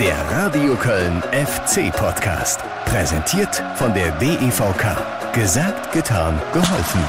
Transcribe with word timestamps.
Der 0.00 0.16
Radio 0.30 0.74
Köln 0.76 1.22
FC 1.32 1.92
Podcast. 1.92 2.60
Präsentiert 2.84 3.62
von 3.76 3.92
der 3.94 4.12
DEVK. 4.18 5.32
Gesagt, 5.34 5.92
getan, 5.92 6.40
geholfen. 6.52 7.00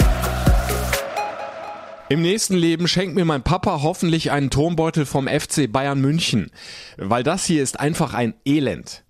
Im 2.10 2.22
nächsten 2.22 2.56
Leben 2.56 2.88
schenkt 2.88 3.16
mir 3.16 3.26
mein 3.26 3.44
Papa 3.44 3.82
hoffentlich 3.84 4.32
einen 4.32 4.50
Turmbeutel 4.50 5.06
vom 5.06 5.28
FC 5.28 5.72
Bayern 5.72 6.02
München, 6.02 6.52
weil 6.98 7.24
das 7.24 7.46
hier 7.46 7.62
ist 7.62 7.80
einfach 7.80 8.14
ein 8.14 8.34
Elend. 8.46 9.04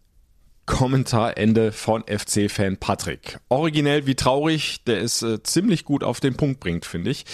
Kommentarende 0.66 1.72
von 1.72 2.04
FC-Fan 2.04 2.78
Patrick. 2.78 3.40
Originell 3.50 4.06
wie 4.06 4.16
traurig, 4.16 4.84
der 4.84 5.02
es 5.02 5.22
äh, 5.24 5.42
ziemlich 5.42 5.86
gut 5.86 6.04
auf 6.04 6.20
den 6.20 6.36
Punkt 6.36 6.60
bringt, 6.60 6.86
finde 6.86 7.10
ich. 7.12 7.26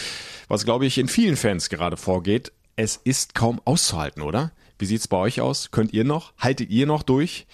Was, 0.47 0.65
glaube 0.65 0.85
ich, 0.85 0.97
in 0.97 1.07
vielen 1.07 1.35
Fans 1.35 1.69
gerade 1.69 1.97
vorgeht. 1.97 2.51
Es 2.77 2.97
ist 3.03 3.35
kaum 3.35 3.59
auszuhalten, 3.65 4.21
oder? 4.21 4.51
Wie 4.77 4.85
sieht's 4.85 5.07
bei 5.07 5.17
euch 5.17 5.39
aus? 5.39 5.71
Könnt 5.71 5.93
ihr 5.93 6.03
noch? 6.03 6.33
Haltet 6.37 6.69
ihr 6.69 6.85
noch 6.85 7.03
durch? 7.03 7.47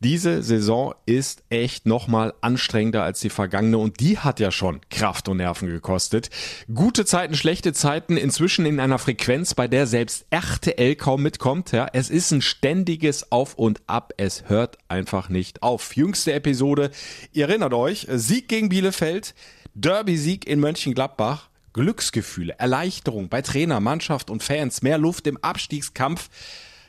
Diese 0.00 0.42
Saison 0.42 0.94
ist 1.06 1.42
echt 1.48 1.86
nochmal 1.86 2.34
anstrengender 2.40 3.02
als 3.02 3.20
die 3.20 3.30
vergangene 3.30 3.78
und 3.78 4.00
die 4.00 4.18
hat 4.18 4.40
ja 4.40 4.50
schon 4.50 4.80
Kraft 4.90 5.28
und 5.28 5.38
Nerven 5.38 5.68
gekostet. 5.68 6.28
Gute 6.72 7.04
Zeiten, 7.04 7.34
schlechte 7.34 7.72
Zeiten, 7.72 8.16
inzwischen 8.16 8.66
in 8.66 8.78
einer 8.78 8.98
Frequenz, 8.98 9.54
bei 9.54 9.68
der 9.68 9.86
selbst 9.86 10.26
RTL 10.30 10.96
kaum 10.96 11.22
mitkommt. 11.22 11.72
Ja, 11.72 11.86
es 11.92 12.10
ist 12.10 12.30
ein 12.32 12.42
ständiges 12.42 13.32
Auf 13.32 13.54
und 13.54 13.80
Ab. 13.86 14.12
Es 14.16 14.48
hört 14.48 14.76
einfach 14.88 15.28
nicht 15.28 15.62
auf. 15.62 15.96
Jüngste 15.96 16.32
Episode. 16.32 16.90
Ihr 17.32 17.48
erinnert 17.48 17.72
euch, 17.72 18.06
Sieg 18.10 18.48
gegen 18.48 18.68
Bielefeld, 18.68 19.34
Derby-Sieg 19.74 20.46
in 20.46 20.60
Mönchengladbach. 20.60 21.48
Glücksgefühle, 21.76 22.54
Erleichterung 22.58 23.28
bei 23.28 23.42
Trainer, 23.42 23.80
Mannschaft 23.80 24.30
und 24.30 24.42
Fans, 24.42 24.80
mehr 24.80 24.96
Luft 24.96 25.26
im 25.26 25.36
Abstiegskampf. 25.36 26.30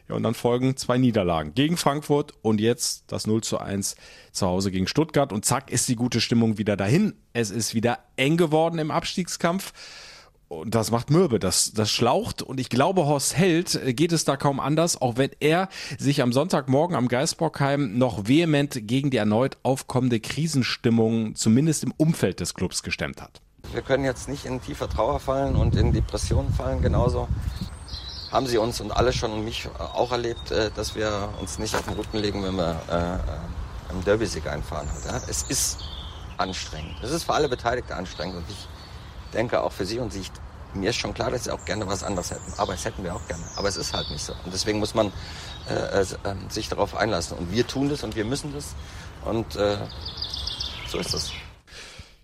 Ja, 0.10 0.16
und 0.16 0.24
dann 0.24 0.34
folgen 0.34 0.78
zwei 0.78 0.98
Niederlagen 0.98 1.54
gegen 1.54 1.76
Frankfurt 1.76 2.34
und 2.42 2.62
jetzt 2.62 3.04
das 3.08 3.28
0 3.28 3.42
zu 3.44 3.58
1 3.58 3.96
zu 4.32 4.48
Hause 4.48 4.72
gegen 4.72 4.88
Stuttgart. 4.88 5.34
Und 5.34 5.44
zack 5.44 5.70
ist 5.70 5.90
die 5.90 5.96
gute 5.96 6.22
Stimmung 6.22 6.58
wieder 6.58 6.78
dahin. 6.78 7.14
Es 7.34 7.52
ist 7.52 7.74
wieder 7.74 8.00
eng 8.16 8.38
geworden 8.38 8.80
im 8.80 8.92
Abstiegskampf. 8.92 9.74
Und 10.50 10.76
das 10.76 10.92
macht 10.92 11.10
mürbe, 11.10 11.40
das, 11.40 11.74
das 11.74 11.92
schlaucht. 11.92 12.42
Und 12.42 12.62
ich 12.62 12.70
glaube, 12.70 13.06
Horst 13.06 13.36
Held 13.36 13.76
äh, 13.76 13.94
geht 13.94 14.14
es 14.14 14.24
da 14.24 14.38
kaum 14.38 14.62
anders, 14.62 15.02
auch 15.02 15.18
wenn 15.18 15.32
er 15.42 15.68
sich 15.98 16.22
am 16.22 16.32
Sonntagmorgen 16.32 16.96
am 16.96 17.10
Geisbockheim 17.10 17.98
noch 17.98 18.30
vehement 18.30 18.88
gegen 18.88 19.10
die 19.10 19.18
erneut 19.18 19.58
aufkommende 19.64 20.22
Krisenstimmung, 20.22 21.36
zumindest 21.36 21.84
im 21.84 21.92
Umfeld 21.98 22.40
des 22.40 22.54
Clubs, 22.54 22.82
gestemmt 22.82 23.22
hat. 23.22 23.42
Wir 23.74 23.82
können 23.82 24.06
jetzt 24.06 24.30
nicht 24.30 24.46
in 24.46 24.62
tiefer 24.62 24.88
Trauer 24.88 25.20
fallen 25.20 25.58
und 25.58 25.76
in 25.76 25.92
Depressionen 25.92 26.54
fallen, 26.54 26.82
genauso 26.82 27.28
haben 28.32 28.48
sie 28.48 28.58
uns 28.58 28.82
und 28.82 28.92
alle 28.92 29.14
schon 29.14 29.32
und 29.32 29.44
mich 29.44 29.70
auch 29.78 30.12
erlebt, 30.12 30.52
äh, 30.52 30.72
dass 30.76 30.96
wir 30.96 31.30
uns 31.40 31.60
nicht 31.60 31.76
auf 31.76 31.84
den 31.84 31.94
Rücken 31.94 32.18
legen, 32.18 32.44
wenn 32.44 32.56
wir 32.56 32.82
äh, 32.90 33.16
äh 33.16 33.90
einen 33.90 34.04
Derby-Sieg 34.04 34.46
einfahren. 34.48 34.88
Ja? 35.06 35.22
Es 35.30 35.44
ist 35.44 35.80
anstrengend. 36.38 36.98
Es 37.02 37.12
ist 37.12 37.24
für 37.24 37.34
alle 37.34 37.48
Beteiligten 37.48 37.94
anstrengend 37.94 38.36
und 38.38 38.46
ich 38.50 38.68
denke 39.34 39.62
auch 39.62 39.72
für 39.72 39.86
sie 39.86 40.00
und 40.00 40.12
sie. 40.12 40.24
Mir 40.74 40.90
ist 40.90 40.98
schon 40.98 41.14
klar, 41.14 41.32
dass 41.32 41.46
sie 41.46 41.52
auch 41.52 41.64
gerne 41.64 41.88
was 41.88 42.04
anderes 42.04 42.30
hätten. 42.30 42.54
Aber 42.58 42.74
es 42.74 42.84
hätten 42.84 43.02
wir 43.04 43.16
auch 43.16 43.26
gerne. 43.28 43.44
Aber 43.56 43.70
es 43.70 43.78
ist 43.78 43.94
halt 43.94 44.12
nicht 44.12 44.24
so. 44.24 44.34
Und 44.44 44.54
deswegen 44.54 44.80
muss 44.80 44.94
man 44.94 45.14
äh, 45.70 46.02
äh, 46.02 46.06
sich 46.50 46.68
darauf 46.68 46.96
einlassen. 46.96 47.38
Und 47.38 47.52
wir 47.52 47.66
tun 47.66 47.90
das 47.90 48.04
und 48.04 48.16
wir 48.16 48.26
müssen 48.26 48.54
das. 48.54 48.76
Und 49.24 49.56
äh, 49.56 49.78
so 50.90 51.00
ist 51.00 51.14
es. 51.14 51.32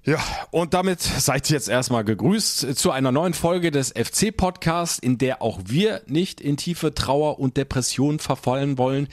Ja, 0.05 0.19
und 0.51 0.73
damit 0.73 0.99
seid 0.99 1.49
ihr 1.49 1.53
jetzt 1.53 1.69
erstmal 1.69 2.03
gegrüßt 2.03 2.75
zu 2.75 2.91
einer 2.91 3.13
neuen 3.13 3.33
Folge 3.33 3.71
des 3.71 3.91
FC 3.91 4.35
Podcasts, 4.35 4.99
in 4.99 5.17
der 5.17 5.41
auch 5.41 5.61
wir 5.63 6.01
nicht 6.07 6.41
in 6.41 6.57
tiefe 6.57 6.93
Trauer 6.93 7.39
und 7.39 7.55
Depression 7.55 8.19
verfallen 8.19 8.77
wollen. 8.77 9.07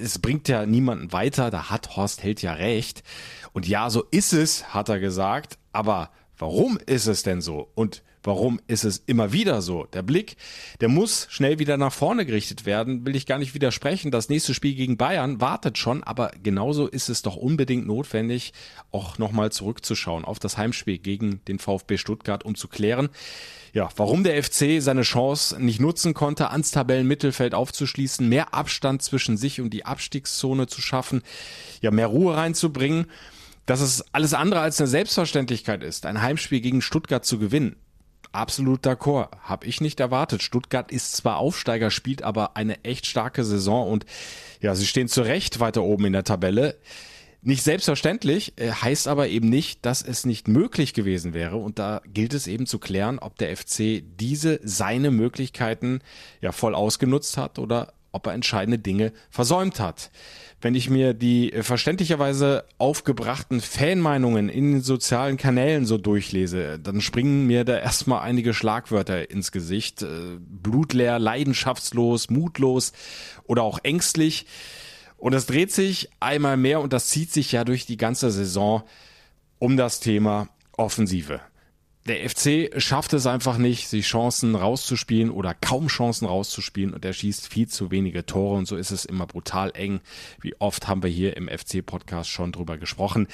Es 0.00 0.20
bringt 0.20 0.46
ja 0.46 0.64
niemanden 0.64 1.12
weiter, 1.12 1.50
da 1.50 1.70
hat 1.70 1.96
Horst 1.96 2.22
Held 2.22 2.40
ja 2.40 2.52
recht. 2.52 3.02
Und 3.52 3.66
ja, 3.66 3.90
so 3.90 4.04
ist 4.12 4.32
es, 4.32 4.72
hat 4.72 4.88
er 4.88 5.00
gesagt. 5.00 5.58
Aber 5.72 6.10
warum 6.38 6.78
ist 6.86 7.08
es 7.08 7.24
denn 7.24 7.40
so? 7.40 7.72
Und 7.74 8.04
Warum 8.28 8.60
ist 8.66 8.84
es 8.84 9.02
immer 9.06 9.32
wieder 9.32 9.62
so? 9.62 9.86
Der 9.86 10.02
Blick, 10.02 10.36
der 10.82 10.90
muss 10.90 11.28
schnell 11.30 11.58
wieder 11.58 11.78
nach 11.78 11.94
vorne 11.94 12.26
gerichtet 12.26 12.66
werden, 12.66 13.06
will 13.06 13.16
ich 13.16 13.24
gar 13.24 13.38
nicht 13.38 13.54
widersprechen. 13.54 14.10
Das 14.10 14.28
nächste 14.28 14.52
Spiel 14.52 14.74
gegen 14.74 14.98
Bayern 14.98 15.40
wartet 15.40 15.78
schon, 15.78 16.04
aber 16.04 16.32
genauso 16.42 16.88
ist 16.88 17.08
es 17.08 17.22
doch 17.22 17.36
unbedingt 17.36 17.86
notwendig, 17.86 18.52
auch 18.92 19.16
nochmal 19.16 19.50
zurückzuschauen 19.50 20.26
auf 20.26 20.38
das 20.38 20.58
Heimspiel 20.58 20.98
gegen 20.98 21.40
den 21.48 21.58
VfB 21.58 21.96
Stuttgart, 21.96 22.44
um 22.44 22.54
zu 22.54 22.68
klären, 22.68 23.08
ja, 23.72 23.88
warum 23.96 24.24
der 24.24 24.42
FC 24.42 24.82
seine 24.82 25.04
Chance 25.04 25.58
nicht 25.58 25.80
nutzen 25.80 26.12
konnte, 26.12 26.50
ans 26.50 26.70
Tabellenmittelfeld 26.70 27.54
aufzuschließen, 27.54 28.28
mehr 28.28 28.52
Abstand 28.52 29.00
zwischen 29.00 29.38
sich 29.38 29.62
und 29.62 29.70
die 29.70 29.86
Abstiegszone 29.86 30.66
zu 30.66 30.82
schaffen, 30.82 31.22
ja, 31.80 31.90
mehr 31.90 32.08
Ruhe 32.08 32.36
reinzubringen 32.36 33.06
dass 33.64 33.82
es 33.82 34.02
alles 34.14 34.32
andere 34.32 34.60
als 34.60 34.80
eine 34.80 34.88
Selbstverständlichkeit 34.88 35.82
ist, 35.82 36.06
ein 36.06 36.22
Heimspiel 36.22 36.62
gegen 36.62 36.80
Stuttgart 36.80 37.26
zu 37.26 37.38
gewinnen. 37.38 37.76
Absolut 38.32 38.86
d'accord. 38.86 39.28
Hab 39.42 39.66
ich 39.66 39.80
nicht 39.80 40.00
erwartet. 40.00 40.42
Stuttgart 40.42 40.92
ist 40.92 41.16
zwar 41.16 41.38
Aufsteiger, 41.38 41.90
spielt 41.90 42.22
aber 42.22 42.56
eine 42.56 42.84
echt 42.84 43.06
starke 43.06 43.44
Saison 43.44 43.90
und 43.90 44.04
ja, 44.60 44.74
sie 44.74 44.86
stehen 44.86 45.08
zu 45.08 45.22
Recht 45.22 45.60
weiter 45.60 45.82
oben 45.82 46.06
in 46.06 46.12
der 46.12 46.24
Tabelle. 46.24 46.76
Nicht 47.40 47.62
selbstverständlich, 47.62 48.54
äh, 48.56 48.72
heißt 48.72 49.06
aber 49.06 49.28
eben 49.28 49.48
nicht, 49.48 49.86
dass 49.86 50.02
es 50.02 50.26
nicht 50.26 50.48
möglich 50.48 50.92
gewesen 50.92 51.34
wäre. 51.34 51.56
Und 51.56 51.78
da 51.78 52.02
gilt 52.12 52.34
es 52.34 52.48
eben 52.48 52.66
zu 52.66 52.80
klären, 52.80 53.20
ob 53.20 53.38
der 53.38 53.56
FC 53.56 54.02
diese 54.18 54.60
seine 54.64 55.12
Möglichkeiten 55.12 56.00
ja 56.40 56.50
voll 56.50 56.74
ausgenutzt 56.74 57.36
hat 57.36 57.60
oder 57.60 57.94
ob 58.12 58.26
er 58.26 58.34
entscheidende 58.34 58.78
Dinge 58.78 59.12
versäumt 59.30 59.80
hat 59.80 60.10
wenn 60.60 60.74
ich 60.74 60.90
mir 60.90 61.14
die 61.14 61.52
äh, 61.52 61.62
verständlicherweise 61.62 62.64
aufgebrachten 62.78 63.60
Fanmeinungen 63.60 64.48
in 64.48 64.72
den 64.72 64.80
sozialen 64.80 65.36
Kanälen 65.36 65.86
so 65.86 65.98
durchlese, 65.98 66.78
dann 66.78 67.00
springen 67.00 67.46
mir 67.46 67.64
da 67.64 67.78
erstmal 67.78 68.22
einige 68.22 68.54
Schlagwörter 68.54 69.30
ins 69.30 69.52
Gesicht. 69.52 70.02
Äh, 70.02 70.38
blutleer, 70.40 71.18
leidenschaftslos, 71.18 72.30
mutlos 72.30 72.92
oder 73.44 73.62
auch 73.62 73.78
ängstlich. 73.82 74.46
Und 75.16 75.32
es 75.32 75.46
dreht 75.46 75.72
sich 75.72 76.10
einmal 76.20 76.56
mehr 76.56 76.80
und 76.80 76.92
das 76.92 77.08
zieht 77.08 77.32
sich 77.32 77.52
ja 77.52 77.64
durch 77.64 77.86
die 77.86 77.96
ganze 77.96 78.30
Saison 78.30 78.82
um 79.58 79.76
das 79.76 80.00
Thema 80.00 80.48
Offensive 80.76 81.40
der 82.08 82.28
FC 82.28 82.80
schafft 82.80 83.12
es 83.12 83.26
einfach 83.26 83.58
nicht, 83.58 83.88
sich 83.88 84.06
Chancen 84.06 84.54
rauszuspielen 84.54 85.30
oder 85.30 85.54
kaum 85.54 85.88
Chancen 85.88 86.26
rauszuspielen 86.26 86.94
und 86.94 87.04
er 87.04 87.12
schießt 87.12 87.46
viel 87.52 87.68
zu 87.68 87.90
wenige 87.90 88.26
Tore 88.26 88.56
und 88.56 88.66
so 88.66 88.76
ist 88.76 88.90
es 88.90 89.04
immer 89.04 89.26
brutal 89.26 89.70
eng. 89.74 90.00
Wie 90.40 90.54
oft 90.58 90.88
haben 90.88 91.02
wir 91.02 91.10
hier 91.10 91.36
im 91.36 91.48
FC-Podcast 91.48 92.30
schon 92.30 92.52
drüber 92.52 92.78
gesprochen. 92.78 93.28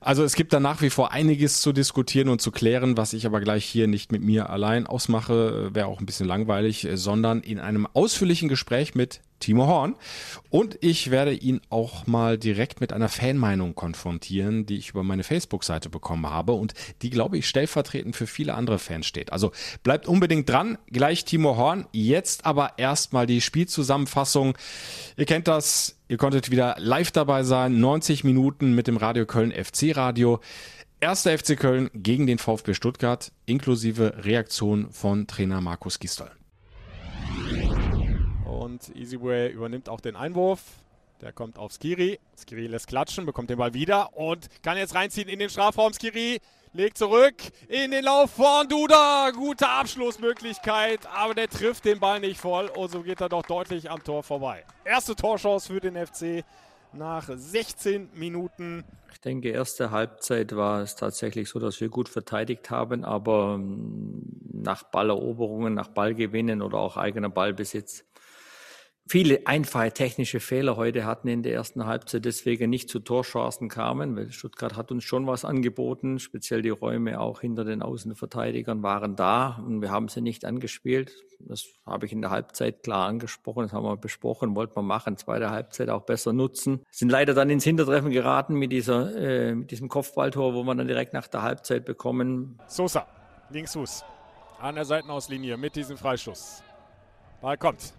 Also 0.00 0.22
es 0.24 0.34
gibt 0.34 0.52
da 0.52 0.60
nach 0.60 0.82
wie 0.82 0.90
vor 0.90 1.12
einiges 1.12 1.60
zu 1.60 1.72
diskutieren 1.72 2.28
und 2.28 2.40
zu 2.40 2.50
klären, 2.50 2.96
was 2.96 3.12
ich 3.12 3.26
aber 3.26 3.40
gleich 3.40 3.64
hier 3.64 3.88
nicht 3.88 4.12
mit 4.12 4.22
mir 4.22 4.50
allein 4.50 4.86
ausmache, 4.86 5.74
wäre 5.74 5.86
auch 5.86 6.00
ein 6.00 6.06
bisschen 6.06 6.26
langweilig, 6.26 6.86
sondern 6.94 7.40
in 7.40 7.58
einem 7.58 7.86
ausführlichen 7.86 8.48
Gespräch 8.48 8.94
mit 8.94 9.20
Timo 9.40 9.66
Horn. 9.66 9.94
Und 10.50 10.78
ich 10.80 11.10
werde 11.10 11.32
ihn 11.32 11.60
auch 11.70 12.06
mal 12.06 12.38
direkt 12.38 12.80
mit 12.80 12.92
einer 12.92 13.08
Fanmeinung 13.08 13.74
konfrontieren, 13.74 14.66
die 14.66 14.76
ich 14.76 14.90
über 14.90 15.02
meine 15.02 15.24
Facebook-Seite 15.24 15.88
bekommen 15.88 16.28
habe 16.28 16.52
und 16.52 16.74
die, 17.02 17.10
glaube 17.10 17.38
ich, 17.38 17.48
stellvertretend 17.48 18.16
für 18.16 18.26
viele 18.26 18.54
andere 18.54 18.78
Fans 18.78 19.06
steht. 19.06 19.32
Also 19.32 19.52
bleibt 19.82 20.06
unbedingt 20.06 20.48
dran. 20.48 20.78
Gleich 20.86 21.24
Timo 21.24 21.56
Horn. 21.56 21.86
Jetzt 21.92 22.46
aber 22.46 22.78
erstmal 22.78 23.26
die 23.26 23.40
Spielzusammenfassung. 23.40 24.56
Ihr 25.16 25.26
kennt 25.26 25.48
das. 25.48 25.96
Ihr 26.08 26.16
konntet 26.16 26.50
wieder 26.50 26.76
live 26.78 27.10
dabei 27.10 27.42
sein. 27.42 27.80
90 27.80 28.24
Minuten 28.24 28.74
mit 28.74 28.86
dem 28.86 28.96
Radio 28.96 29.26
Köln 29.26 29.52
FC 29.52 29.96
Radio. 29.96 30.40
Erster 31.00 31.38
FC 31.38 31.56
Köln 31.56 31.90
gegen 31.94 32.26
den 32.26 32.38
VfB 32.38 32.74
Stuttgart 32.74 33.30
inklusive 33.46 34.24
Reaktion 34.24 34.90
von 34.90 35.28
Trainer 35.28 35.60
Markus 35.60 36.00
Gistol. 36.00 36.30
Und 38.68 38.94
Easyway 38.94 39.50
übernimmt 39.50 39.88
auch 39.88 40.00
den 40.00 40.14
Einwurf. 40.14 40.60
Der 41.22 41.32
kommt 41.32 41.58
auf 41.58 41.72
Skiri. 41.72 42.20
Skiri 42.36 42.66
lässt 42.66 42.86
klatschen, 42.86 43.24
bekommt 43.24 43.48
den 43.48 43.56
Ball 43.56 43.72
wieder 43.72 44.14
und 44.14 44.46
kann 44.62 44.76
jetzt 44.76 44.94
reinziehen 44.94 45.26
in 45.28 45.38
den 45.38 45.48
Strafraum. 45.48 45.94
Skiri 45.94 46.38
legt 46.74 46.98
zurück 46.98 47.36
in 47.68 47.92
den 47.92 48.04
Lauf 48.04 48.32
von 48.32 48.68
Duda. 48.68 49.30
Gute 49.30 49.66
Abschlussmöglichkeit, 49.66 51.06
aber 51.06 51.34
der 51.34 51.48
trifft 51.48 51.86
den 51.86 51.98
Ball 51.98 52.20
nicht 52.20 52.38
voll. 52.38 52.66
Und 52.66 52.90
so 52.90 53.02
geht 53.02 53.22
er 53.22 53.30
doch 53.30 53.42
deutlich 53.42 53.90
am 53.90 54.04
Tor 54.04 54.22
vorbei. 54.22 54.66
Erste 54.84 55.16
Torchance 55.16 55.72
für 55.72 55.80
den 55.80 55.96
FC 55.96 56.44
nach 56.92 57.26
16 57.26 58.10
Minuten. 58.14 58.84
Ich 59.12 59.20
denke, 59.20 59.48
erste 59.48 59.90
Halbzeit 59.90 60.54
war 60.54 60.82
es 60.82 60.94
tatsächlich 60.94 61.48
so, 61.48 61.58
dass 61.58 61.80
wir 61.80 61.88
gut 61.88 62.08
verteidigt 62.08 62.70
haben, 62.70 63.02
aber 63.04 63.54
ähm, 63.54 64.22
nach 64.52 64.84
Balleroberungen, 64.84 65.74
nach 65.74 65.88
Ballgewinnen 65.88 66.62
oder 66.62 66.78
auch 66.78 66.96
eigener 66.96 67.30
Ballbesitz 67.30 68.04
viele 69.08 69.46
einfache 69.46 69.90
technische 69.92 70.38
Fehler 70.38 70.76
heute 70.76 71.06
hatten 71.06 71.28
in 71.28 71.42
der 71.42 71.54
ersten 71.54 71.86
Halbzeit, 71.86 72.24
deswegen 72.24 72.70
nicht 72.70 72.90
zu 72.90 73.00
Torchancen 73.00 73.68
kamen, 73.68 74.14
weil 74.16 74.30
Stuttgart 74.30 74.76
hat 74.76 74.92
uns 74.92 75.04
schon 75.04 75.26
was 75.26 75.44
angeboten, 75.44 76.18
speziell 76.18 76.62
die 76.62 76.68
Räume 76.68 77.18
auch 77.18 77.40
hinter 77.40 77.64
den 77.64 77.82
Außenverteidigern 77.82 78.82
waren 78.82 79.16
da 79.16 79.62
und 79.66 79.80
wir 79.80 79.90
haben 79.90 80.08
sie 80.08 80.20
nicht 80.20 80.44
angespielt. 80.44 81.12
Das 81.40 81.66
habe 81.86 82.06
ich 82.06 82.12
in 82.12 82.20
der 82.20 82.30
Halbzeit 82.30 82.82
klar 82.82 83.06
angesprochen, 83.06 83.62
das 83.62 83.72
haben 83.72 83.84
wir 83.84 83.96
besprochen, 83.96 84.54
wollten 84.54 84.76
wir 84.76 84.82
machen, 84.82 85.16
zweite 85.16 85.50
Halbzeit 85.50 85.88
auch 85.88 86.02
besser 86.02 86.32
nutzen. 86.32 86.84
Sind 86.90 87.10
leider 87.10 87.32
dann 87.32 87.48
ins 87.48 87.64
Hintertreffen 87.64 88.10
geraten 88.10 88.54
mit 88.54 88.72
dieser, 88.72 89.16
äh, 89.16 89.54
mit 89.54 89.70
diesem 89.70 89.88
Kopfballtor, 89.88 90.54
wo 90.54 90.64
wir 90.64 90.74
dann 90.74 90.86
direkt 90.86 91.14
nach 91.14 91.28
der 91.28 91.42
Halbzeit 91.42 91.84
bekommen. 91.84 92.58
Sosa, 92.66 93.06
Linksfuß, 93.50 94.04
an 94.60 94.74
der 94.74 94.84
Seitenauslinie 94.84 95.56
mit 95.56 95.76
diesem 95.76 95.96
Freischuss. 95.96 96.62
Ball 97.40 97.56
kommt. 97.56 97.97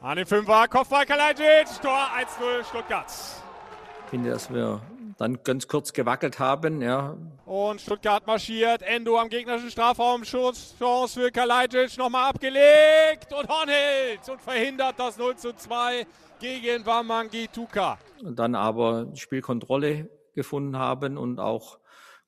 An 0.00 0.16
den 0.16 0.26
Fünfer, 0.26 0.68
Kopfball 0.68 1.06
Kalajdzic, 1.06 1.80
Tor 1.80 2.08
1-0 2.16 2.64
Stuttgart. 2.68 3.06
Ich 3.06 4.10
finde, 4.10 4.30
dass 4.30 4.52
wir 4.52 4.80
dann 5.18 5.42
ganz 5.42 5.66
kurz 5.68 5.92
gewackelt 5.92 6.38
haben, 6.38 6.82
ja. 6.82 7.16
Und 7.46 7.80
Stuttgart 7.80 8.26
marschiert, 8.26 8.82
Endo 8.82 9.18
am 9.18 9.28
gegnerischen 9.28 9.70
Strafraum, 9.70 10.24
Schuss, 10.24 10.74
Chance 10.78 11.20
für 11.20 11.30
Kalajdzic, 11.30 11.96
nochmal 11.98 12.30
abgelegt 12.30 13.32
und 13.32 13.48
Hornhild 13.48 14.28
und 14.28 14.40
verhindert 14.40 14.98
das 14.98 15.18
0 15.18 15.36
zu 15.36 15.54
2 15.54 16.06
gegen 16.40 16.84
Wamangi 16.84 17.48
Tuka. 17.48 17.98
Und 18.22 18.38
dann 18.38 18.54
aber 18.54 19.08
Spielkontrolle 19.14 20.10
gefunden 20.34 20.78
haben 20.78 21.16
und 21.16 21.38
auch 21.38 21.78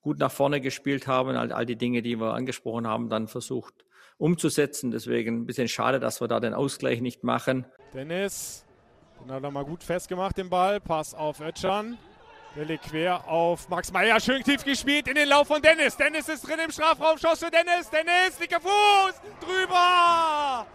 gut 0.00 0.18
nach 0.18 0.30
vorne 0.30 0.60
gespielt 0.60 1.06
haben, 1.06 1.36
all, 1.36 1.52
all 1.52 1.66
die 1.66 1.76
Dinge, 1.76 2.02
die 2.02 2.20
wir 2.20 2.34
angesprochen 2.34 2.86
haben, 2.86 3.08
dann 3.08 3.26
versucht 3.26 3.85
umzusetzen. 4.18 4.90
Deswegen 4.90 5.42
ein 5.42 5.46
bisschen 5.46 5.68
schade, 5.68 6.00
dass 6.00 6.20
wir 6.20 6.28
da 6.28 6.40
den 6.40 6.54
Ausgleich 6.54 7.00
nicht 7.00 7.24
machen. 7.24 7.66
Dennis, 7.92 8.64
den 9.20 9.32
hat 9.32 9.42
er 9.42 9.50
mal 9.50 9.64
gut 9.64 9.82
festgemacht, 9.82 10.36
den 10.36 10.50
Ball. 10.50 10.80
Pass 10.80 11.14
auf 11.14 11.40
Ötschan. 11.40 11.98
Welle 12.54 12.78
quer 12.78 13.28
auf 13.28 13.68
Max 13.68 13.92
Meyer. 13.92 14.18
Schön 14.18 14.42
tief 14.42 14.64
gespielt 14.64 15.08
in 15.08 15.14
den 15.14 15.28
Lauf 15.28 15.46
von 15.46 15.60
Dennis. 15.60 15.96
Dennis 15.96 16.28
ist 16.28 16.46
drin 16.46 16.58
im 16.64 16.70
Strafraum. 16.70 17.18
Schuss 17.18 17.40
für 17.40 17.50
Dennis. 17.50 17.90
Dennis, 17.90 18.40
linker 18.40 18.60
Fuß. 18.60 19.20
Drüber. 19.40 20.66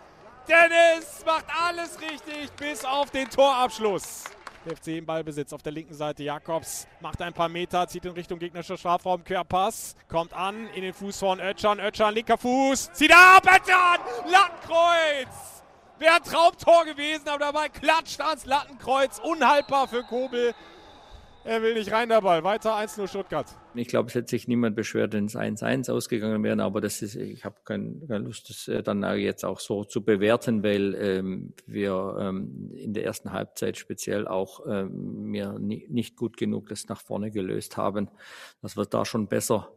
Dennis 0.48 1.24
macht 1.26 1.46
alles 1.50 2.00
richtig 2.00 2.52
bis 2.58 2.86
auf 2.86 3.10
den 3.10 3.28
Torabschluss. 3.30 4.26
Der 4.66 4.78
FC 4.78 4.88
im 4.90 5.06
Ballbesitz 5.08 5.54
auf 5.54 5.64
der 5.64 5.72
linken 5.72 5.96
Seite. 5.96 6.22
Jakobs 6.24 6.88
macht 7.00 7.20
ein 7.22 7.34
paar 7.34 7.50
Meter, 7.50 7.88
zieht 7.88 8.06
in 8.06 8.12
Richtung 8.12 8.38
gegnerischer 8.38 8.78
Strafraum. 8.78 9.24
Querpass. 9.24 9.96
Kommt 10.08 10.34
an 10.34 10.68
in 10.76 10.84
den 10.84 10.94
Fuß 10.94 11.18
von 11.18 11.40
Ötschan. 11.40 11.80
Ötschan, 11.80 12.14
linker 12.14 12.38
Fuß. 12.38 12.92
Zieht 12.94 13.12
ab. 13.12 13.44
Ötschan. 13.44 14.00
Lattenkreuz. 14.30 15.64
Wäre 15.98 16.16
ein 16.16 16.24
Traumtor 16.24 16.86
gewesen, 16.86 17.28
aber 17.28 17.40
dabei 17.40 17.70
klatscht 17.70 18.22
ans 18.22 18.46
Lattenkreuz. 18.46 19.20
Unhaltbar 19.20 19.88
für 19.88 20.04
Kobel. 20.04 20.54
Er 21.44 21.64
will 21.64 21.74
nicht 21.74 21.92
rein, 21.92 22.10
der 22.10 22.22
Ball. 22.22 22.44
Weiter 22.44 22.76
1-0 22.76 23.08
Stuttgart. 23.08 23.48
Ich 23.74 23.88
glaube, 23.88 24.10
es 24.10 24.16
hätte 24.16 24.30
sich 24.30 24.48
niemand 24.48 24.76
beschwert, 24.76 25.14
wenn 25.14 25.26
es 25.26 25.36
1-1 25.36 25.92
ausgegangen 25.92 26.44
wäre, 26.44 26.62
aber 26.62 26.82
das 26.82 27.02
ist, 27.02 27.16
ich 27.16 27.44
habe 27.46 27.56
kein, 27.66 28.04
keine 28.08 28.26
Lust, 28.26 28.50
das 28.50 28.68
äh, 28.68 28.84
dann 28.84 29.04
jetzt 29.18 29.44
auch 29.44 29.60
so 29.60 29.84
zu 29.84 30.06
bewerten, 30.06 30.64
weil 30.64 30.94
ähm, 30.96 31.54
wir 31.66 32.18
ähm, 32.20 32.72
in 32.76 32.94
der 32.94 33.06
ersten 33.06 33.32
Halbzeit 33.32 33.78
speziell 33.78 34.28
auch 34.28 34.62
ähm, 34.70 35.24
mir 35.24 35.58
nie, 35.58 35.88
nicht 35.90 36.16
gut 36.16 36.38
genug 36.38 36.70
das 36.70 36.88
nach 36.90 37.02
vorne 37.02 37.32
gelöst 37.32 37.76
haben, 37.76 38.10
dass 38.62 38.78
wir 38.78 38.86
da 38.86 39.04
schon 39.04 39.28
besser 39.28 39.72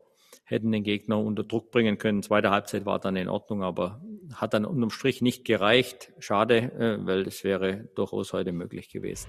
hätten 0.44 0.70
den 0.70 0.84
Gegner 0.84 1.18
unter 1.18 1.44
Druck 1.44 1.70
bringen 1.70 1.96
können. 1.96 2.22
Zweite 2.22 2.50
Halbzeit 2.50 2.84
war 2.84 2.98
dann 2.98 3.16
in 3.16 3.28
Ordnung, 3.28 3.62
aber 3.62 4.02
hat 4.34 4.52
dann 4.52 4.66
unterm 4.66 4.90
Strich 4.90 5.22
nicht 5.22 5.46
gereicht. 5.46 6.12
Schade, 6.18 6.56
äh, 6.56 7.06
weil 7.06 7.24
das 7.24 7.42
wäre 7.42 7.88
durchaus 7.94 8.34
heute 8.34 8.52
möglich 8.52 8.90
gewesen. 8.90 9.28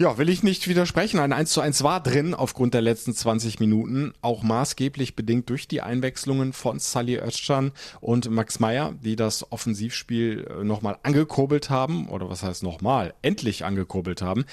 Ja, 0.00 0.16
will 0.16 0.30
ich 0.30 0.42
nicht 0.42 0.66
widersprechen. 0.66 1.20
Ein 1.20 1.34
1 1.34 1.52
zu 1.52 1.60
1 1.60 1.82
war 1.82 2.02
drin 2.02 2.32
aufgrund 2.32 2.72
der 2.72 2.80
letzten 2.80 3.12
20 3.12 3.60
Minuten, 3.60 4.14
auch 4.22 4.42
maßgeblich 4.42 5.14
bedingt 5.14 5.50
durch 5.50 5.68
die 5.68 5.82
Einwechslungen 5.82 6.54
von 6.54 6.78
Sally 6.78 7.18
Özcan 7.18 7.72
und 8.00 8.30
Max 8.30 8.60
Meyer, 8.60 8.94
die 9.04 9.14
das 9.14 9.52
Offensivspiel 9.52 10.46
äh, 10.48 10.64
nochmal 10.64 10.96
angekurbelt 11.02 11.68
haben, 11.68 12.08
oder 12.08 12.30
was 12.30 12.42
heißt 12.42 12.62
nochmal, 12.62 13.12
endlich 13.20 13.66
angekurbelt 13.66 14.22
haben. 14.22 14.46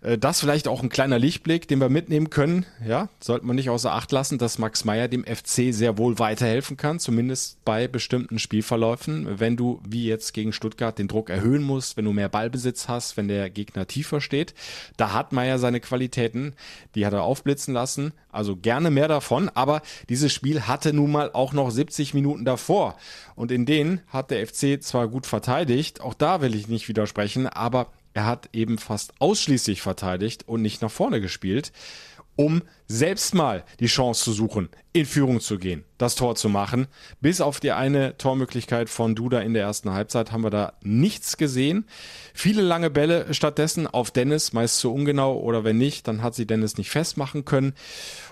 Äh, 0.00 0.16
das 0.16 0.40
vielleicht 0.40 0.66
auch 0.66 0.82
ein 0.82 0.88
kleiner 0.88 1.18
Lichtblick, 1.18 1.68
den 1.68 1.78
wir 1.78 1.90
mitnehmen 1.90 2.30
können. 2.30 2.64
Ja, 2.82 3.10
sollte 3.20 3.44
man 3.44 3.56
nicht 3.56 3.68
außer 3.68 3.92
Acht 3.92 4.12
lassen, 4.12 4.38
dass 4.38 4.58
Max 4.58 4.86
Meyer 4.86 5.08
dem 5.08 5.26
FC 5.26 5.74
sehr 5.74 5.98
wohl 5.98 6.18
weiterhelfen 6.18 6.78
kann, 6.78 7.00
zumindest 7.00 7.62
bei 7.66 7.86
bestimmten 7.86 8.38
Spielverläufen. 8.38 9.38
Wenn 9.38 9.58
du, 9.58 9.78
wie 9.86 10.06
jetzt 10.06 10.32
gegen 10.32 10.54
Stuttgart, 10.54 10.98
den 10.98 11.06
Druck 11.06 11.28
erhöhen 11.28 11.62
musst, 11.62 11.98
wenn 11.98 12.06
du 12.06 12.14
mehr 12.14 12.30
Ballbesitz 12.30 12.88
hast, 12.88 13.18
wenn 13.18 13.28
der 13.28 13.50
Gegner 13.50 13.86
tiefer 13.86 14.22
steht. 14.22 14.54
Da 14.96 15.12
hat 15.12 15.32
Meier 15.32 15.58
seine 15.58 15.80
Qualitäten, 15.80 16.54
die 16.94 17.06
hat 17.06 17.12
er 17.12 17.22
aufblitzen 17.22 17.74
lassen, 17.74 18.12
also 18.30 18.56
gerne 18.56 18.90
mehr 18.90 19.08
davon, 19.08 19.48
aber 19.48 19.82
dieses 20.08 20.32
Spiel 20.32 20.62
hatte 20.62 20.92
nun 20.92 21.12
mal 21.12 21.30
auch 21.32 21.52
noch 21.52 21.70
70 21.70 22.14
Minuten 22.14 22.44
davor. 22.44 22.96
Und 23.34 23.52
in 23.52 23.66
denen 23.66 24.00
hat 24.08 24.30
der 24.30 24.46
FC 24.46 24.82
zwar 24.82 25.08
gut 25.08 25.26
verteidigt, 25.26 26.00
auch 26.00 26.14
da 26.14 26.40
will 26.40 26.54
ich 26.54 26.68
nicht 26.68 26.88
widersprechen, 26.88 27.46
aber 27.46 27.88
er 28.14 28.24
hat 28.24 28.48
eben 28.54 28.78
fast 28.78 29.12
ausschließlich 29.20 29.82
verteidigt 29.82 30.48
und 30.48 30.62
nicht 30.62 30.80
nach 30.80 30.90
vorne 30.90 31.20
gespielt 31.20 31.70
um 32.36 32.62
selbst 32.86 33.34
mal 33.34 33.64
die 33.80 33.86
Chance 33.86 34.24
zu 34.24 34.32
suchen, 34.32 34.68
in 34.92 35.06
Führung 35.06 35.40
zu 35.40 35.58
gehen, 35.58 35.84
das 35.98 36.14
Tor 36.14 36.36
zu 36.36 36.48
machen. 36.48 36.86
Bis 37.20 37.40
auf 37.40 37.58
die 37.58 37.72
eine 37.72 38.16
Tormöglichkeit 38.16 38.88
von 38.88 39.14
Duda 39.14 39.40
in 39.40 39.54
der 39.54 39.62
ersten 39.62 39.92
Halbzeit 39.92 40.30
haben 40.30 40.44
wir 40.44 40.50
da 40.50 40.74
nichts 40.82 41.36
gesehen. 41.36 41.86
Viele 42.34 42.62
lange 42.62 42.90
Bälle 42.90 43.32
stattdessen 43.34 43.86
auf 43.86 44.10
Dennis, 44.10 44.52
meist 44.52 44.78
zu 44.78 44.92
ungenau 44.92 45.38
oder 45.40 45.64
wenn 45.64 45.78
nicht, 45.78 46.06
dann 46.06 46.22
hat 46.22 46.34
sie 46.34 46.46
Dennis 46.46 46.78
nicht 46.78 46.90
festmachen 46.90 47.44
können. 47.44 47.74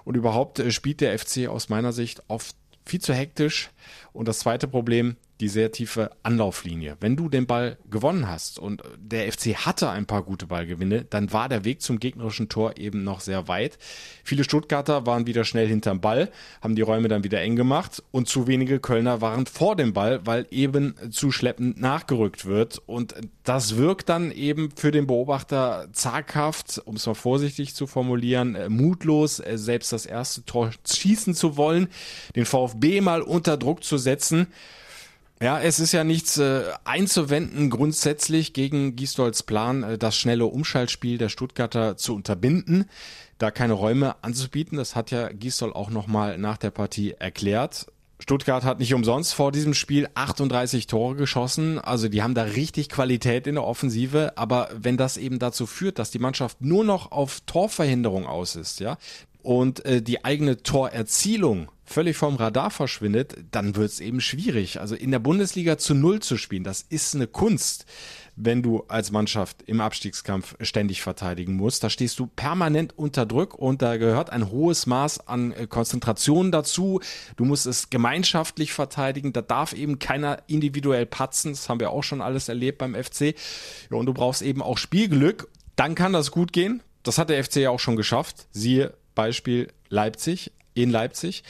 Und 0.05 0.17
überhaupt 0.17 0.59
äh, 0.59 0.71
spielt 0.71 1.00
der 1.00 1.19
FC 1.19 1.49
aus 1.49 1.69
meiner 1.69 1.93
Sicht 1.93 2.23
oft 2.29 2.55
viel 2.85 3.00
zu 3.00 3.15
hektisch. 3.15 3.71
Und 4.12 4.29
das 4.29 4.41
zweite 4.41 4.69
Problem, 4.69 5.17
die 5.41 5.49
sehr 5.49 5.73
tiefe 5.73 6.11
Anlauflinie. 6.23 6.97
Wenn 7.01 7.17
du 7.17 7.29
den 7.29 7.47
Ball 7.47 7.77
gewonnen 7.91 8.29
hast 8.29 8.59
und 8.59 8.83
der 8.97 9.31
FC 9.33 9.55
hatte 9.57 9.91
ein 9.91 10.07
paar 10.07 10.23
gute 10.23 10.47
Ballgewinne, 10.47 11.05
dann 11.05 11.33
war 11.33 11.49
der 11.49 11.65
Weg 11.65 11.83
zum 11.83 11.99
gegnerischen 11.99 12.49
Tor 12.49 12.77
eben 12.77 13.03
noch 13.03 13.21
sehr 13.21 13.49
weit. 13.49 13.79
Viele 14.23 14.45
Stuttgarter 14.45 15.07
waren 15.07 15.27
wieder 15.27 15.45
schnell 15.45 15.67
hinterm 15.67 16.01
Ball, 16.01 16.31
haben 16.61 16.77
die 16.77 16.83
Räume 16.83 17.09
dann 17.09 17.25
wieder 17.25 17.41
eng 17.41 17.57
gemacht 17.57 18.03
und 18.13 18.29
zu 18.29 18.47
wenige 18.47 18.79
Kölner 18.79 19.21
waren 19.21 19.47
vor 19.47 19.75
dem 19.75 19.93
Ball, 19.93 20.25
weil 20.25 20.47
eben 20.51 20.95
zu 21.11 21.33
schleppend 21.33 21.81
nachgerückt 21.81 22.45
wird. 22.45 22.81
Und 22.87 23.15
das 23.43 23.77
wirkt 23.77 24.09
dann 24.09 24.31
eben 24.31 24.71
für 24.77 24.93
den 24.93 25.07
Beobachter 25.07 25.89
zaghaft, 25.93 26.81
um 26.85 26.97
es 26.97 27.07
mal 27.07 27.15
vorsichtig 27.15 27.75
zu 27.75 27.87
formulieren, 27.87 28.55
äh, 28.55 28.69
mutlos, 28.69 29.41
äh, 29.41 29.59
selbst 29.59 29.93
das 29.93 30.07
erste 30.07 30.45
Tor 30.45 30.71
schießen 30.87 31.35
zu 31.35 31.57
wollen, 31.57 31.89
den 32.37 32.45
VfB 32.45 33.01
mal 33.01 33.23
unter 33.23 33.57
Druck 33.57 33.83
zu 33.83 33.99
setzen. 33.99 34.47
Ja, 35.43 35.61
es 35.61 35.81
ist 35.81 35.93
ja 35.93 36.05
nichts 36.05 36.39
äh, 36.39 36.63
einzuwenden 36.85 37.69
grundsätzlich 37.69 38.53
gegen 38.53 38.97
Gisdolds 38.97 39.43
Plan, 39.43 39.83
äh, 39.83 39.99
das 39.99 40.17
schnelle 40.17 40.47
Umschaltspiel 40.47 41.19
der 41.19 41.29
Stuttgarter 41.29 41.97
zu 41.97 42.14
unterbinden, 42.14 42.88
da 43.38 43.50
keine 43.50 43.73
Räume 43.73 44.23
anzubieten. 44.23 44.79
Das 44.79 44.95
hat 44.95 45.11
ja 45.11 45.29
Gisdol 45.29 45.73
auch 45.73 45.91
nochmal 45.91 46.38
nach 46.38 46.57
der 46.57 46.71
Partie 46.71 47.12
erklärt. 47.19 47.87
Stuttgart 48.21 48.64
hat 48.64 48.79
nicht 48.79 48.95
umsonst 48.95 49.35
vor 49.35 49.50
diesem 49.50 49.75
Spiel 49.75 50.09
38 50.14 50.87
Tore 50.87 51.17
geschossen. 51.17 51.79
Also 51.79 52.09
die 52.09 52.23
haben 52.23 52.35
da 52.35 52.45
richtig 52.45 52.88
Qualität 52.88 53.47
in 53.47 53.57
der 53.57 53.64
Offensive. 53.64 54.33
Aber 54.37 54.71
wenn 54.75 54.97
das 54.97 55.17
eben 55.17 55.41
dazu 55.41 55.67
führt, 55.67 55.99
dass 55.99 56.12
die 56.12 56.21
Mannschaft 56.21 56.62
nur 56.62 56.85
noch 56.85 57.11
auf 57.11 57.41
Torverhinderung 57.45 58.25
aus 58.25 58.55
ist, 58.55 58.79
ja, 58.81 58.99
und 59.43 59.85
äh, 59.85 60.00
die 60.00 60.25
eigene 60.25 60.62
Torerzielung 60.62 61.69
völlig 61.85 62.17
vom 62.17 62.37
Radar 62.37 62.71
verschwindet, 62.71 63.37
dann 63.50 63.76
wird 63.76 63.91
es 63.91 64.00
eben 64.00 64.21
schwierig. 64.21 64.81
Also 64.81 64.95
in 64.95 65.11
der 65.11 65.19
Bundesliga 65.19 65.79
zu 65.79 65.95
Null 65.95 66.21
zu 66.21 66.37
spielen, 66.37 66.64
das 66.64 66.83
ist 66.83 67.14
eine 67.14 67.26
Kunst, 67.26 67.87
wenn 68.37 68.62
du 68.62 68.85
als 68.88 69.11
Mannschaft 69.11 69.62
im 69.67 69.81
Abstiegskampf 69.81 70.57
ständig 70.61 71.03
verteidigen 71.03 71.55
musst. 71.55 71.85
Da 71.85 71.91
stehst 71.91 72.19
du 72.19 72.26
permanent 72.26 72.97
unter 72.99 73.26
Druck 73.26 73.55
und 73.55 73.83
da 73.83 73.97
gehört 73.97 74.31
ein 74.31 74.50
hohes 74.50 74.87
Maß 74.87 75.29
an 75.29 75.53
äh, 75.53 75.67
Konzentration 75.67 76.50
dazu. 76.50 77.00
Du 77.37 77.45
musst 77.45 77.67
es 77.67 77.91
gemeinschaftlich 77.91 78.73
verteidigen. 78.73 79.33
Da 79.33 79.43
darf 79.43 79.73
eben 79.73 79.99
keiner 79.99 80.43
individuell 80.47 81.07
patzen. 81.07 81.53
Das 81.53 81.69
haben 81.69 81.81
wir 81.81 81.91
auch 81.91 82.03
schon 82.03 82.21
alles 82.21 82.49
erlebt 82.49 82.79
beim 82.79 82.95
FC. 82.95 83.35
Ja, 83.91 83.97
und 83.97 84.07
du 84.07 84.14
brauchst 84.14 84.43
eben 84.43 84.62
auch 84.62 84.79
Spielglück. 84.79 85.49
Dann 85.76 85.95
kann 85.95 86.12
das 86.12 86.31
gut 86.31 86.53
gehen. 86.53 86.83
Das 87.03 87.19
hat 87.19 87.31
der 87.31 87.43
FC 87.45 87.57
ja 87.57 87.71
auch 87.71 87.81
schon 87.81 87.97
geschafft. 87.97 88.47
Siehe 88.50 88.95
Beispiel 89.14 89.69
Leipzig 89.88 90.50
in 90.75 90.90
Leipzig. 90.90 91.45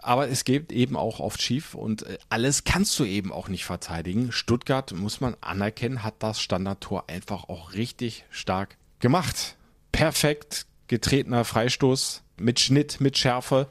Aber 0.00 0.28
es 0.28 0.44
geht 0.44 0.72
eben 0.72 0.96
auch 0.96 1.20
oft 1.20 1.42
schief 1.42 1.74
und 1.74 2.02
äh, 2.04 2.18
alles 2.28 2.64
kannst 2.64 2.98
du 2.98 3.04
eben 3.04 3.32
auch 3.32 3.48
nicht 3.48 3.64
verteidigen. 3.64 4.32
Stuttgart, 4.32 4.92
muss 4.92 5.20
man 5.20 5.36
anerkennen, 5.40 6.02
hat 6.02 6.14
das 6.20 6.40
Standardtor 6.40 7.08
einfach 7.08 7.48
auch 7.48 7.74
richtig 7.74 8.24
stark 8.30 8.76
gemacht. 9.00 9.56
Perfekt 9.92 10.66
getretener 10.86 11.44
Freistoß 11.44 12.22
mit 12.38 12.60
Schnitt, 12.60 13.00
mit 13.00 13.18
Schärfe. 13.18 13.68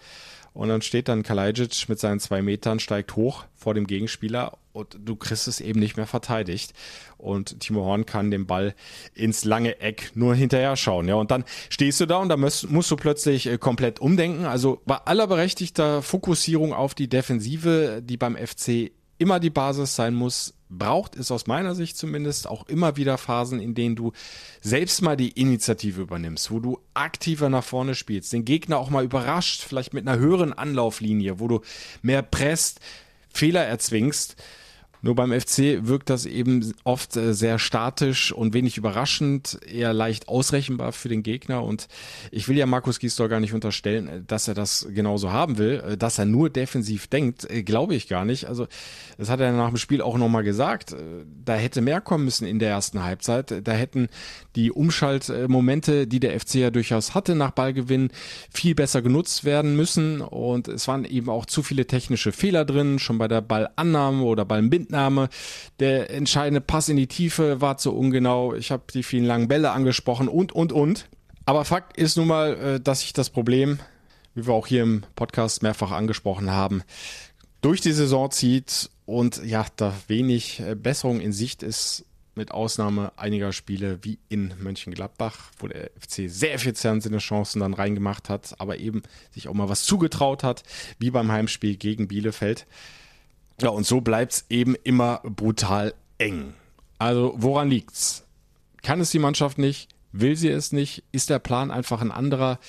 Und 0.58 0.70
dann 0.70 0.82
steht 0.82 1.08
dann 1.08 1.22
Kalajic 1.22 1.88
mit 1.88 2.00
seinen 2.00 2.20
zwei 2.20 2.42
Metern, 2.42 2.80
steigt 2.80 3.16
hoch 3.16 3.46
vor 3.56 3.76
dem 3.76 3.86
Gegenspieler 3.86 4.58
und 4.74 4.98
du 5.06 5.16
kriegst 5.16 5.48
es 5.48 5.62
eben 5.62 5.80
nicht 5.80 5.98
mehr 5.98 6.08
verteidigt. 6.08 6.74
Und 7.20 7.60
Timo 7.60 7.86
Horn 7.86 8.08
kann 8.08 8.32
den 8.32 8.48
Ball 8.48 8.74
ins 9.14 9.46
lange 9.46 9.80
Eck 9.82 10.14
nur 10.16 10.34
hinterher 10.34 10.76
schauen. 10.76 11.08
Ja, 11.08 11.14
und 11.14 11.30
dann 11.30 11.44
stehst 11.70 12.00
du 12.00 12.08
da 12.08 12.18
und 12.18 12.30
da 12.30 12.38
musst, 12.38 12.72
musst 12.72 12.90
du 12.90 12.96
plötzlich 12.96 13.46
äh, 13.46 13.60
komplett 13.60 14.00
umdenken. 14.00 14.46
Also 14.46 14.82
bei 14.88 14.96
aller 14.96 15.28
berechtigter 15.28 16.02
Fokussierung 16.02 16.74
auf 16.74 16.96
die 16.96 17.08
Defensive, 17.08 18.02
die 18.04 18.18
beim 18.18 18.36
FC 18.36 18.90
immer 19.20 19.40
die 19.40 19.52
Basis 19.52 19.96
sein 19.96 20.16
muss, 20.16 20.56
braucht 20.70 21.16
es 21.16 21.32
aus 21.32 21.48
meiner 21.48 21.76
Sicht 21.76 21.98
zumindest 21.98 22.48
auch 22.48 22.68
immer 22.68 22.98
wieder 22.98 23.18
Phasen, 23.18 23.60
in 23.60 23.74
denen 23.74 23.96
du 23.96 24.12
selbst 24.62 25.02
mal 25.02 25.16
die 25.16 25.32
Initiative 25.32 26.02
übernimmst, 26.02 26.52
wo 26.52 26.60
du 26.60 26.80
aktiver 26.94 27.50
nach 27.50 27.64
vorne 27.64 27.96
spielst, 27.96 28.34
den 28.34 28.46
Gegner 28.46 28.78
auch 28.78 28.90
mal 28.90 29.04
überrascht, 29.04 29.64
vielleicht 29.64 29.94
mit 29.94 30.08
einer 30.08 30.20
höheren 30.20 30.54
Anlauflinie, 30.54 31.40
wo 31.40 31.48
du 31.48 31.62
mehr 32.02 32.22
presst, 32.22 32.80
Fehler 33.30 33.66
erzwingst. 33.66 34.36
Nur 35.08 35.16
beim 35.16 35.32
FC 35.32 35.88
wirkt 35.88 36.10
das 36.10 36.26
eben 36.26 36.74
oft 36.84 37.16
äh, 37.16 37.34
sehr 37.34 37.60
statisch 37.60 38.34
und 38.34 38.54
wenig 38.54 38.76
überraschend, 38.76 39.58
eher 39.66 39.94
leicht 39.94 40.28
ausrechenbar 40.28 40.92
für 40.92 41.08
den 41.08 41.24
Gegner. 41.24 41.64
Und 41.64 41.88
ich 42.30 42.50
will 42.50 42.58
ja 42.58 42.66
Markus 42.66 43.00
Gisdol 43.00 43.30
gar 43.30 43.40
nicht 43.40 43.54
unterstellen, 43.54 44.10
äh, 44.10 44.22
dass 44.28 44.50
er 44.50 44.54
das 44.54 44.86
genauso 44.94 45.32
haben 45.32 45.58
will, 45.58 45.82
äh, 45.92 45.96
dass 45.96 46.20
er 46.20 46.26
nur 46.26 46.50
defensiv 46.50 47.08
denkt, 47.08 47.48
glaube 47.64 47.96
ich 47.96 48.10
gar 48.10 48.26
nicht. 48.26 48.48
Also 48.48 48.68
das 49.18 49.30
hat 49.30 49.40
er 49.40 49.54
nach 49.54 49.70
dem 49.70 49.78
Spiel 49.78 50.02
auch 50.02 50.18
nochmal 50.18 50.44
gesagt. 50.44 50.94
Da 51.46 51.56
hätte 51.56 51.80
mehr 51.80 52.02
kommen 52.02 52.26
müssen 52.26 52.46
in 52.46 52.60
der 52.60 52.72
ersten 52.72 53.02
Halbzeit. 53.02 53.66
Da 53.66 53.72
hätten 53.72 54.10
die 54.58 54.74
Umschaltmomente, 54.74 56.06
die 56.06 56.20
der 56.20 56.38
FC 56.38 56.56
ja 56.56 56.70
durchaus 56.70 57.16
hatte 57.16 57.34
nach 57.34 57.52
Ballgewinn, 57.52 58.10
viel 58.52 58.76
besser 58.76 59.02
genutzt 59.02 59.46
werden 59.46 59.78
müssen. 59.78 60.20
Und 60.20 60.68
es 60.68 60.90
waren 60.90 61.06
eben 61.06 61.30
auch 61.30 61.46
zu 61.46 61.64
viele 61.64 61.88
technische 61.88 62.34
Fehler 62.34 62.66
drin, 62.66 63.00
schon 63.00 63.18
bei 63.18 63.30
der 63.30 63.40
Ballannahme 63.42 64.24
oder 64.24 64.44
beim 64.44 64.70
Binden 64.98 65.08
Endnahme. 65.08 65.30
Der 65.80 66.10
entscheidende 66.10 66.62
Pass 66.62 66.90
in 66.90 66.98
die 66.98 67.08
Tiefe 67.08 67.62
war 67.62 67.78
zu 67.78 67.96
ungenau. 67.96 68.56
Ich 68.56 68.72
habe 68.72 68.84
die 68.94 69.04
vielen 69.04 69.26
langen 69.26 69.48
Bälle 69.48 69.72
angesprochen 69.72 70.28
und, 70.28 70.52
und, 70.52 70.72
und. 70.72 71.08
Aber 71.46 71.66
Fakt 71.66 71.98
ist 71.98 72.18
nun 72.18 72.28
mal, 72.28 72.58
äh, 72.58 72.80
dass 72.80 73.02
sich 73.02 73.14
das 73.14 73.30
Problem, 73.30 73.80
wie 74.36 74.48
wir 74.48 74.54
auch 74.54 74.68
hier 74.68 74.84
im 74.84 75.04
Podcast 75.16 75.64
mehrfach 75.64 75.92
angesprochen 75.92 76.52
haben, 76.52 76.84
durch 77.62 77.82
die 77.82 77.94
Saison 77.94 78.32
zieht 78.32 78.90
und 79.06 79.44
ja, 79.46 79.66
da 79.78 79.94
wenig 80.08 80.60
äh, 80.60 80.76
Besserung 80.76 81.22
in 81.22 81.32
Sicht 81.32 81.64
ist, 81.64 82.04
mit 82.36 82.52
Ausnahme 82.52 83.14
einiger 83.18 83.52
Spiele 83.52 83.98
wie 84.04 84.20
in 84.30 84.54
Mönchengladbach, 84.60 85.52
wo 85.58 85.68
der 85.68 85.90
FC 86.00 86.30
sehr 86.30 86.54
effizient 86.54 87.02
seine 87.02 87.18
Chancen 87.18 87.62
dann 87.62 87.74
reingemacht 87.74 88.30
hat, 88.30 88.54
aber 88.60 88.78
eben 88.78 89.02
sich 89.32 89.48
auch 89.48 89.56
mal 89.56 89.70
was 89.70 89.84
zugetraut 89.84 90.44
hat, 90.44 90.62
wie 91.00 91.10
beim 91.10 91.32
Heimspiel 91.32 91.78
gegen 91.78 92.08
Bielefeld. 92.08 92.68
Ja, 93.60 93.70
und 93.70 93.86
so 93.86 94.02
bleibt's 94.02 94.46
eben 94.50 94.76
immer 94.84 95.22
brutal 95.24 95.96
eng. 96.20 96.54
Also, 97.00 97.34
woran 97.38 97.70
liegt's? 97.70 98.24
Kann 98.84 99.00
es 99.00 99.10
die 99.10 99.20
Mannschaft 99.20 99.58
nicht? 99.58 99.90
Will 100.12 100.36
sie 100.36 100.50
es 100.50 100.72
nicht? 100.72 101.04
Ist 101.12 101.30
der 101.30 101.40
Plan 101.40 101.72
einfach 101.72 102.02
ein 102.02 102.12
anderer? 102.12 102.60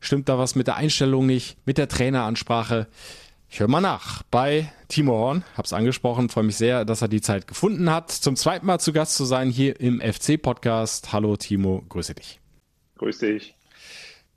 Stimmt 0.00 0.28
da 0.28 0.38
was 0.38 0.54
mit 0.54 0.66
der 0.66 0.76
Einstellung 0.76 1.24
nicht? 1.24 1.56
Mit 1.64 1.78
der 1.78 1.88
Traineransprache? 1.88 2.88
Ich 3.48 3.60
höre 3.60 3.68
mal 3.68 3.80
nach 3.80 4.22
bei 4.24 4.70
Timo 4.88 5.12
Horn. 5.12 5.44
Hab's 5.56 5.72
angesprochen, 5.72 6.28
freue 6.28 6.44
mich 6.44 6.56
sehr, 6.56 6.84
dass 6.84 7.02
er 7.02 7.08
die 7.08 7.20
Zeit 7.20 7.46
gefunden 7.46 7.88
hat, 7.88 8.10
zum 8.10 8.36
zweiten 8.36 8.66
Mal 8.66 8.80
zu 8.80 8.92
Gast 8.92 9.14
zu 9.14 9.24
sein 9.24 9.48
hier 9.48 9.80
im 9.80 10.00
FC-Podcast. 10.00 11.12
Hallo 11.12 11.36
Timo, 11.36 11.84
grüße 11.88 12.14
dich. 12.14 12.40
Grüß 12.98 13.18
dich. 13.18 13.54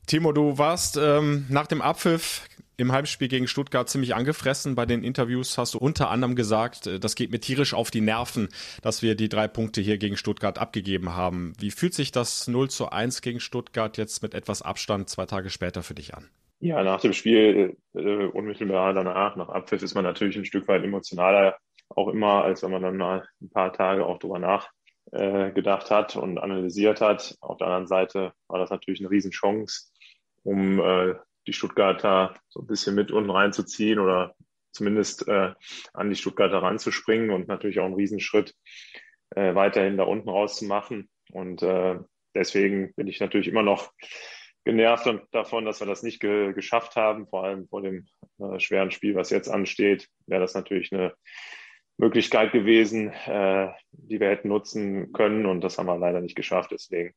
Timo, 0.05 0.31
du 0.31 0.57
warst 0.57 0.97
ähm, 0.97 1.45
nach 1.49 1.67
dem 1.67 1.81
Abpfiff 1.81 2.43
im 2.77 2.91
Heimspiel 2.91 3.27
gegen 3.27 3.47
Stuttgart 3.47 3.89
ziemlich 3.89 4.15
angefressen. 4.15 4.75
Bei 4.75 4.85
den 4.85 5.03
Interviews 5.03 5.57
hast 5.57 5.73
du 5.73 5.79
unter 5.79 6.09
anderem 6.09 6.35
gesagt, 6.35 6.87
äh, 6.87 6.99
das 6.99 7.15
geht 7.15 7.31
mir 7.31 7.39
tierisch 7.39 7.73
auf 7.73 7.91
die 7.91 8.01
Nerven, 8.01 8.49
dass 8.81 9.01
wir 9.01 9.15
die 9.15 9.29
drei 9.29 9.47
Punkte 9.47 9.81
hier 9.81 9.97
gegen 9.97 10.15
Stuttgart 10.15 10.59
abgegeben 10.59 11.15
haben. 11.15 11.53
Wie 11.59 11.71
fühlt 11.71 11.95
sich 11.95 12.11
das 12.11 12.47
0 12.47 12.69
zu 12.69 12.89
1 12.89 13.21
gegen 13.21 13.39
Stuttgart 13.39 13.97
jetzt 13.97 14.21
mit 14.21 14.33
etwas 14.33 14.61
Abstand 14.61 15.09
zwei 15.09 15.25
Tage 15.25 15.49
später 15.49 15.81
für 15.83 15.95
dich 15.95 16.13
an? 16.13 16.29
Ja, 16.59 16.83
nach 16.83 17.01
dem 17.01 17.13
Spiel, 17.13 17.77
äh, 17.93 18.25
unmittelbar 18.25 18.93
danach, 18.93 19.35
nach 19.35 19.49
Abpfiff, 19.49 19.83
ist 19.83 19.95
man 19.95 20.03
natürlich 20.03 20.37
ein 20.37 20.45
Stück 20.45 20.67
weit 20.67 20.83
emotionaler, 20.83 21.57
auch 21.89 22.07
immer, 22.07 22.43
als 22.43 22.63
wenn 22.63 22.71
man 22.71 22.81
dann 22.81 22.97
mal 22.97 23.27
ein 23.41 23.49
paar 23.49 23.73
Tage 23.73 24.05
auch 24.05 24.19
drüber 24.19 24.39
nachgedacht 24.39 25.91
äh, 25.91 25.93
hat 25.93 26.15
und 26.15 26.37
analysiert 26.39 27.01
hat. 27.01 27.35
Auf 27.41 27.57
der 27.57 27.67
anderen 27.67 27.87
Seite 27.87 28.33
war 28.47 28.59
das 28.59 28.69
natürlich 28.69 28.99
eine 28.99 29.11
Riesenchance, 29.11 29.91
um 30.43 30.79
äh, 30.79 31.15
die 31.47 31.53
Stuttgarter 31.53 32.35
so 32.49 32.61
ein 32.61 32.67
bisschen 32.67 32.93
mit 32.93 33.11
unten 33.11 33.31
reinzuziehen 33.31 33.99
oder 33.99 34.35
zumindest 34.71 35.27
äh, 35.27 35.53
an 35.93 36.09
die 36.09 36.15
Stuttgarter 36.15 36.61
ranzuspringen 36.61 37.31
und 37.31 37.47
natürlich 37.47 37.79
auch 37.79 37.85
einen 37.85 37.95
Riesenschritt 37.95 38.53
äh, 39.35 39.55
weiterhin 39.55 39.97
da 39.97 40.03
unten 40.03 40.29
rauszumachen. 40.29 41.09
Und 41.31 41.63
äh, 41.63 41.95
deswegen 42.35 42.93
bin 42.93 43.07
ich 43.07 43.19
natürlich 43.19 43.47
immer 43.47 43.63
noch 43.63 43.91
genervt 44.63 45.09
davon, 45.31 45.65
dass 45.65 45.79
wir 45.79 45.87
das 45.87 46.03
nicht 46.03 46.19
ge 46.19 46.53
geschafft 46.53 46.95
haben, 46.95 47.27
vor 47.27 47.45
allem 47.45 47.67
vor 47.67 47.81
dem 47.81 48.07
äh, 48.39 48.59
schweren 48.59 48.91
Spiel, 48.91 49.15
was 49.15 49.29
jetzt 49.29 49.49
ansteht, 49.49 50.09
wäre 50.27 50.41
das 50.41 50.53
natürlich 50.53 50.91
eine 50.91 51.13
Möglichkeit 51.97 52.51
gewesen, 52.51 53.11
äh, 53.25 53.69
die 53.91 54.19
wir 54.19 54.29
hätten 54.29 54.49
nutzen 54.49 55.11
können 55.13 55.45
und 55.45 55.61
das 55.61 55.77
haben 55.77 55.87
wir 55.87 55.97
leider 55.97 56.21
nicht 56.21 56.35
geschafft. 56.35 56.71
Deswegen 56.71 57.13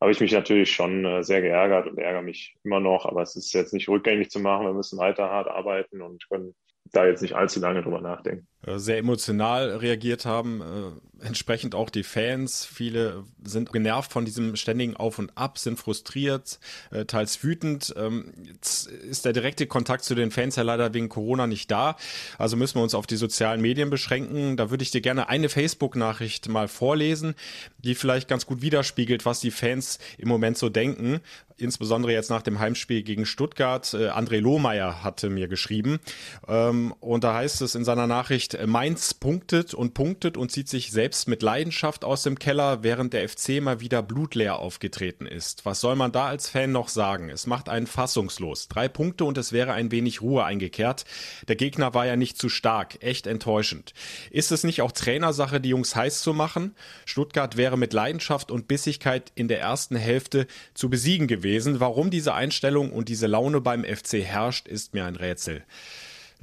habe 0.00 0.10
ich 0.10 0.20
mich 0.20 0.32
natürlich 0.32 0.72
schon 0.72 1.04
äh, 1.04 1.22
sehr 1.22 1.40
geärgert 1.40 1.86
und 1.86 1.98
ärgere 1.98 2.22
mich 2.22 2.56
immer 2.64 2.80
noch, 2.80 3.06
aber 3.06 3.22
es 3.22 3.36
ist 3.36 3.52
jetzt 3.52 3.72
nicht 3.72 3.88
rückgängig 3.88 4.30
zu 4.30 4.40
machen. 4.40 4.66
Wir 4.66 4.74
müssen 4.74 4.98
weiter 4.98 5.30
hart 5.30 5.48
arbeiten 5.48 6.02
und 6.02 6.28
können 6.28 6.54
da 6.92 7.06
jetzt 7.06 7.22
nicht 7.22 7.34
allzu 7.34 7.60
lange 7.60 7.82
drüber 7.82 8.00
nachdenken. 8.00 8.46
Äh, 8.66 8.78
sehr 8.78 8.98
emotional 8.98 9.76
reagiert 9.76 10.26
haben, 10.26 10.60
äh, 10.60 11.13
entsprechend 11.24 11.74
auch 11.74 11.90
die 11.90 12.02
Fans. 12.02 12.64
Viele 12.64 13.24
sind 13.42 13.72
genervt 13.72 14.12
von 14.12 14.24
diesem 14.24 14.56
ständigen 14.56 14.96
Auf 14.96 15.18
und 15.18 15.36
Ab, 15.36 15.58
sind 15.58 15.78
frustriert, 15.78 16.58
äh, 16.90 17.04
teils 17.04 17.42
wütend. 17.42 17.94
Ähm, 17.96 18.32
jetzt 18.46 18.86
ist 18.86 19.24
der 19.24 19.32
direkte 19.32 19.66
Kontakt 19.66 20.04
zu 20.04 20.14
den 20.14 20.30
Fans 20.30 20.56
ja 20.56 20.62
leider 20.62 20.92
wegen 20.94 21.08
Corona 21.08 21.46
nicht 21.46 21.70
da. 21.70 21.96
Also 22.38 22.56
müssen 22.56 22.76
wir 22.78 22.82
uns 22.82 22.94
auf 22.94 23.06
die 23.06 23.16
sozialen 23.16 23.60
Medien 23.60 23.90
beschränken. 23.90 24.56
Da 24.56 24.70
würde 24.70 24.82
ich 24.82 24.90
dir 24.90 25.00
gerne 25.00 25.28
eine 25.28 25.48
Facebook-Nachricht 25.48 26.48
mal 26.48 26.68
vorlesen, 26.68 27.34
die 27.78 27.94
vielleicht 27.94 28.28
ganz 28.28 28.46
gut 28.46 28.62
widerspiegelt, 28.62 29.24
was 29.24 29.40
die 29.40 29.50
Fans 29.50 29.98
im 30.18 30.28
Moment 30.28 30.58
so 30.58 30.68
denken 30.68 31.20
insbesondere 31.56 32.12
jetzt 32.12 32.30
nach 32.30 32.42
dem 32.42 32.58
Heimspiel 32.58 33.02
gegen 33.02 33.26
Stuttgart. 33.26 33.92
Äh, 33.94 34.08
André 34.08 34.40
Lohmeier 34.40 35.02
hatte 35.02 35.30
mir 35.30 35.48
geschrieben. 35.48 36.00
Ähm, 36.48 36.94
und 37.00 37.24
da 37.24 37.34
heißt 37.34 37.62
es 37.62 37.74
in 37.74 37.84
seiner 37.84 38.06
Nachricht, 38.06 38.54
äh, 38.54 38.66
Mainz 38.66 39.14
punktet 39.14 39.74
und 39.74 39.94
punktet 39.94 40.36
und 40.36 40.50
zieht 40.50 40.68
sich 40.68 40.90
selbst 40.90 41.13
mit 41.26 41.42
Leidenschaft 41.42 42.04
aus 42.04 42.22
dem 42.22 42.38
Keller, 42.38 42.82
während 42.82 43.12
der 43.12 43.28
FC 43.28 43.60
mal 43.60 43.80
wieder 43.80 44.02
blutleer 44.02 44.58
aufgetreten 44.58 45.26
ist. 45.26 45.64
Was 45.64 45.80
soll 45.80 45.96
man 45.96 46.12
da 46.12 46.26
als 46.26 46.48
Fan 46.48 46.72
noch 46.72 46.88
sagen? 46.88 47.30
Es 47.30 47.46
macht 47.46 47.68
einen 47.68 47.86
fassungslos. 47.86 48.68
Drei 48.68 48.88
Punkte 48.88 49.24
und 49.24 49.38
es 49.38 49.52
wäre 49.52 49.72
ein 49.72 49.90
wenig 49.90 50.22
Ruhe 50.22 50.44
eingekehrt. 50.44 51.04
Der 51.48 51.56
Gegner 51.56 51.94
war 51.94 52.06
ja 52.06 52.16
nicht 52.16 52.36
zu 52.36 52.48
stark. 52.48 53.02
Echt 53.02 53.26
enttäuschend. 53.26 53.94
Ist 54.30 54.52
es 54.52 54.64
nicht 54.64 54.82
auch 54.82 54.92
Trainersache, 54.92 55.60
die 55.60 55.70
Jungs 55.70 55.94
heiß 55.94 56.22
zu 56.22 56.34
machen? 56.34 56.74
Stuttgart 57.04 57.56
wäre 57.56 57.78
mit 57.78 57.92
Leidenschaft 57.92 58.50
und 58.50 58.68
Bissigkeit 58.68 59.30
in 59.34 59.48
der 59.48 59.60
ersten 59.60 59.96
Hälfte 59.96 60.46
zu 60.74 60.90
besiegen 60.90 61.28
gewesen 61.28 61.44
gewesen. 61.44 61.80
Warum 61.80 62.10
diese 62.10 62.34
Einstellung 62.34 62.92
und 62.92 63.08
diese 63.08 63.26
Laune 63.26 63.60
beim 63.60 63.84
FC 63.84 64.24
herrscht, 64.24 64.68
ist 64.68 64.94
mir 64.94 65.04
ein 65.04 65.16
Rätsel. 65.16 65.64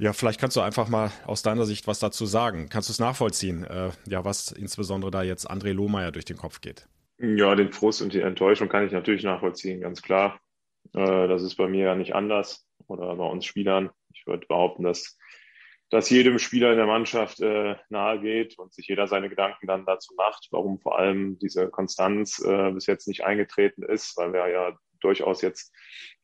Ja, 0.02 0.12
vielleicht 0.12 0.40
kannst 0.40 0.56
du 0.56 0.60
einfach 0.62 0.88
mal 0.88 1.12
aus 1.26 1.42
deiner 1.42 1.64
Sicht 1.64 1.86
was 1.86 2.00
dazu 2.00 2.26
sagen. 2.26 2.68
Kannst 2.68 2.88
du 2.88 2.92
es 2.92 2.98
nachvollziehen, 2.98 3.62
äh, 3.62 3.90
ja, 4.08 4.24
was 4.24 4.50
insbesondere 4.50 5.12
da 5.12 5.22
jetzt 5.22 5.48
André 5.48 5.72
Lohmeier 5.72 6.10
durch 6.10 6.24
den 6.24 6.36
Kopf 6.36 6.60
geht? 6.60 6.88
Ja, 7.18 7.54
den 7.54 7.70
Frust 7.70 8.02
und 8.02 8.12
die 8.12 8.20
Enttäuschung 8.20 8.68
kann 8.68 8.84
ich 8.84 8.90
natürlich 8.90 9.22
nachvollziehen, 9.22 9.80
ganz 9.80 10.02
klar. 10.02 10.40
Äh, 10.92 11.28
das 11.28 11.44
ist 11.44 11.54
bei 11.54 11.68
mir 11.68 11.84
ja 11.84 11.94
nicht 11.94 12.16
anders 12.16 12.66
oder 12.88 13.14
bei 13.14 13.26
uns 13.26 13.44
Spielern. 13.44 13.90
Ich 14.12 14.26
würde 14.26 14.44
behaupten, 14.44 14.82
dass 14.82 15.16
das 15.88 16.10
jedem 16.10 16.40
Spieler 16.40 16.72
in 16.72 16.78
der 16.78 16.86
Mannschaft 16.86 17.40
äh, 17.40 17.76
nahe 17.88 18.20
geht 18.20 18.58
und 18.58 18.74
sich 18.74 18.88
jeder 18.88 19.06
seine 19.06 19.28
Gedanken 19.28 19.68
dann 19.68 19.86
dazu 19.86 20.14
macht, 20.16 20.48
warum 20.50 20.80
vor 20.80 20.98
allem 20.98 21.38
diese 21.38 21.68
Konstanz 21.68 22.42
äh, 22.44 22.72
bis 22.72 22.86
jetzt 22.86 23.06
nicht 23.06 23.22
eingetreten 23.22 23.84
ist, 23.84 24.16
weil 24.16 24.32
wir 24.32 24.48
ja 24.48 24.76
durchaus 24.98 25.42
jetzt 25.42 25.72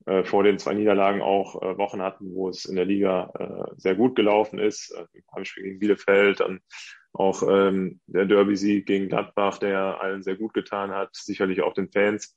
äh, 0.09 0.25
vor 0.25 0.43
den 0.43 0.59
zwei 0.59 0.75
Niederlagen 0.75 1.21
auch 1.21 1.61
äh, 1.61 1.77
Wochen 1.77 2.01
hatten, 2.01 2.35
wo 2.35 2.49
es 2.49 2.65
in 2.65 2.77
der 2.77 2.87
Liga 2.87 3.31
äh, 3.39 3.75
sehr 3.77 3.95
gut 3.95 4.17
gelaufen 4.17 4.59
ist. 4.59 4.91
Äh, 4.91 5.21
Heimspiel 5.35 5.65
gegen 5.65 5.79
Bielefeld, 5.79 6.41
dann 6.41 6.61
auch 7.13 7.43
ähm, 7.43 8.01
der 8.07 8.25
Derby-Sieg 8.25 8.87
gegen 8.87 9.09
Gladbach, 9.09 9.59
der 9.59 10.01
allen 10.01 10.23
sehr 10.23 10.37
gut 10.37 10.55
getan 10.55 10.93
hat, 10.93 11.11
sicherlich 11.13 11.63
auch 11.63 11.75
den 11.75 11.91
Fans. 11.91 12.37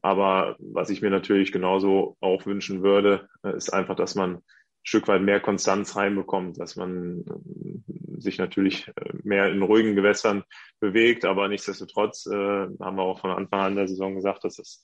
Aber 0.00 0.56
was 0.58 0.90
ich 0.90 1.02
mir 1.02 1.10
natürlich 1.10 1.52
genauso 1.52 2.16
auch 2.20 2.44
wünschen 2.46 2.82
würde, 2.82 3.28
äh, 3.44 3.56
ist 3.56 3.72
einfach, 3.72 3.94
dass 3.94 4.14
man 4.14 4.36
ein 4.36 4.42
Stück 4.82 5.06
weit 5.06 5.22
mehr 5.22 5.40
Konstanz 5.40 5.94
reinbekommt, 5.94 6.58
dass 6.58 6.74
man 6.74 7.20
äh, 7.20 8.20
sich 8.20 8.38
natürlich 8.38 8.88
äh, 8.88 9.12
mehr 9.22 9.48
in 9.48 9.62
ruhigen 9.62 9.94
Gewässern 9.94 10.42
bewegt, 10.80 11.24
aber 11.24 11.48
nichtsdestotrotz 11.48 12.26
äh, 12.26 12.32
haben 12.34 12.96
wir 12.96 13.02
auch 13.02 13.20
von 13.20 13.30
Anfang 13.30 13.60
an 13.60 13.76
der 13.76 13.86
Saison 13.86 14.16
gesagt, 14.16 14.44
dass 14.44 14.58
es 14.58 14.82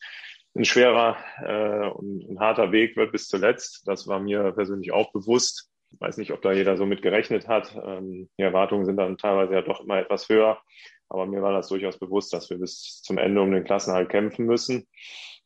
ein 0.59 0.65
schwerer 0.65 1.17
äh, 1.43 1.89
und 1.89 2.29
ein 2.29 2.41
harter 2.41 2.73
Weg 2.73 2.97
wird 2.97 3.13
bis 3.13 3.29
zuletzt. 3.29 3.87
Das 3.87 4.07
war 4.07 4.21
mir 4.21 4.53
persönlich 4.53 4.93
auch 4.93 5.13
bewusst. 5.13 5.71
Ich 5.91 6.01
weiß 6.01 6.19
nicht, 6.19 6.33
ob 6.33 6.43
da 6.43 6.53
jeder 6.53 6.77
so 6.77 6.85
mit 6.85 7.01
gerechnet 7.01 7.49
hat. 7.49 7.75
Ähm, 7.83 8.29
die 8.39 8.43
Erwartungen 8.43 8.85
sind 8.85 8.97
dann 8.97 9.17
teilweise 9.17 9.55
ja 9.55 9.63
doch 9.63 9.81
immer 9.81 9.99
etwas 9.99 10.29
höher. 10.29 10.61
Aber 11.09 11.27
mir 11.27 11.41
war 11.41 11.53
das 11.53 11.69
durchaus 11.69 11.99
bewusst, 11.99 12.33
dass 12.33 12.51
wir 12.51 12.59
bis 12.59 13.01
zum 13.03 13.17
Ende 13.17 13.41
um 13.41 13.51
den 13.51 13.65
Klassenhalt 13.65 14.11
kämpfen 14.11 14.45
müssen. 14.45 14.87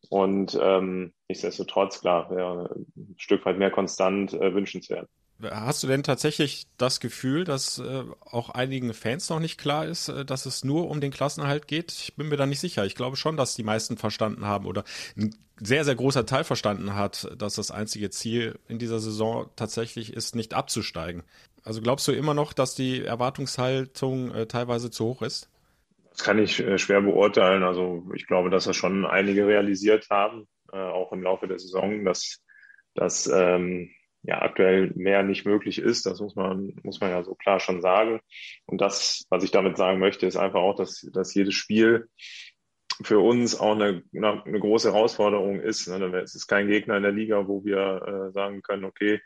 Und 0.09 0.59
ähm, 0.61 1.13
nichtsdestotrotz, 1.29 2.01
klar, 2.01 2.29
wäre 2.31 2.75
ein 2.97 3.15
Stück 3.19 3.45
weit 3.47 3.59
mehr 3.59 3.71
konstant 3.71 4.33
äh, 4.33 4.53
wünschenswert. 4.53 5.09
Hast 5.51 5.83
du 5.83 5.87
denn 5.87 6.03
tatsächlich 6.03 6.67
das 6.79 7.01
Gefühl, 7.01 7.45
dass 7.45 7.79
äh, 7.79 8.05
auch 8.21 8.51
einigen 8.51 8.95
Fans 8.95 9.29
noch 9.29 9.41
nicht 9.41 9.59
klar 9.59 9.87
ist, 9.87 10.09
äh, 10.09 10.25
dass 10.25 10.47
es 10.47 10.65
nur 10.65 10.89
um 10.89 11.01
den 11.01 11.11
Klassenhalt 11.11 11.67
geht? 11.67 11.93
Ich 11.93 12.15
bin 12.15 12.29
mir 12.29 12.37
da 12.37 12.47
nicht 12.47 12.61
sicher. 12.61 12.85
Ich 12.85 12.95
glaube 12.95 13.17
schon, 13.17 13.37
dass 13.37 13.55
die 13.55 13.63
meisten 13.63 13.97
verstanden 13.97 14.47
haben 14.47 14.67
oder 14.67 14.85
ein 15.17 15.35
sehr, 15.61 15.85
sehr 15.85 15.95
großer 15.95 16.27
Teil 16.27 16.45
verstanden 16.45 16.95
hat, 16.95 17.31
dass 17.39 17.55
das 17.55 17.71
einzige 17.71 18.11
Ziel 18.11 18.59
in 18.69 18.79
dieser 18.79 19.01
Saison 19.01 19.49
tatsächlich 19.57 20.13
ist, 20.13 20.35
nicht 20.35 20.55
abzusteigen. 20.55 21.23
Also 21.65 21.81
glaubst 21.81 22.07
du 22.09 22.13
immer 22.13 22.35
noch, 22.35 22.53
dass 22.53 22.75
die 22.75 23.05
Erwartungshaltung 23.05 24.35
äh, 24.35 24.47
teilweise 24.47 24.91
zu 24.91 25.07
hoch 25.07 25.23
ist? 25.23 25.49
Das 26.11 26.25
kann 26.25 26.39
ich 26.39 26.61
äh, 26.61 26.79
schwer 26.79 27.01
beurteilen. 27.01 27.63
Also 27.63 28.05
ich 28.15 28.27
glaube, 28.27 28.51
dass 28.51 28.65
das 28.65 28.77
schon 28.77 29.07
einige 29.07 29.47
realisiert 29.47 30.09
haben, 30.11 30.47
äh, 30.73 30.77
auch 30.77 31.13
im 31.13 31.23
Laufe 31.23 31.49
der 31.49 31.59
Saison, 31.59 32.05
dass, 32.05 32.43
dass 32.95 33.27
ähm, 33.27 33.91
ja 34.23 34.41
aktuell 34.41 34.93
mehr 34.95 35.23
nicht 35.23 35.45
möglich 35.45 35.79
ist. 35.79 36.07
Das 36.07 36.21
muss 36.21 36.37
man, 36.37 36.75
muss 36.83 37.01
man 37.01 37.11
ja 37.11 37.23
so 37.25 37.35
klar 37.35 37.61
schon 37.61 37.81
sagen. 37.81 38.21
Und 38.67 38.81
das, 38.81 39.25
was 39.31 39.45
ich 39.45 39.51
damit 39.51 39.77
sagen 39.77 39.99
möchte, 39.99 40.27
ist 40.27 40.37
einfach 40.37 40.61
auch, 40.61 40.77
dass, 40.77 41.07
dass 41.13 41.35
jedes 41.35 41.55
Spiel 41.55 42.09
für 43.03 43.19
uns 43.19 43.59
auch 43.59 43.75
eine, 43.75 44.03
eine 44.13 44.61
große 44.61 44.93
Herausforderung 44.93 45.61
ist. 45.61 45.89
Ne? 45.89 46.05
Es 46.23 46.35
ist 46.35 46.47
kein 46.47 46.69
Gegner 46.69 46.97
in 46.97 47.03
der 47.03 47.13
Liga, 47.13 47.49
wo 47.49 47.65
wir 47.65 48.29
äh, 48.29 48.33
sagen 48.33 48.63
können, 48.63 48.85
okay, 48.85 49.21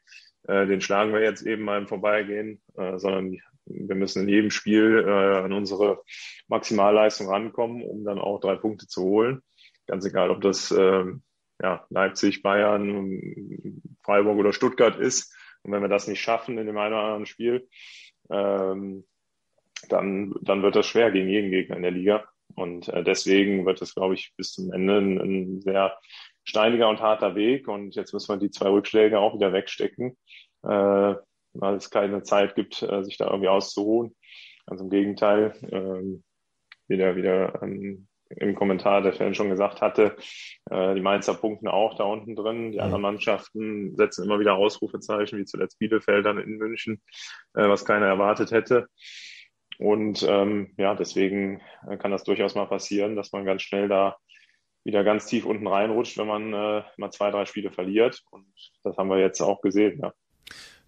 äh, 0.45 0.67
den 0.67 0.81
schlagen 0.81 1.13
wir 1.13 1.21
jetzt 1.21 1.43
eben 1.43 1.65
mal 1.65 1.79
im 1.79 1.89
Vorbeigehen, 1.89 2.63
äh, 2.77 2.99
sondern 2.99 3.37
wir 3.67 3.97
müssen 3.97 4.23
in 4.23 4.29
jedem 4.29 4.51
Spiel 4.53 5.05
an 5.09 5.53
unsere 5.53 6.01
Maximalleistung 6.47 7.29
rankommen, 7.29 7.83
um 7.83 8.05
dann 8.05 8.21
auch 8.21 8.39
drei 8.39 8.55
Punkte 8.55 8.87
zu 8.87 9.03
holen. 9.03 9.43
Ganz 9.89 10.05
egal, 10.05 10.31
ob 10.31 10.41
das 10.41 10.71
äh, 10.71 11.05
ja, 11.63 11.87
Leipzig, 11.91 12.43
Bayern, 12.43 13.81
Freiburg 14.03 14.39
oder 14.39 14.53
Stuttgart 14.53 14.97
ist. 14.99 15.35
Und 15.63 15.73
wenn 15.73 15.83
wir 15.83 15.89
das 15.89 16.07
nicht 16.07 16.21
schaffen 16.21 16.59
in 16.59 16.67
dem 16.67 16.79
einen 16.79 16.95
oder 16.95 17.03
anderen 17.03 17.27
Spiel, 17.27 17.69
ähm, 18.31 19.05
dann, 19.89 20.35
dann 20.43 20.63
wird 20.63 20.77
das 20.77 20.87
schwer 20.87 21.11
gegen 21.11 21.29
jeden 21.29 21.51
Gegner 21.51 21.77
in 21.77 21.83
der 21.83 21.91
Liga. 21.91 22.25
Und 22.55 22.89
äh, 22.89 23.03
deswegen 23.03 23.67
wird 23.67 23.83
es, 23.83 23.95
glaube 23.95 24.15
ich, 24.15 24.33
bis 24.37 24.53
zum 24.53 24.73
Ende 24.73 24.99
ein, 24.99 25.19
ein, 25.19 25.61
sehr 25.61 25.99
steiniger 26.45 26.89
und 26.89 27.01
harter 27.01 27.35
Weg. 27.35 27.69
Und 27.69 27.95
jetzt 27.95 28.13
müssen 28.13 28.29
wir 28.29 28.39
die 28.39 28.51
zwei 28.51 28.69
Rückschläge 28.69 29.19
auch 29.19 29.35
wieder 29.35 29.53
wegstecken, 29.53 30.17
äh, 30.63 31.15
weil 31.55 31.75
es 31.75 31.91
keine 31.91 32.23
Zeit 32.23 32.55
gibt, 32.55 32.83
äh, 32.83 33.05
sich 33.05 33.19
da 33.19 33.27
irgendwie 33.27 33.49
auszuruhen. 33.49 34.15
Also 34.67 34.85
im 34.85 34.91
Gegenteil, 34.91 35.55
äh, 35.63 36.21
wieder, 36.89 37.17
wieder 37.17 37.63
ähm, 37.63 38.09
im 38.29 38.55
Kommentar 38.55 39.03
der 39.03 39.13
Fan 39.13 39.35
schon 39.35 39.51
gesagt 39.51 39.81
hatte, 39.81 40.17
äh, 40.71 40.95
die 40.95 41.01
Mainzer 41.01 41.35
punkten 41.35 41.69
auch 41.69 41.97
da 41.97 42.05
unten 42.05 42.35
drin. 42.35 42.73
Die 42.73 42.81
anderen 42.81 43.03
Mannschaften 43.03 43.97
setzen 43.97 44.25
immer 44.25 44.41
wieder 44.41 44.55
Ausrufezeichen, 44.55 45.39
wie 45.39 45.45
zuletzt 45.45 45.79
Bielefeld 45.79 46.27
dann 46.27 46.39
in 46.39 46.57
München, 46.57 47.03
äh, 47.55 47.69
was 47.69 47.85
keiner 47.85 48.07
erwartet 48.07 48.51
hätte. 48.51 48.89
Und 49.79 50.25
ähm, 50.29 50.75
ja, 50.79 50.95
deswegen 50.95 51.61
äh, 51.89 51.97
kann 51.97 52.11
das 52.11 52.25
durchaus 52.25 52.55
mal 52.55 52.67
passieren, 52.67 53.15
dass 53.15 53.33
man 53.33 53.45
ganz 53.45 53.63
schnell 53.63 53.89
da 53.89 54.17
wieder 54.85 55.05
ganz 55.05 55.27
tief 55.27 55.45
unten 55.45 55.67
reinrutscht, 55.67 56.17
wenn 56.17 56.29
man 56.29 56.53
äh, 56.53 56.83
mal 56.97 57.11
zwei, 57.11 57.31
drei 57.31 57.45
Spiele 57.45 57.71
verliert. 57.71 58.23
Und 58.31 58.47
das 58.85 58.97
haben 58.97 59.11
wir 59.11 59.19
jetzt 59.19 59.41
auch 59.41 59.61
gesehen, 59.61 60.01
ja. 60.03 60.13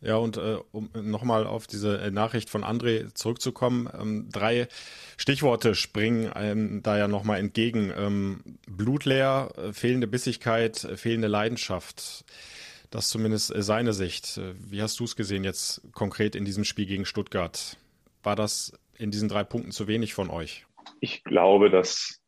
Ja, 0.01 0.17
und 0.17 0.37
äh, 0.37 0.59
um 0.71 0.91
nochmal 0.95 1.47
auf 1.47 1.67
diese 1.67 1.99
äh, 1.99 2.11
Nachricht 2.11 2.51
von 2.51 2.63
André 2.63 3.13
zurückzukommen, 3.15 3.89
ähm, 3.99 4.29
drei 4.31 4.69
Stichworte 5.17 5.75
springen 5.75 6.33
einem 6.33 6.83
da 6.83 6.97
ja 6.97 7.09
nochmal 7.09 7.41
entgegen. 7.41 7.93
Ähm, 7.97 8.41
blutleer, 8.69 9.51
äh, 9.57 9.73
fehlende 9.73 10.07
Bissigkeit, 10.07 10.85
äh, 10.85 10.97
fehlende 10.97 11.27
Leidenschaft. 11.27 12.25
Das 12.91 13.09
zumindest 13.09 13.55
äh, 13.55 13.63
seine 13.63 13.93
Sicht. 13.93 14.39
Äh, 14.39 14.55
wie 14.59 14.83
hast 14.83 15.01
du 15.01 15.05
es 15.05 15.17
gesehen 15.17 15.43
jetzt 15.43 15.83
konkret 15.93 16.37
in 16.37 16.45
diesem 16.45 16.65
Spiel 16.65 16.87
gegen 16.87 17.05
Stuttgart? 17.05 17.77
War 18.23 18.37
das 18.37 18.73
in 18.97 19.11
diesen 19.11 19.29
drei 19.29 19.43
Punkten 19.43 19.73
zu 19.73 19.89
wenig 19.89 20.15
von 20.15 20.31
euch? 20.31 20.65
Ich 21.01 21.25
glaube, 21.25 21.71
dass 21.71 22.21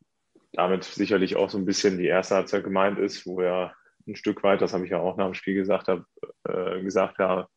damit 0.53 0.83
sicherlich 0.83 1.37
auch 1.37 1.51
so 1.51 1.59
ein 1.59 1.65
bisschen 1.65 1.99
die 1.99 2.07
erste 2.07 2.35
Halbzeit 2.35 2.65
gemeint 2.65 2.99
ist, 2.99 3.27
wo 3.27 3.39
wir 3.39 3.73
ein 4.07 4.17
Stück 4.17 4.43
weit, 4.43 4.61
das 4.63 4.73
habe 4.73 4.85
ich 4.85 4.91
ja 4.91 4.99
auch 4.99 5.17
nach 5.17 5.27
dem 5.27 5.35
Spiel 5.35 5.55
gesagt, 5.55 5.89
hab, 5.89 6.05
äh, 6.49 6.83
gesagt 6.83 7.19
ja, 7.19 7.49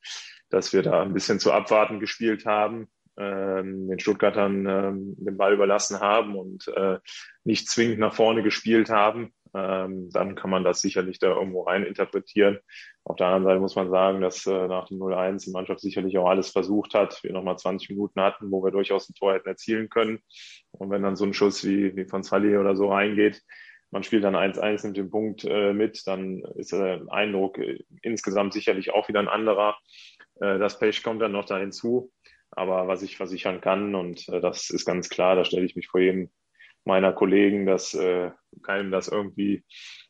dass 0.50 0.74
wir 0.74 0.84
da 0.84 1.02
ein 1.02 1.14
bisschen 1.14 1.40
zu 1.40 1.52
abwarten 1.52 2.00
gespielt 2.00 2.46
haben, 2.46 2.88
ähm, 3.18 3.88
den 3.88 4.00
Stuttgartern 4.00 4.66
ähm, 4.66 5.16
den 5.18 5.38
Ball 5.38 5.54
überlassen 5.54 6.00
haben 6.00 6.36
und 6.36 6.68
äh, 6.70 7.00
nicht 7.44 7.70
zwingend 7.70 8.00
nach 8.00 8.14
vorne 8.14 8.44
gespielt 8.44 8.90
haben. 8.90 9.34
Ähm, 9.56 10.10
dann 10.10 10.34
kann 10.34 10.50
man 10.50 10.64
das 10.64 10.82
sicherlich 10.82 11.20
da 11.20 11.28
irgendwo 11.28 11.62
rein 11.62 11.84
interpretieren. 11.84 12.58
Auf 13.04 13.18
der 13.18 13.28
anderen 13.28 13.44
Seite 13.44 13.60
muss 13.60 13.76
man 13.76 13.92
sagen, 13.92 14.22
dass 14.22 14.48
äh, 14.48 14.68
nach 14.68 14.88
dem 14.88 14.98
0-1 14.98 15.46
die 15.46 15.52
Mannschaft 15.52 15.80
sicherlich 15.80 16.18
auch 16.18 16.28
alles 16.28 16.50
versucht 16.50 16.96
hat. 16.96 17.22
Wir 17.24 17.34
nochmal 17.34 17.58
20 17.58 17.90
Minuten 17.92 18.20
hatten, 18.20 18.50
wo 18.50 18.64
wir 18.64 18.72
durchaus 18.72 19.10
ein 19.10 19.14
Tor 19.14 19.34
hätten 19.34 19.48
erzielen 19.48 19.90
können. 19.90 20.20
Und 20.72 20.90
wenn 20.90 21.04
dann 21.04 21.16
so 21.16 21.26
ein 21.26 21.36
Schuss 21.36 21.64
wie, 21.64 21.96
wie 21.96 22.06
von 22.06 22.24
Sally 22.24 22.58
oder 22.58 22.76
so 22.76 22.92
reingeht, 22.92 23.44
man 23.94 24.04
spielt 24.04 24.24
dann 24.24 24.36
1-1, 24.36 24.84
nimmt 24.84 24.98
den 24.98 25.12
Punkt 25.12 25.46
äh, 25.46 25.72
mit, 25.72 26.08
dann 26.08 26.42
ist 26.56 26.72
der 26.72 27.04
Eindruck 27.10 27.60
äh, 27.60 27.78
insgesamt 28.02 28.52
sicherlich 28.52 28.92
auch 28.92 29.08
wieder 29.08 29.20
ein 29.20 29.28
anderer. 29.28 29.78
Äh, 30.42 30.58
das 30.58 30.80
Pech 30.80 31.04
kommt 31.04 31.22
dann 31.22 31.32
noch 31.32 31.46
da 31.46 31.60
hinzu. 31.60 32.12
Aber 32.50 32.88
was 32.88 33.04
ich 33.04 33.18
versichern 33.18 33.62
kann, 33.62 33.94
und 33.94 34.28
äh, 34.30 34.42
das 34.42 34.72
ist 34.72 34.86
ganz 34.86 35.10
klar, 35.10 35.36
da 35.36 35.46
stelle 35.46 35.66
ich 35.66 35.76
mich 35.76 35.88
vor 35.88 36.02
jedem 36.02 36.32
meiner 36.86 37.14
Kollegen, 37.14 37.66
dass 37.66 37.98
keinem 38.62 38.92
das 38.92 39.08
irgendwie 39.08 39.64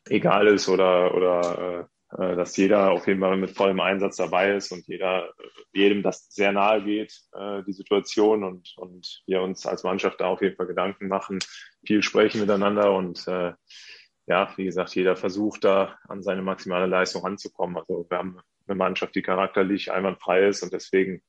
egal 0.08 0.48
ist 0.48 0.68
oder, 0.68 1.14
oder 1.14 1.88
dass 2.10 2.56
jeder 2.56 2.90
auf 2.90 3.06
jeden 3.06 3.20
Fall 3.20 3.36
mit 3.36 3.52
vollem 3.52 3.78
Einsatz 3.78 4.16
dabei 4.16 4.56
ist 4.56 4.72
und 4.72 4.84
jeder, 4.88 5.32
jedem 5.72 6.02
das 6.02 6.26
sehr 6.30 6.50
nahe 6.50 6.82
geht, 6.82 7.16
die 7.68 7.72
Situation 7.72 8.42
und, 8.42 8.74
und 8.76 9.22
wir 9.28 9.40
uns 9.42 9.66
als 9.66 9.84
Mannschaft 9.84 10.20
da 10.20 10.26
auf 10.26 10.42
jeden 10.42 10.56
Fall 10.56 10.66
Gedanken 10.66 11.06
machen, 11.06 11.38
viel 11.86 12.02
sprechen 12.02 12.40
miteinander 12.40 12.94
und 12.94 13.26
äh, 13.28 13.52
ja, 14.26 14.52
wie 14.56 14.64
gesagt, 14.64 14.94
jeder 14.94 15.16
versucht 15.16 15.64
da 15.64 15.98
an 16.08 16.22
seine 16.22 16.42
maximale 16.42 16.86
Leistung 16.86 17.24
anzukommen. 17.24 17.76
Also 17.76 18.06
wir 18.08 18.18
haben 18.18 18.38
eine 18.66 18.74
Mannschaft, 18.76 19.14
die 19.14 19.22
charakterlich 19.22 19.92
einwandfrei 19.92 20.46
ist 20.46 20.62
und 20.62 20.72
deswegen 20.72 21.22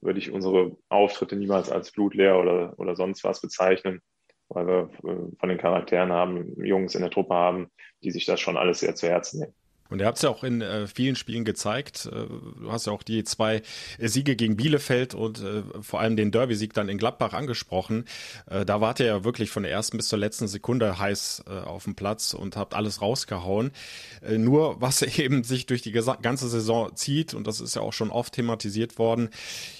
würde 0.00 0.20
ich 0.20 0.30
unsere 0.30 0.76
Auftritte 0.88 1.34
niemals 1.34 1.70
als 1.70 1.90
blutleer 1.90 2.38
oder, 2.38 2.78
oder 2.78 2.94
sonst 2.94 3.24
was 3.24 3.40
bezeichnen 3.40 4.00
weil 4.48 4.66
wir 4.66 4.90
äh, 5.04 5.36
von 5.38 5.48
den 5.48 5.58
Charakteren 5.58 6.12
haben, 6.12 6.54
Jungs 6.64 6.94
in 6.94 7.02
der 7.02 7.10
Truppe 7.10 7.34
haben, 7.34 7.70
die 8.02 8.10
sich 8.10 8.24
das 8.24 8.40
schon 8.40 8.56
alles 8.56 8.80
sehr 8.80 8.94
zu 8.94 9.08
Herzen 9.08 9.40
nehmen. 9.40 9.54
Und 9.90 10.00
ihr 10.00 10.06
habt 10.06 10.18
es 10.18 10.22
ja 10.22 10.30
auch 10.30 10.44
in 10.44 10.60
äh, 10.60 10.86
vielen 10.86 11.16
Spielen 11.16 11.44
gezeigt. 11.44 12.06
Äh, 12.06 12.26
du 12.60 12.70
hast 12.70 12.86
ja 12.86 12.92
auch 12.92 13.02
die 13.02 13.24
zwei 13.24 13.62
Siege 13.98 14.36
gegen 14.36 14.56
Bielefeld 14.56 15.14
und 15.14 15.40
äh, 15.40 15.62
vor 15.80 16.00
allem 16.00 16.16
den 16.16 16.30
Derby-Sieg 16.30 16.74
dann 16.74 16.88
in 16.88 16.98
Gladbach 16.98 17.32
angesprochen. 17.32 18.04
Äh, 18.50 18.64
da 18.64 18.80
wart 18.80 19.00
ihr 19.00 19.06
ja 19.06 19.24
wirklich 19.24 19.50
von 19.50 19.62
der 19.62 19.72
ersten 19.72 19.96
bis 19.96 20.08
zur 20.08 20.18
letzten 20.18 20.46
Sekunde 20.46 20.98
heiß 20.98 21.44
äh, 21.48 21.60
auf 21.60 21.84
dem 21.84 21.94
Platz 21.94 22.34
und 22.34 22.56
habt 22.56 22.74
alles 22.74 23.00
rausgehauen. 23.00 23.72
Äh, 24.22 24.38
nur 24.38 24.80
was 24.80 25.02
eben 25.18 25.44
sich 25.44 25.66
durch 25.66 25.82
die 25.82 25.92
ganze 25.92 26.48
Saison 26.48 26.94
zieht, 26.94 27.34
und 27.34 27.46
das 27.46 27.60
ist 27.60 27.74
ja 27.74 27.82
auch 27.82 27.92
schon 27.92 28.10
oft 28.10 28.34
thematisiert 28.34 28.98
worden, 28.98 29.30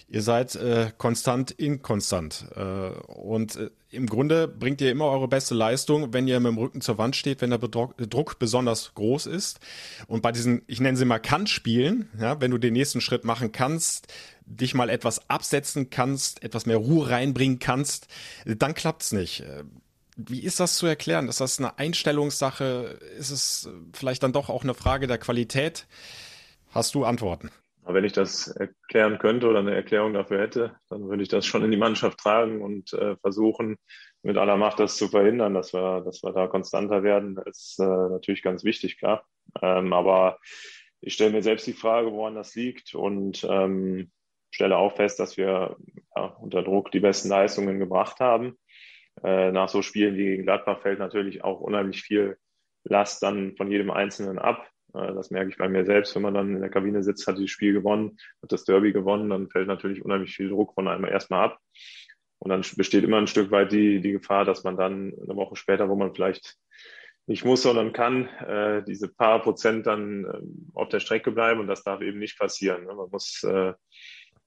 ihr 0.08 0.22
seid 0.22 0.56
äh, 0.56 0.90
konstant 0.96 1.50
inkonstant. 1.50 2.46
Äh, 2.54 2.90
und 3.12 3.56
äh, 3.56 3.70
im 3.90 4.06
Grunde 4.06 4.48
bringt 4.48 4.80
ihr 4.80 4.90
immer 4.90 5.06
eure 5.06 5.28
beste 5.28 5.54
Leistung, 5.54 6.12
wenn 6.12 6.26
ihr 6.26 6.40
mit 6.40 6.52
dem 6.52 6.58
Rücken 6.58 6.80
zur 6.80 6.98
Wand 6.98 7.16
steht, 7.16 7.40
wenn 7.40 7.50
der 7.50 7.58
Druck 7.58 8.38
besonders 8.38 8.94
groß 8.94 9.26
ist. 9.26 9.60
Und 10.06 10.22
bei 10.22 10.32
diesen, 10.32 10.62
ich 10.66 10.80
nenne 10.80 10.96
sie 10.96 11.04
mal 11.04 11.18
Kann-Spielen, 11.18 12.10
ja, 12.18 12.40
wenn 12.40 12.50
du 12.50 12.58
den 12.58 12.72
nächsten 12.72 13.00
Schritt 13.00 13.24
machen 13.24 13.52
kannst, 13.52 14.12
dich 14.44 14.74
mal 14.74 14.90
etwas 14.90 15.28
absetzen 15.28 15.90
kannst, 15.90 16.42
etwas 16.42 16.66
mehr 16.66 16.78
Ruhe 16.78 17.10
reinbringen 17.10 17.58
kannst, 17.58 18.08
dann 18.46 18.74
klappt's 18.74 19.12
nicht. 19.12 19.44
Wie 20.16 20.40
ist 20.40 20.58
das 20.58 20.76
zu 20.76 20.86
erklären? 20.86 21.28
Ist 21.28 21.40
das 21.40 21.58
eine 21.58 21.78
Einstellungssache? 21.78 22.98
Ist 23.18 23.30
es 23.30 23.68
vielleicht 23.92 24.22
dann 24.22 24.32
doch 24.32 24.48
auch 24.48 24.64
eine 24.64 24.74
Frage 24.74 25.06
der 25.06 25.18
Qualität? 25.18 25.86
Hast 26.70 26.94
du 26.94 27.04
Antworten? 27.04 27.50
Wenn 27.94 28.04
ich 28.04 28.12
das 28.12 28.48
erklären 28.48 29.18
könnte 29.18 29.48
oder 29.48 29.60
eine 29.60 29.74
Erklärung 29.74 30.14
dafür 30.14 30.40
hätte, 30.40 30.76
dann 30.88 31.08
würde 31.08 31.22
ich 31.22 31.28
das 31.28 31.46
schon 31.46 31.64
in 31.64 31.70
die 31.70 31.76
Mannschaft 31.76 32.18
tragen 32.18 32.62
und 32.62 32.92
äh, 32.92 33.16
versuchen, 33.16 33.76
mit 34.22 34.36
aller 34.36 34.56
Macht 34.56 34.80
das 34.80 34.96
zu 34.96 35.08
verhindern, 35.08 35.54
dass 35.54 35.72
wir, 35.72 36.02
dass 36.02 36.22
wir 36.22 36.32
da 36.32 36.48
konstanter 36.48 37.02
werden, 37.02 37.38
ist 37.46 37.78
äh, 37.78 37.84
natürlich 37.84 38.42
ganz 38.42 38.64
wichtig, 38.64 38.98
klar. 38.98 39.24
Ähm, 39.62 39.92
aber 39.92 40.38
ich 41.00 41.14
stelle 41.14 41.32
mir 41.32 41.42
selbst 41.42 41.66
die 41.66 41.72
Frage, 41.72 42.12
woran 42.12 42.34
das 42.34 42.54
liegt 42.54 42.94
und 42.94 43.46
ähm, 43.48 44.10
stelle 44.50 44.76
auch 44.76 44.96
fest, 44.96 45.20
dass 45.20 45.36
wir 45.36 45.76
ja, 46.16 46.24
unter 46.40 46.62
Druck 46.62 46.90
die 46.90 47.00
besten 47.00 47.28
Leistungen 47.28 47.78
gebracht 47.78 48.20
haben. 48.20 48.58
Äh, 49.22 49.52
nach 49.52 49.68
so 49.68 49.82
Spielen 49.82 50.16
wie 50.16 50.24
gegen 50.24 50.44
Gladbach 50.44 50.80
fällt 50.80 50.98
natürlich 50.98 51.44
auch 51.44 51.60
unheimlich 51.60 52.02
viel 52.02 52.36
Last 52.84 53.22
dann 53.22 53.56
von 53.56 53.70
jedem 53.70 53.90
Einzelnen 53.90 54.38
ab. 54.38 54.68
Äh, 54.94 55.14
das 55.14 55.30
merke 55.30 55.50
ich 55.50 55.58
bei 55.58 55.68
mir 55.68 55.84
selbst, 55.84 56.14
wenn 56.14 56.22
man 56.22 56.34
dann 56.34 56.54
in 56.54 56.60
der 56.60 56.70
Kabine 56.70 57.02
sitzt, 57.02 57.26
hat 57.26 57.38
dieses 57.38 57.50
Spiel 57.50 57.72
gewonnen, 57.72 58.18
hat 58.42 58.52
das 58.52 58.64
Derby 58.64 58.92
gewonnen, 58.92 59.30
dann 59.30 59.48
fällt 59.48 59.68
natürlich 59.68 60.04
unheimlich 60.04 60.34
viel 60.34 60.48
Druck 60.48 60.74
von 60.74 60.88
einem 60.88 61.04
erstmal 61.04 61.44
ab. 61.44 61.58
Und 62.40 62.50
dann 62.50 62.62
besteht 62.76 63.04
immer 63.04 63.18
ein 63.18 63.26
Stück 63.26 63.50
weit 63.50 63.72
die, 63.72 64.00
die 64.00 64.12
Gefahr, 64.12 64.44
dass 64.44 64.62
man 64.62 64.76
dann 64.76 65.12
eine 65.20 65.36
Woche 65.36 65.56
später, 65.56 65.88
wo 65.88 65.96
man 65.96 66.14
vielleicht 66.14 66.56
nicht 67.26 67.44
muss, 67.44 67.62
sondern 67.62 67.92
kann, 67.92 68.26
äh, 68.46 68.82
diese 68.84 69.08
paar 69.08 69.42
Prozent 69.42 69.86
dann 69.86 70.24
äh, 70.24 70.78
auf 70.78 70.88
der 70.88 71.00
Strecke 71.00 71.30
bleiben 71.30 71.60
und 71.60 71.66
das 71.66 71.82
darf 71.82 72.00
eben 72.00 72.18
nicht 72.18 72.38
passieren. 72.38 72.84
Ne? 72.84 72.94
Man 72.94 73.10
muss 73.10 73.42
äh, 73.42 73.74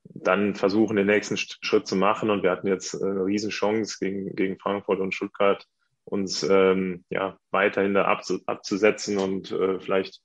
dann 0.04 0.56
versuchen, 0.56 0.96
den 0.96 1.06
nächsten 1.06 1.38
Schritt 1.38 1.88
zu 1.88 1.96
machen 1.96 2.32
und 2.32 2.42
wir 2.42 2.50
hatten 2.50 2.68
jetzt 2.68 3.00
eine 3.02 3.24
Riesenchance 3.24 3.98
gegen, 4.00 4.36
gegen 4.36 4.58
Frankfurt 4.58 5.00
und 5.00 5.14
Stuttgart, 5.14 5.66
uns 6.06 6.42
ähm, 6.42 7.06
ja 7.10 7.38
weiterhin 7.52 7.94
da 7.94 8.06
abzu 8.06 8.40
abzusetzen 8.48 9.20
und 9.20 9.52
äh, 9.52 9.80
vielleicht 9.80 10.22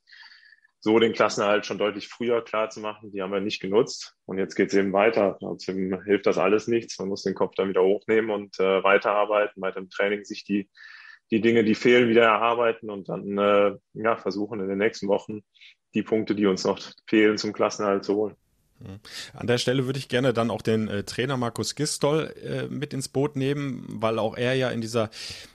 so 0.80 0.98
den 0.98 1.12
Klassenerhalt 1.12 1.66
schon 1.66 1.78
deutlich 1.78 2.08
früher 2.08 2.42
klar 2.42 2.70
zu 2.70 2.80
machen. 2.80 3.10
Die 3.10 3.22
haben 3.22 3.32
wir 3.32 3.40
nicht 3.40 3.60
genutzt. 3.60 4.14
Und 4.24 4.38
jetzt 4.38 4.54
geht 4.54 4.68
es 4.68 4.74
eben 4.74 4.92
weiter. 4.92 5.36
Trotzdem 5.40 6.02
hilft 6.04 6.26
das 6.26 6.38
alles 6.38 6.68
nichts. 6.68 6.98
Man 6.98 7.08
muss 7.08 7.22
den 7.22 7.34
Kopf 7.34 7.54
dann 7.56 7.68
wieder 7.68 7.82
hochnehmen 7.82 8.30
und 8.30 8.58
äh, 8.60 8.84
weiterarbeiten, 8.84 9.60
weiter 9.62 9.78
im 9.78 9.90
Training 9.90 10.24
sich 10.24 10.44
die 10.44 10.68
die 11.30 11.40
Dinge, 11.40 11.64
die 11.64 11.74
fehlen, 11.74 12.08
wieder 12.08 12.22
erarbeiten 12.22 12.90
und 12.90 13.08
dann 13.08 13.38
äh, 13.38 13.76
ja, 13.94 14.16
versuchen 14.16 14.60
in 14.60 14.68
den 14.68 14.78
nächsten 14.78 15.08
Wochen 15.08 15.40
die 15.94 16.02
Punkte, 16.02 16.34
die 16.34 16.46
uns 16.46 16.64
noch 16.64 16.78
fehlen, 17.06 17.38
zum 17.38 17.52
Klassenerhalt 17.52 18.04
zu 18.04 18.14
holen. 18.14 18.36
Hm. 18.84 19.00
An 19.32 19.46
der 19.46 19.58
Stelle 19.58 19.86
würde 19.86 19.98
ich 19.98 20.08
gerne 20.08 20.32
dann 20.32 20.50
auch 20.50 20.62
den 20.62 20.88
äh, 20.88 21.04
Trainer 21.04 21.36
Markus 21.36 21.74
Gistol 21.74 22.34
äh, 22.42 22.66
mit 22.68 22.92
ins 22.92 23.08
Boot 23.08 23.36
nehmen, 23.36 23.84
weil 23.88 24.18
auch 24.18 24.36
er 24.36 24.54
ja 24.54 24.70
in 24.70 24.80
dieser 24.80 25.10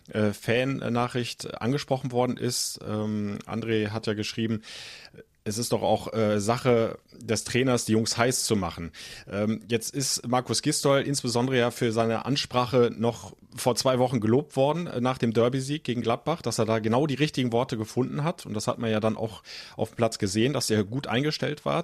äh, 0.10 0.31
Fan-Nachricht 0.31 1.62
angesprochen 1.62 2.12
worden 2.12 2.38
ist. 2.38 2.79
Ähm, 2.88 3.39
André 3.45 3.89
hat 3.89 4.07
ja 4.07 4.13
geschrieben, 4.13 4.62
es 5.43 5.58
ist 5.58 5.71
doch 5.71 5.82
auch 5.82 6.13
äh, 6.13 6.39
Sache 6.39 6.99
des 7.19 7.43
Trainers, 7.43 7.86
die 7.86 7.93
Jungs 7.93 8.17
heiß 8.17 8.43
zu 8.43 8.56
machen. 8.56 8.91
Ähm, 9.30 9.62
jetzt 9.67 9.93
ist 9.95 10.27
Markus 10.27 10.62
Gistol 10.62 11.01
insbesondere 11.01 11.58
ja 11.58 11.71
für 11.71 11.91
seine 11.91 12.25
Ansprache 12.25 12.91
noch 12.95 13.34
vor 13.56 13.75
zwei 13.75 13.99
Wochen 13.99 14.19
gelobt 14.19 14.56
worden 14.56 14.88
äh, 14.88 15.01
nach 15.01 15.17
dem 15.17 15.34
Derby-Sieg 15.34 15.84
gegen 15.84 16.01
Gladbach, 16.01 16.41
dass 16.41 16.60
er 16.60 16.65
da 16.65 16.80
genau 16.80 17.08
die 17.08 17.15
richtigen 17.15 17.51
Worte 17.51 17.77
gefunden 17.77 18.23
hat. 18.23 18.45
Und 18.45 18.54
das 18.54 18.67
hat 18.67 18.77
man 18.77 18.91
ja 18.91 18.99
dann 18.99 19.17
auch 19.17 19.41
auf 19.75 19.89
dem 19.89 19.95
Platz 19.95 20.19
gesehen, 20.19 20.54
dass 20.54 20.69
er 20.69 20.84
gut 20.84 21.08
eingestellt 21.08 21.65
war. 21.65 21.84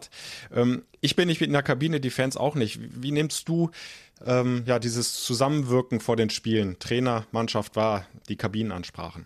Ähm, 0.54 0.84
ich 1.02 1.16
bin 1.16 1.28
nicht 1.28 1.42
in 1.42 1.54
der 1.54 1.64
Kabine, 1.64 2.00
die 2.00 2.10
Fans 2.12 2.38
auch 2.38 2.56
nicht. 2.56 2.80
Wie 3.02 3.12
nimmst 3.12 3.50
du 3.50 3.72
ähm, 4.26 4.64
ja 4.68 4.78
dieses 4.78 5.24
Zusammenwirken 5.24 6.00
vor 6.00 6.16
den 6.16 6.30
Spielen? 6.30 6.78
Trainer, 6.80 7.26
Mannschaft 7.32 7.76
war, 7.76 8.06
die 8.30 8.36
Kabinenansprachen. 8.36 9.26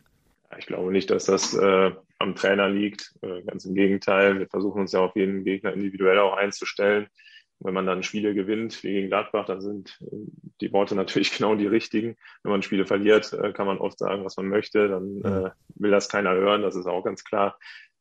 Ich 0.57 0.67
glaube 0.67 0.91
nicht, 0.91 1.09
dass 1.09 1.25
das 1.25 1.53
äh, 1.53 1.91
am 2.21 2.35
Trainer 2.35 2.69
liegt. 2.69 3.13
Äh, 3.21 3.41
ganz 3.43 3.65
im 3.65 3.75
Gegenteil. 3.75 4.39
Wir 4.39 4.47
versuchen 4.47 4.81
uns 4.81 4.91
ja 4.91 5.01
auf 5.01 5.15
jeden 5.15 5.43
Gegner 5.43 5.73
individuell 5.73 6.19
auch 6.19 6.35
einzustellen. 6.37 7.07
wenn 7.63 7.75
man 7.75 7.85
dann 7.85 8.01
Spiele 8.01 8.33
gewinnt, 8.33 8.83
wie 8.83 8.93
gegen 8.93 9.09
Gladbach, 9.09 9.45
dann 9.45 9.61
sind 9.61 9.99
äh, 10.01 10.15
die 10.61 10.71
Worte 10.73 10.95
natürlich 11.01 11.35
genau 11.37 11.55
die 11.55 11.67
richtigen. 11.67 12.15
Wenn 12.43 12.51
man 12.51 12.63
Spiele 12.63 12.85
verliert, 12.85 13.33
äh, 13.33 13.53
kann 13.53 13.67
man 13.67 13.77
oft 13.79 13.99
sagen, 13.99 14.23
was 14.23 14.37
man 14.37 14.47
möchte. 14.47 14.87
Dann 14.87 15.21
äh, 15.21 15.51
will 15.75 15.91
das 15.91 16.09
keiner 16.09 16.33
hören. 16.33 16.61
Das 16.61 16.75
ist 16.75 16.87
auch 16.87 17.03
ganz 17.03 17.23
klar. 17.23 17.57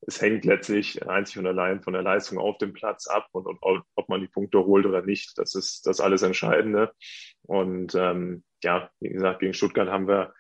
Es 0.06 0.22
hängt 0.22 0.46
letztlich 0.46 1.06
einzig 1.06 1.38
und 1.38 1.46
allein 1.46 1.82
von 1.82 1.92
der 1.92 2.02
Leistung 2.02 2.38
auf 2.38 2.56
dem 2.56 2.72
Platz 2.72 3.06
ab 3.06 3.28
und, 3.32 3.46
und 3.46 3.58
ob 3.94 4.08
man 4.08 4.22
die 4.22 4.28
Punkte 4.28 4.64
holt 4.64 4.86
oder 4.86 5.02
nicht. 5.02 5.36
Das 5.36 5.54
ist 5.54 5.86
das 5.86 6.00
alles 6.00 6.22
Entscheidende. 6.22 6.92
Und 7.42 7.94
ähm, 7.94 8.42
ja, 8.64 8.90
wie 9.00 9.10
gesagt, 9.10 9.40
gegen 9.40 9.52
Stuttgart 9.52 9.88
haben 9.88 10.08
wir 10.08 10.32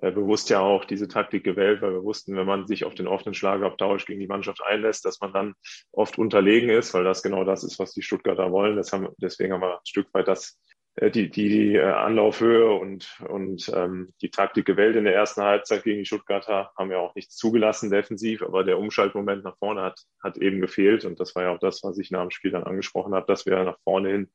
bewusst 0.00 0.50
ja 0.50 0.60
auch 0.60 0.84
diese 0.84 1.06
Taktik 1.06 1.44
gewählt, 1.44 1.82
weil 1.82 1.92
wir 1.92 2.02
wussten, 2.02 2.36
wenn 2.36 2.46
man 2.46 2.66
sich 2.66 2.84
auf 2.84 2.94
den 2.94 3.06
offenen 3.06 3.34
Schlagabtausch 3.34 4.06
gegen 4.06 4.20
die 4.20 4.26
Mannschaft 4.26 4.62
einlässt, 4.64 5.04
dass 5.04 5.20
man 5.20 5.32
dann 5.32 5.54
oft 5.92 6.18
unterlegen 6.18 6.70
ist, 6.70 6.94
weil 6.94 7.04
das 7.04 7.22
genau 7.22 7.44
das 7.44 7.62
ist, 7.62 7.78
was 7.78 7.92
die 7.92 8.02
Stuttgarter 8.02 8.50
wollen. 8.50 8.76
Das 8.76 8.92
haben, 8.92 9.08
deswegen 9.18 9.52
haben 9.52 9.60
wir 9.60 9.74
ein 9.74 9.86
Stück 9.86 10.12
weit 10.14 10.28
das 10.28 10.58
äh, 10.96 11.10
die, 11.10 11.30
die 11.30 11.74
äh, 11.74 11.82
Anlaufhöhe 11.82 12.74
und, 12.74 13.18
und 13.28 13.70
ähm, 13.74 14.12
die 14.20 14.30
Taktik 14.30 14.66
gewählt 14.66 14.96
in 14.96 15.04
der 15.04 15.14
ersten 15.14 15.42
Halbzeit 15.42 15.84
gegen 15.84 16.00
die 16.00 16.06
Stuttgarter, 16.06 16.70
haben 16.76 16.90
ja 16.90 16.98
auch 16.98 17.14
nichts 17.14 17.36
zugelassen 17.36 17.90
defensiv, 17.90 18.42
aber 18.42 18.64
der 18.64 18.78
Umschaltmoment 18.78 19.44
nach 19.44 19.56
vorne 19.58 19.82
hat, 19.82 20.00
hat 20.22 20.36
eben 20.38 20.60
gefehlt 20.60 21.04
und 21.04 21.18
das 21.18 21.34
war 21.34 21.44
ja 21.44 21.50
auch 21.54 21.58
das, 21.58 21.82
was 21.82 21.98
ich 21.98 22.10
nach 22.10 22.22
dem 22.22 22.30
Spiel 22.30 22.50
dann 22.50 22.64
angesprochen 22.64 23.14
habe, 23.14 23.26
dass 23.26 23.46
wir 23.46 23.62
nach 23.64 23.78
vorne 23.84 24.10
hin 24.10 24.30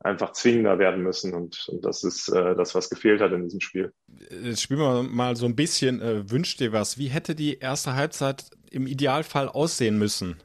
einfach 0.00 0.32
zwingender 0.32 0.78
werden 0.78 1.02
müssen. 1.02 1.34
Und, 1.34 1.68
und 1.68 1.84
das 1.84 2.04
ist 2.04 2.28
äh, 2.28 2.56
das, 2.56 2.74
was 2.74 2.90
gefehlt 2.90 3.20
hat 3.20 3.32
in 3.32 3.44
diesem 3.44 3.60
Spiel. 3.60 3.92
Jetzt 4.30 4.62
spielen 4.62 4.80
wir 4.80 5.02
mal 5.02 5.36
so 5.36 5.46
ein 5.46 5.56
bisschen, 5.56 6.00
äh, 6.00 6.30
wünscht 6.30 6.60
dir 6.60 6.72
was. 6.72 6.98
Wie 6.98 7.08
hätte 7.08 7.34
die 7.34 7.58
erste 7.58 7.94
Halbzeit 7.94 8.44
im 8.70 8.86
Idealfall 8.86 9.48
aussehen 9.48 9.98
müssen? 9.98 10.36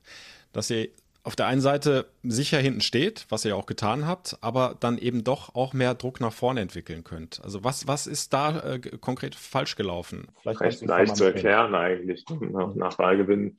Dass 0.53 0.69
ihr 0.69 0.89
auf 1.25 1.35
der 1.35 1.47
einen 1.47 1.61
Seite 1.61 2.05
sicher 2.21 2.59
hinten 2.59 2.81
steht, 2.81 3.25
was 3.29 3.45
ihr 3.45 3.57
auch 3.57 3.65
getan 3.65 4.05
habt, 4.05 4.37
aber 4.41 4.75
dann 4.79 4.99
eben 4.99 5.23
doch 5.23 5.55
auch 5.55 5.73
mehr 5.73 5.95
Druck 5.95 6.21
nach 6.21 6.31
vorne 6.31 6.61
entwickeln 6.61 7.03
könnt. 7.03 7.41
Also 7.43 7.63
was, 7.63 7.87
was 7.87 8.05
ist 8.05 8.31
da 8.31 8.59
äh, 8.59 8.79
konkret 8.79 9.33
falsch 9.33 9.75
gelaufen? 9.75 10.27
Vielleicht 10.41 10.61
recht 10.61 10.85
leicht 10.85 11.17
zu 11.17 11.23
erklären 11.23 11.73
eigentlich. 11.73 12.25
Nach, 12.29 12.75
nach 12.75 12.95
Ballgewinn 12.95 13.57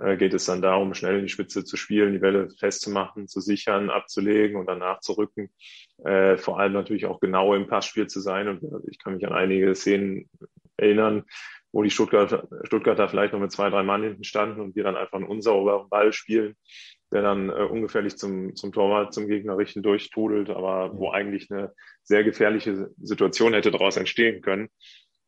äh, 0.00 0.16
geht 0.16 0.34
es 0.34 0.44
dann 0.44 0.62
darum, 0.62 0.94
schnell 0.94 1.16
in 1.16 1.22
die 1.22 1.28
Spitze 1.28 1.64
zu 1.64 1.76
spielen, 1.76 2.12
die 2.12 2.22
Welle 2.22 2.50
festzumachen, 2.50 3.28
zu 3.28 3.40
sichern, 3.40 3.90
abzulegen 3.90 4.56
und 4.56 4.66
danach 4.66 5.00
zu 5.00 5.12
rücken. 5.12 5.50
Äh, 6.04 6.36
vor 6.36 6.58
allem 6.58 6.72
natürlich 6.72 7.06
auch 7.06 7.20
genau 7.20 7.54
im 7.54 7.66
Passspiel 7.66 8.06
zu 8.06 8.20
sein. 8.20 8.48
Und 8.48 8.62
ich 8.90 8.98
kann 8.98 9.14
mich 9.14 9.26
an 9.26 9.32
einige 9.32 9.74
Szenen 9.74 10.28
erinnern, 10.76 11.24
wo 11.72 11.82
die 11.82 11.90
Stuttgarter, 11.90 12.48
Stuttgarter 12.64 13.08
vielleicht 13.08 13.32
noch 13.32 13.40
mit 13.40 13.52
zwei, 13.52 13.70
drei 13.70 13.82
Mann 13.82 14.02
hinten 14.02 14.24
standen 14.24 14.60
und 14.60 14.76
wir 14.76 14.84
dann 14.84 14.96
einfach 14.96 15.18
einen 15.18 15.26
unsauberen 15.26 15.88
Ball 15.88 16.12
spielen, 16.12 16.56
der 17.12 17.22
dann 17.22 17.50
äh, 17.50 17.64
ungefährlich 17.64 18.16
zum, 18.16 18.54
zum 18.54 18.72
Torwart, 18.72 19.12
zum 19.12 19.26
Gegner 19.26 19.58
richten 19.58 19.82
durchtrudelt, 19.82 20.50
aber 20.50 20.96
wo 20.96 21.10
eigentlich 21.10 21.50
eine 21.50 21.72
sehr 22.02 22.24
gefährliche 22.24 22.90
Situation 23.00 23.52
hätte 23.52 23.70
daraus 23.70 23.96
entstehen 23.96 24.40
können. 24.40 24.68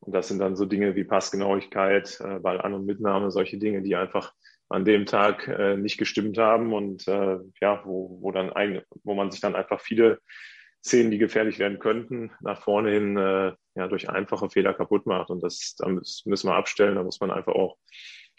Und 0.00 0.14
das 0.14 0.28
sind 0.28 0.38
dann 0.38 0.56
so 0.56 0.64
Dinge 0.64 0.96
wie 0.96 1.04
Passgenauigkeit, 1.04 2.20
äh, 2.20 2.38
Ballan- 2.38 2.74
und 2.74 2.86
Mitnahme, 2.86 3.30
solche 3.30 3.58
Dinge, 3.58 3.82
die 3.82 3.96
einfach 3.96 4.32
an 4.70 4.84
dem 4.84 5.04
Tag 5.04 5.48
äh, 5.48 5.76
nicht 5.76 5.98
gestimmt 5.98 6.38
haben 6.38 6.72
und 6.72 7.06
äh, 7.08 7.38
ja, 7.60 7.82
wo, 7.84 8.18
wo 8.22 8.30
dann 8.30 8.52
ein, 8.52 8.82
wo 9.02 9.14
man 9.14 9.30
sich 9.30 9.40
dann 9.40 9.56
einfach 9.56 9.80
viele 9.80 10.20
Szenen, 10.82 11.10
die 11.10 11.18
gefährlich 11.18 11.58
werden 11.58 11.78
könnten, 11.78 12.30
nach 12.40 12.62
vorne 12.62 12.90
hin 12.90 13.16
äh, 13.16 13.52
ja 13.74 13.88
durch 13.88 14.08
einfache 14.08 14.48
Fehler 14.48 14.72
kaputt 14.72 15.06
macht. 15.06 15.30
Und 15.30 15.42
das, 15.42 15.74
da 15.76 15.88
müssen 15.88 16.48
wir 16.48 16.54
abstellen. 16.54 16.94
Da 16.94 17.02
muss 17.02 17.20
man 17.20 17.30
einfach 17.30 17.52
auch 17.52 17.76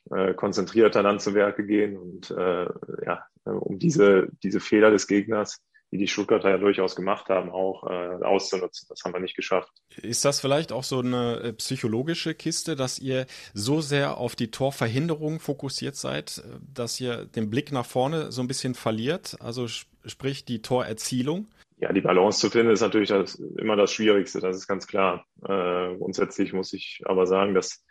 äh, 0.10 0.34
konzentrierter 0.34 1.04
dann 1.04 1.20
zu 1.20 1.36
Werke 1.36 1.66
gehen 1.66 1.98
und 1.98 2.32
äh, 2.32 2.68
ja, 3.06 3.26
um 3.44 3.78
diese, 3.78 4.30
diese 4.42 4.60
Fehler 4.60 4.90
des 4.90 5.08
Gegners 5.08 5.62
die 5.92 5.98
die 5.98 6.08
Stuttgarter 6.08 6.50
ja 6.50 6.58
durchaus 6.58 6.96
gemacht 6.96 7.28
haben, 7.28 7.50
auch 7.50 7.84
äh, 7.84 8.24
auszunutzen. 8.24 8.88
Das 8.90 9.04
haben 9.04 9.14
wir 9.14 9.20
nicht 9.20 9.36
geschafft. 9.36 9.70
Ist 10.02 10.24
das 10.24 10.40
vielleicht 10.40 10.72
auch 10.72 10.84
so 10.84 11.00
eine 11.00 11.42
äh, 11.42 11.54
psychologische 11.54 12.34
Kiste, 12.34 12.76
dass 12.76 12.98
ihr 12.98 13.26
so 13.54 13.82
sehr 13.82 14.18
auf 14.18 14.36
die 14.36 14.52
Torverhinderung 14.52 15.40
fokussiert 15.40 15.96
seid, 15.96 16.38
äh, 16.38 16.60
dass 16.74 17.00
ihr 17.02 17.26
den 17.26 17.50
Blick 17.50 17.72
nach 17.72 17.86
vorne 17.86 18.32
so 18.32 18.42
ein 18.42 18.48
bisschen 18.48 18.74
verliert? 18.74 19.36
Also 19.42 19.68
sprich 19.68 20.46
die 20.46 20.62
Torerzielung? 20.62 21.48
Ja, 21.82 21.92
die 21.92 22.02
Balance 22.02 22.40
zu 22.40 22.50
finden 22.50 22.72
ist 22.72 22.82
natürlich 22.82 23.10
das, 23.10 23.36
immer 23.36 23.76
das 23.76 23.92
Schwierigste, 23.92 24.40
das 24.40 24.56
ist 24.56 24.68
ganz 24.68 24.88
klar. 24.88 25.26
Äh, 25.44 25.98
grundsätzlich 25.98 26.54
muss 26.54 26.72
ich 26.74 27.02
aber 27.06 27.26
sagen, 27.26 27.54
dass 27.54 27.84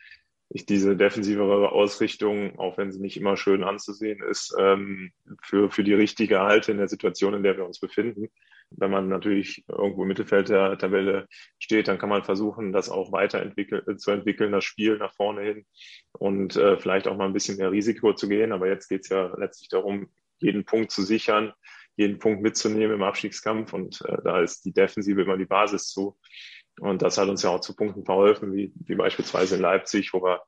ich 0.53 0.67
diese 0.67 0.97
defensivere 0.97 1.71
Ausrichtung, 1.71 2.59
auch 2.59 2.77
wenn 2.77 2.91
sie 2.91 3.01
nicht 3.01 3.17
immer 3.17 3.37
schön 3.37 3.63
anzusehen 3.63 4.21
ist, 4.21 4.55
ähm, 4.59 5.13
für, 5.43 5.71
für 5.71 5.85
die 5.85 5.95
richtige 5.95 6.41
halte 6.41 6.73
in 6.73 6.79
der 6.79 6.89
Situation, 6.89 7.35
in 7.35 7.45
der 7.45 7.57
wir 7.57 7.65
uns 7.65 7.79
befinden. 7.79 8.29
Wenn 8.71 8.91
man 8.91 9.09
natürlich 9.09 9.65
irgendwo 9.69 10.03
im 10.03 10.09
Mittelfeld 10.09 10.49
der 10.49 10.77
Tabelle 10.77 11.29
steht, 11.59 11.87
dann 11.87 11.99
kann 11.99 12.09
man 12.09 12.25
versuchen, 12.25 12.73
das 12.73 12.89
auch 12.89 13.13
weiterentwickeln, 13.13 13.83
äh, 13.87 13.97
zu 13.97 14.11
entwickeln, 14.11 14.51
das 14.51 14.65
Spiel 14.65 14.99
nach 14.99 15.15
vorne 15.15 15.43
hin 15.43 15.67
und 16.13 16.57
äh, 16.57 16.77
vielleicht 16.79 17.07
auch 17.07 17.17
mal 17.17 17.27
ein 17.27 17.33
bisschen 17.33 17.57
mehr 17.57 17.71
Risiko 17.71 18.13
zu 18.15 18.29
gehen. 18.29 18.51
Aber 18.51 18.67
jetzt 18.67 18.89
geht 18.89 19.03
es 19.03 19.09
ja 19.09 19.33
letztlich 19.39 19.69
darum, 19.69 20.11
jeden 20.39 20.65
Punkt 20.65 20.91
zu 20.91 21.03
sichern, 21.03 21.53
jeden 21.97 22.19
Punkt 22.19 22.43
mitzunehmen 22.43 22.97
im 22.97 23.03
Abstiegskampf 23.03 23.73
und 23.73 24.03
äh, 24.05 24.17
da 24.25 24.41
ist 24.41 24.65
die 24.65 24.73
Defensive 24.73 25.23
immer 25.23 25.37
die 25.37 25.47
Basis 25.47 25.89
zu. 25.89 26.19
Und 26.81 27.03
das 27.03 27.19
hat 27.19 27.29
uns 27.29 27.43
ja 27.43 27.51
auch 27.51 27.61
zu 27.61 27.77
Punkten 27.77 28.05
verholfen, 28.05 28.53
wie, 28.55 28.73
wie 28.75 28.95
beispielsweise 28.95 29.57
in 29.57 29.63
Leipzig, 29.63 30.13
wo 30.15 30.23
wir 30.23 30.43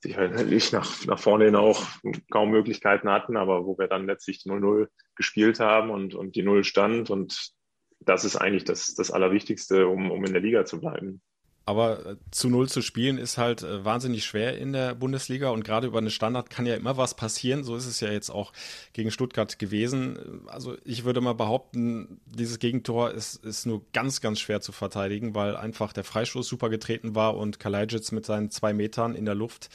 sicherlich 0.00 0.72
nach, 0.72 1.06
nach 1.06 1.18
vorne 1.18 1.46
hin 1.46 1.56
auch 1.56 1.86
kaum 2.30 2.50
Möglichkeiten 2.50 3.08
hatten, 3.08 3.36
aber 3.36 3.64
wo 3.64 3.78
wir 3.78 3.88
dann 3.88 4.06
letztlich 4.06 4.38
0-0 4.38 4.88
gespielt 5.16 5.60
haben 5.60 5.90
und, 5.90 6.14
und 6.14 6.36
die 6.36 6.42
Null 6.42 6.64
stand. 6.64 7.10
Und 7.10 7.52
das 8.00 8.24
ist 8.24 8.36
eigentlich 8.36 8.64
das, 8.64 8.94
das 8.94 9.10
Allerwichtigste, 9.10 9.86
um, 9.86 10.10
um 10.10 10.24
in 10.24 10.32
der 10.32 10.42
Liga 10.42 10.64
zu 10.64 10.80
bleiben. 10.80 11.22
Aber 11.68 12.06
äh, 12.06 12.16
zu 12.30 12.48
Null 12.48 12.66
zu 12.66 12.80
spielen 12.80 13.18
ist 13.18 13.36
halt 13.36 13.62
äh, 13.62 13.84
wahnsinnig 13.84 14.24
schwer 14.24 14.56
in 14.56 14.72
der 14.72 14.94
Bundesliga 14.94 15.50
und 15.50 15.64
gerade 15.64 15.86
über 15.86 15.98
eine 15.98 16.10
Standard 16.10 16.48
kann 16.48 16.64
ja 16.64 16.74
immer 16.74 16.96
was 16.96 17.14
passieren. 17.14 17.62
So 17.62 17.76
ist 17.76 17.84
es 17.84 18.00
ja 18.00 18.10
jetzt 18.10 18.30
auch 18.30 18.54
gegen 18.94 19.10
Stuttgart 19.10 19.58
gewesen. 19.58 20.46
Also 20.46 20.78
ich 20.86 21.04
würde 21.04 21.20
mal 21.20 21.34
behaupten, 21.34 22.22
dieses 22.24 22.58
Gegentor 22.58 23.10
ist, 23.10 23.44
ist 23.44 23.66
nur 23.66 23.82
ganz, 23.92 24.22
ganz 24.22 24.40
schwer 24.40 24.62
zu 24.62 24.72
verteidigen, 24.72 25.34
weil 25.34 25.58
einfach 25.58 25.92
der 25.92 26.04
Freistoß 26.04 26.48
super 26.48 26.70
getreten 26.70 27.14
war 27.14 27.36
und 27.36 27.60
Kalajdzic 27.60 28.12
mit 28.12 28.24
seinen 28.24 28.50
zwei 28.50 28.72
Metern 28.72 29.14
in 29.14 29.26
der 29.26 29.34
Luft 29.34 29.68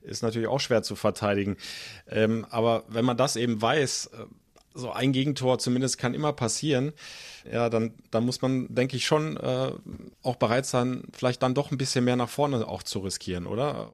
ist 0.00 0.22
natürlich 0.22 0.48
auch 0.48 0.60
schwer 0.60 0.82
zu 0.82 0.96
verteidigen. 0.96 1.58
Ähm, 2.08 2.46
aber 2.48 2.84
wenn 2.88 3.04
man 3.04 3.18
das 3.18 3.36
eben 3.36 3.60
weiß, 3.60 4.06
äh, 4.06 4.24
so 4.74 4.90
ein 4.90 5.12
Gegentor 5.12 5.58
zumindest 5.58 5.98
kann 5.98 6.14
immer 6.14 6.32
passieren, 6.32 6.92
ja, 7.50 7.70
dann, 7.70 7.94
dann 8.10 8.24
muss 8.24 8.42
man, 8.42 8.66
denke 8.74 8.96
ich, 8.96 9.06
schon 9.06 9.36
äh, 9.36 9.72
auch 10.22 10.36
bereit 10.36 10.66
sein, 10.66 11.04
vielleicht 11.12 11.42
dann 11.42 11.54
doch 11.54 11.70
ein 11.70 11.78
bisschen 11.78 12.04
mehr 12.04 12.16
nach 12.16 12.28
vorne 12.28 12.66
auch 12.66 12.82
zu 12.82 12.98
riskieren, 12.98 13.46
oder? 13.46 13.92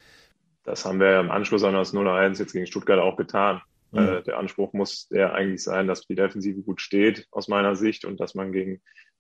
Das 0.65 0.85
haben 0.85 1.01
wir 1.01 1.21
im 1.21 1.31
Anschluss 1.31 1.65
an 1.65 1.75
das 1.75 1.95
0-1 1.95 2.39
jetzt 2.39 2.53
gegen 2.53 2.67
Stuttgart 2.67 2.99
auch 2.99 3.17
getan. 3.17 3.61
Mhm. 3.93 3.99
Äh, 3.99 4.23
der 4.23 4.39
Anspruch 4.39 4.73
muss 4.73 5.09
der 5.09 5.35
eigentlich 5.35 5.63
sein, 5.63 5.87
dass 5.87 6.07
die 6.07 6.15
Defensive 6.15 6.63
gut 6.63 6.81
steht, 6.81 7.27
aus 7.31 7.49
meiner 7.49 7.77
Sicht, 7.77 8.05
und 8.05 8.21
dass 8.21 8.35
man 8.35 8.53
gegen 8.53 8.73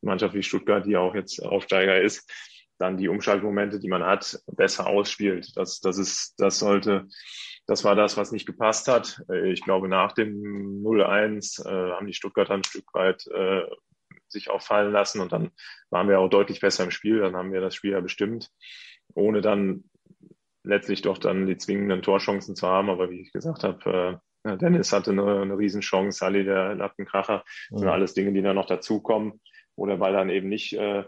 eine 0.02 0.10
Mannschaft 0.10 0.34
wie 0.34 0.42
Stuttgart, 0.42 0.86
die 0.86 0.96
auch 0.96 1.14
jetzt 1.14 1.42
Aufsteiger 1.44 2.00
ist, 2.00 2.30
dann 2.78 2.96
die 2.96 3.08
Umschaltmomente, 3.08 3.78
die 3.78 3.88
man 3.88 4.04
hat, 4.04 4.40
besser 4.46 4.86
ausspielt. 4.86 5.56
Das, 5.56 5.80
das 5.80 5.98
ist, 5.98 6.34
das 6.38 6.58
sollte 6.58 7.08
das 7.70 7.84
war 7.84 7.94
das, 7.94 8.16
was 8.16 8.32
nicht 8.32 8.46
gepasst 8.46 8.88
hat. 8.88 9.22
Äh, 9.30 9.52
ich 9.52 9.62
glaube, 9.62 9.88
nach 9.88 10.12
dem 10.12 10.82
0-1 10.82 11.64
äh, 11.64 11.92
haben 11.92 12.06
die 12.08 12.14
Stuttgarter 12.14 12.54
ein 12.54 12.64
Stück 12.64 12.92
weit 12.94 13.26
äh, 13.28 13.62
sich 14.26 14.50
auch 14.50 14.60
fallen 14.60 14.92
lassen 14.92 15.20
und 15.20 15.30
dann 15.32 15.50
waren 15.88 16.08
wir 16.08 16.18
auch 16.18 16.28
deutlich 16.28 16.60
besser 16.60 16.82
im 16.82 16.90
Spiel. 16.90 17.20
Dann 17.20 17.36
haben 17.36 17.52
wir 17.52 17.60
das 17.60 17.76
Spiel 17.76 17.92
ja 17.92 18.00
bestimmt, 18.00 18.50
ohne 19.14 19.40
dann 19.40 19.84
letztlich 20.64 21.02
doch 21.02 21.16
dann 21.16 21.46
die 21.46 21.58
zwingenden 21.58 22.02
Torchancen 22.02 22.56
zu 22.56 22.66
haben. 22.66 22.90
Aber 22.90 23.08
wie 23.08 23.20
ich 23.20 23.32
gesagt 23.32 23.62
habe, 23.62 24.20
äh, 24.44 24.56
Dennis 24.56 24.92
hatte 24.92 25.12
eine, 25.12 25.42
eine 25.42 25.56
Riesenchance, 25.56 26.18
Sally 26.18 26.44
der 26.44 26.74
Lattenkracher. 26.74 27.44
Das 27.70 27.78
sind 27.80 27.86
mhm. 27.86 27.92
alles 27.92 28.14
Dinge, 28.14 28.32
die 28.32 28.42
dann 28.42 28.56
noch 28.56 28.66
dazukommen, 28.66 29.40
wo 29.76 29.86
der 29.86 29.98
Ball 29.98 30.12
dann 30.12 30.28
eben 30.28 30.48
nicht 30.48 30.72
äh, 30.72 31.04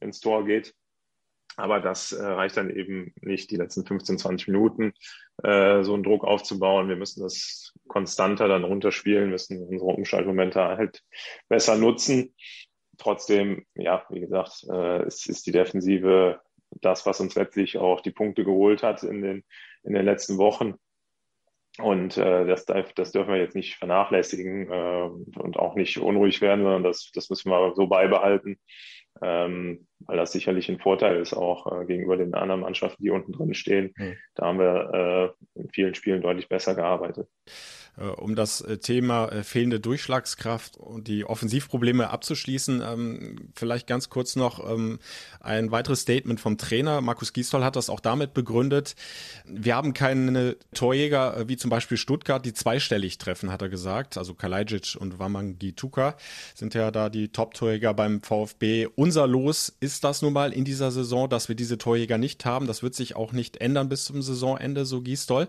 ins 0.00 0.20
Tor 0.20 0.44
geht. 0.44 0.72
Aber 1.58 1.80
das 1.80 2.12
äh, 2.12 2.24
reicht 2.24 2.56
dann 2.56 2.70
eben 2.70 3.12
nicht, 3.20 3.50
die 3.50 3.56
letzten 3.56 3.84
15, 3.84 4.18
20 4.18 4.46
Minuten 4.46 4.92
äh, 5.42 5.82
so 5.82 5.92
einen 5.92 6.04
Druck 6.04 6.22
aufzubauen. 6.22 6.88
Wir 6.88 6.94
müssen 6.94 7.20
das 7.20 7.74
konstanter 7.88 8.46
dann 8.46 8.62
runterspielen, 8.62 9.28
müssen 9.28 9.60
unsere 9.60 9.90
Umschaltmomente 9.90 10.62
halt 10.62 11.02
besser 11.48 11.76
nutzen. 11.76 12.32
Trotzdem, 12.96 13.66
ja, 13.74 14.06
wie 14.08 14.20
gesagt, 14.20 14.66
äh, 14.70 15.02
es 15.02 15.26
ist 15.26 15.46
die 15.46 15.52
Defensive 15.52 16.40
das, 16.80 17.06
was 17.06 17.20
uns 17.20 17.34
letztlich 17.34 17.76
auch 17.76 18.02
die 18.02 18.12
Punkte 18.12 18.44
geholt 18.44 18.84
hat 18.84 19.02
in 19.02 19.20
den, 19.20 19.44
in 19.82 19.94
den 19.94 20.04
letzten 20.04 20.38
Wochen. 20.38 20.74
Und 21.78 22.16
äh, 22.18 22.46
das, 22.46 22.66
das 22.66 23.10
dürfen 23.10 23.32
wir 23.32 23.40
jetzt 23.40 23.56
nicht 23.56 23.74
vernachlässigen 23.74 24.70
äh, 24.70 25.08
und 25.40 25.56
auch 25.56 25.74
nicht 25.74 25.98
unruhig 25.98 26.40
werden, 26.40 26.62
sondern 26.62 26.84
das, 26.84 27.10
das 27.12 27.30
müssen 27.30 27.50
wir 27.50 27.74
so 27.74 27.88
beibehalten 27.88 28.60
ähm, 29.22 29.86
weil 30.00 30.16
das 30.16 30.32
sicherlich 30.32 30.68
ein 30.68 30.78
Vorteil 30.78 31.16
ist 31.16 31.34
auch 31.34 31.80
äh, 31.80 31.84
gegenüber 31.86 32.16
den 32.16 32.34
anderen 32.34 32.60
Mannschaften, 32.60 33.02
die 33.02 33.10
unten 33.10 33.32
drin 33.32 33.54
stehen. 33.54 33.94
Mhm. 33.96 34.16
Da 34.34 34.46
haben 34.46 34.58
wir 34.58 35.34
äh, 35.56 35.60
in 35.60 35.70
vielen 35.70 35.94
Spielen 35.94 36.22
deutlich 36.22 36.48
besser 36.48 36.74
gearbeitet. 36.74 37.28
Äh, 37.98 38.04
um 38.04 38.34
das 38.34 38.60
äh, 38.60 38.78
Thema 38.78 39.26
äh, 39.28 39.42
fehlende 39.42 39.80
Durchschlagskraft 39.80 40.76
und 40.76 41.08
die 41.08 41.24
Offensivprobleme 41.24 42.10
abzuschließen, 42.10 42.82
ähm, 42.82 43.50
vielleicht 43.54 43.86
ganz 43.86 44.08
kurz 44.08 44.36
noch 44.36 44.68
ähm, 44.70 44.98
ein 45.40 45.70
weiteres 45.70 46.00
Statement 46.00 46.40
vom 46.40 46.58
Trainer. 46.58 47.00
Markus 47.00 47.32
Gisdol 47.32 47.64
hat 47.64 47.76
das 47.76 47.90
auch 47.90 48.00
damit 48.00 48.34
begründet. 48.34 48.94
Wir 49.44 49.76
haben 49.76 49.94
keine 49.94 50.56
Torjäger 50.74 51.48
wie 51.48 51.56
zum 51.56 51.70
Beispiel 51.70 51.96
Stuttgart, 51.96 52.44
die 52.44 52.52
zweistellig 52.52 53.18
treffen, 53.18 53.50
hat 53.50 53.62
er 53.62 53.68
gesagt. 53.68 54.18
Also 54.18 54.34
Kalajdzic 54.34 54.96
und 54.98 55.18
Wamangituka 55.18 56.16
sind 56.54 56.74
ja 56.74 56.90
da 56.90 57.08
die 57.08 57.28
Top-Torjäger 57.28 57.94
beim 57.94 58.22
VfB. 58.22 58.86
Unser 58.94 59.26
Los 59.26 59.74
ist 59.80 60.04
das 60.04 60.22
nun 60.22 60.32
mal 60.32 60.52
in 60.52 60.64
dieser 60.64 60.90
Saison, 60.90 61.28
dass 61.28 61.48
wir 61.48 61.56
diese 61.56 61.78
Torjäger 61.78 62.18
nicht 62.18 62.44
haben. 62.44 62.66
Das 62.66 62.82
wird 62.82 62.94
sich 62.94 63.16
auch 63.16 63.32
nicht 63.32 63.58
ändern 63.58 63.88
bis 63.88 64.04
zum 64.04 64.22
Saisonende, 64.22 64.84
so 64.84 65.00
Gisdol. 65.00 65.48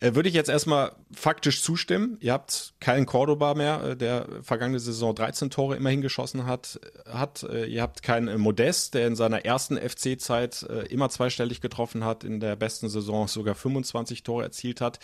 Würde 0.00 0.28
ich 0.28 0.34
jetzt 0.34 0.50
erstmal 0.50 0.92
faktisch 1.12 1.62
zustimmen 1.62 1.79
zustimmen. 1.80 2.18
Ihr 2.20 2.32
habt 2.34 2.74
keinen 2.80 3.06
Cordoba 3.06 3.54
mehr, 3.54 3.82
äh, 3.82 3.96
der 3.96 4.26
vergangene 4.42 4.78
Saison 4.78 5.14
13 5.14 5.50
Tore 5.50 5.76
immerhin 5.76 6.02
geschossen 6.02 6.46
hat. 6.46 6.78
hat. 7.10 7.42
Äh, 7.42 7.66
ihr 7.66 7.80
habt 7.80 8.02
keinen 8.02 8.38
Modest, 8.38 8.94
der 8.94 9.06
in 9.06 9.16
seiner 9.16 9.44
ersten 9.44 9.78
FC-Zeit 9.78 10.66
äh, 10.68 10.86
immer 10.88 11.08
zweistellig 11.08 11.60
getroffen 11.60 12.04
hat, 12.04 12.22
in 12.22 12.38
der 12.40 12.56
besten 12.56 12.88
Saison 12.88 13.28
sogar 13.28 13.54
25 13.54 14.22
Tore 14.22 14.44
erzielt 14.44 14.80
hat. 14.80 14.98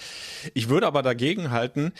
Ich 0.52 0.68
würde 0.68 0.86
aber 0.86 1.02
dagegen 1.02 1.50
halten, 1.50 1.92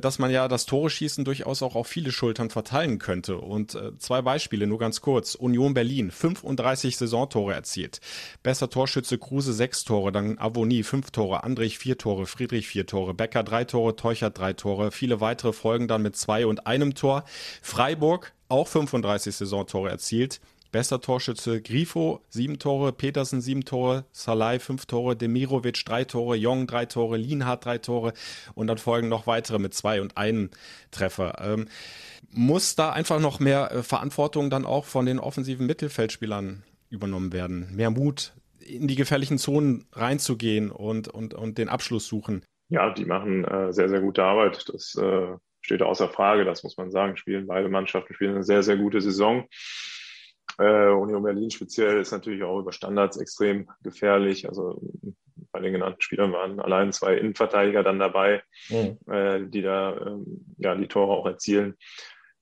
dass 0.00 0.18
man 0.18 0.30
ja 0.30 0.48
das 0.48 0.66
Tore-Schießen 0.66 1.24
durchaus 1.24 1.62
auch 1.62 1.74
auf 1.74 1.86
viele 1.86 2.12
Schultern 2.12 2.50
verteilen 2.50 2.98
könnte. 2.98 3.38
Und 3.38 3.78
zwei 3.98 4.22
Beispiele, 4.22 4.66
nur 4.66 4.78
ganz 4.78 5.00
kurz. 5.00 5.34
Union 5.34 5.74
Berlin, 5.74 6.10
35 6.10 6.96
Saisontore 6.96 7.54
erzielt. 7.54 8.00
Besser 8.42 8.70
Torschütze 8.70 9.18
Kruse, 9.18 9.52
sechs 9.52 9.84
Tore, 9.84 10.12
dann 10.12 10.38
Avonie, 10.38 10.82
fünf 10.82 11.10
Tore, 11.10 11.44
Andrich, 11.44 11.78
vier 11.78 11.98
Tore, 11.98 12.26
Friedrich, 12.26 12.68
vier 12.68 12.86
Tore, 12.86 13.14
Becker, 13.14 13.42
drei 13.42 13.64
Tore, 13.64 13.96
Teuch 13.96 14.13
Teuchert 14.14 14.38
drei 14.38 14.52
Tore. 14.52 14.92
Viele 14.92 15.20
weitere 15.20 15.52
folgen 15.52 15.88
dann 15.88 16.02
mit 16.02 16.14
zwei 16.14 16.46
und 16.46 16.68
einem 16.68 16.94
Tor. 16.94 17.24
Freiburg 17.62 18.32
auch 18.48 18.68
35 18.68 19.34
Saisontore 19.34 19.90
erzielt. 19.90 20.40
Bester 20.70 21.00
Torschütze 21.00 21.60
Grifo, 21.60 22.20
sieben 22.28 22.60
Tore, 22.60 22.92
Petersen 22.92 23.40
sieben 23.40 23.64
Tore, 23.64 24.04
Salai 24.12 24.60
fünf 24.60 24.86
Tore, 24.86 25.16
Demirovic 25.16 25.84
drei 25.84 26.04
Tore, 26.04 26.36
Jong 26.36 26.68
drei 26.68 26.86
Tore, 26.86 27.16
Lienhardt 27.16 27.64
drei 27.64 27.78
Tore 27.78 28.12
und 28.54 28.68
dann 28.68 28.78
folgen 28.78 29.08
noch 29.08 29.26
weitere 29.26 29.58
mit 29.58 29.74
zwei 29.74 30.00
und 30.00 30.16
einem 30.16 30.50
Treffer. 30.92 31.40
Ähm, 31.40 31.66
muss 32.30 32.76
da 32.76 32.90
einfach 32.90 33.18
noch 33.18 33.40
mehr 33.40 33.72
äh, 33.72 33.82
Verantwortung 33.82 34.48
dann 34.48 34.64
auch 34.64 34.84
von 34.84 35.06
den 35.06 35.18
offensiven 35.18 35.66
Mittelfeldspielern 35.66 36.62
übernommen 36.88 37.32
werden? 37.32 37.68
Mehr 37.74 37.90
Mut, 37.90 38.32
in 38.60 38.86
die 38.86 38.96
gefährlichen 38.96 39.38
Zonen 39.38 39.86
reinzugehen 39.92 40.70
und, 40.70 41.08
und, 41.08 41.34
und 41.34 41.58
den 41.58 41.68
Abschluss 41.68 42.06
suchen? 42.06 42.42
Ja, 42.74 42.90
die 42.90 43.04
machen 43.04 43.44
äh, 43.44 43.72
sehr, 43.72 43.88
sehr 43.88 44.00
gute 44.00 44.24
Arbeit. 44.24 44.68
Das 44.68 44.96
äh, 44.96 45.36
steht 45.60 45.80
außer 45.80 46.08
Frage, 46.08 46.44
das 46.44 46.64
muss 46.64 46.76
man 46.76 46.90
sagen. 46.90 47.16
Spielen 47.16 47.46
beide 47.46 47.68
Mannschaften 47.68 48.14
spielen 48.14 48.34
eine 48.34 48.42
sehr, 48.42 48.64
sehr 48.64 48.76
gute 48.76 49.00
Saison. 49.00 49.46
Äh, 50.58 50.88
Union 50.88 51.22
Berlin 51.22 51.50
speziell 51.50 52.00
ist 52.00 52.10
natürlich 52.10 52.42
auch 52.42 52.58
über 52.58 52.72
Standards 52.72 53.16
extrem 53.16 53.70
gefährlich. 53.84 54.48
Also 54.48 54.82
bei 55.52 55.60
den 55.60 55.72
genannten 55.72 56.00
Spielern 56.00 56.32
waren 56.32 56.58
allein 56.58 56.92
zwei 56.92 57.16
Innenverteidiger 57.16 57.84
dann 57.84 58.00
dabei, 58.00 58.42
mhm. 58.68 58.98
äh, 59.08 59.46
die 59.46 59.62
da 59.62 59.96
ähm, 59.96 60.44
ja 60.58 60.74
die 60.74 60.88
Tore 60.88 61.12
auch 61.12 61.26
erzielen. 61.26 61.76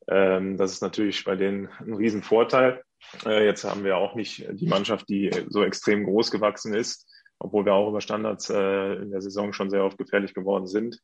Ähm, 0.09 0.57
das 0.57 0.73
ist 0.73 0.81
natürlich 0.81 1.25
bei 1.25 1.37
denen 1.37 1.69
ein 1.79 1.93
Riesenvorteil. 1.93 2.83
Äh, 3.27 3.45
jetzt 3.45 3.65
haben 3.65 3.85
wir 3.85 3.99
auch 3.99 4.15
nicht 4.15 4.47
die 4.51 4.67
Mannschaft, 4.67 5.11
die 5.11 5.31
so 5.49 5.63
extrem 5.63 6.05
groß 6.05 6.31
gewachsen 6.31 6.73
ist 6.73 7.07
obwohl 7.43 7.65
wir 7.65 7.75
auch 7.75 7.89
über 7.89 8.01
Standards 8.01 8.51
äh, 8.51 8.95
in 8.95 9.11
der 9.11 9.21
Saison 9.21 9.53
schon 9.53 9.71
sehr 9.71 9.85
oft 9.85 9.99
gefährlich 9.99 10.35
geworden 10.35 10.67
sind. 10.67 11.01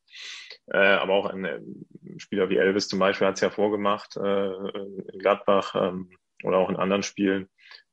Äh, 0.67 0.79
aber 0.79 1.15
auch 1.15 1.27
ein, 1.27 1.45
ein 1.45 1.87
äh, 2.05 2.19
Spieler 2.19 2.49
wie 2.49 2.57
Elvis 2.57 2.89
zum 2.89 2.99
Beispiel 2.99 3.27
hat 3.27 3.35
es 3.35 3.41
ja 3.41 3.51
vorgemacht 3.51 4.17
äh, 4.17 4.49
in 4.49 5.19
Gladbach 5.19 5.75
ähm, 5.75 6.11
oder 6.45 6.59
auch 6.59 6.71
in 6.71 6.77
anderen 6.77 7.03
Spielen. 7.03 7.49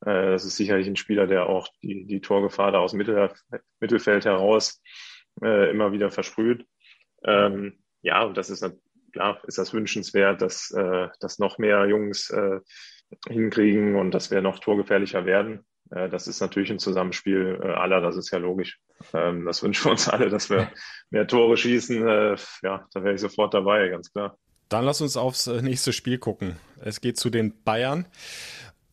Äh, 0.05 0.31
das 0.31 0.45
ist 0.45 0.57
sicherlich 0.57 0.87
ein 0.87 0.95
Spieler, 0.95 1.25
der 1.25 1.47
auch 1.47 1.67
die, 1.81 2.05
die 2.05 2.21
Torgefahr 2.21 2.71
da 2.71 2.79
aus 2.79 2.93
Mittel, 2.93 3.31
Mittelfeld 3.79 4.25
heraus 4.25 4.81
äh, 5.41 5.71
immer 5.71 5.91
wieder 5.91 6.11
versprüht. 6.11 6.65
Ähm, 7.23 7.79
ja, 8.01 8.23
und 8.23 8.37
das 8.37 8.51
ist 8.51 8.63
klar, 9.11 9.41
ist 9.47 9.57
das 9.57 9.73
wünschenswert, 9.73 10.41
dass, 10.41 10.69
äh, 10.71 11.07
dass 11.19 11.39
noch 11.39 11.57
mehr 11.57 11.85
Jungs 11.87 12.29
äh, 12.29 12.59
hinkriegen 13.27 13.95
und 13.95 14.11
dass 14.11 14.29
wir 14.29 14.41
noch 14.41 14.59
torgefährlicher 14.59 15.25
werden. 15.25 15.65
Äh, 15.91 16.09
das 16.09 16.27
ist 16.27 16.39
natürlich 16.41 16.71
ein 16.71 16.79
Zusammenspiel 16.79 17.59
äh, 17.61 17.67
aller, 17.67 18.01
das 18.01 18.15
ist 18.15 18.31
ja 18.31 18.37
logisch. 18.37 18.79
Ähm, 19.13 19.45
das 19.45 19.63
wünschen 19.63 19.85
wir 19.85 19.91
uns 19.91 20.09
alle, 20.09 20.29
dass 20.29 20.49
wir 20.49 20.71
mehr 21.09 21.27
Tore 21.27 21.57
schießen. 21.57 22.07
Äh, 22.07 22.35
ja, 22.63 22.85
da 22.93 23.03
wäre 23.03 23.15
ich 23.15 23.21
sofort 23.21 23.53
dabei, 23.53 23.89
ganz 23.89 24.11
klar. 24.11 24.37
Dann 24.69 24.85
lass 24.85 25.01
uns 25.01 25.15
aufs 25.15 25.45
nächste 25.47 25.93
Spiel 25.93 26.17
gucken. 26.17 26.55
Es 26.81 26.99
geht 26.99 27.17
zu 27.17 27.29
den 27.29 27.63
Bayern. 27.63 28.07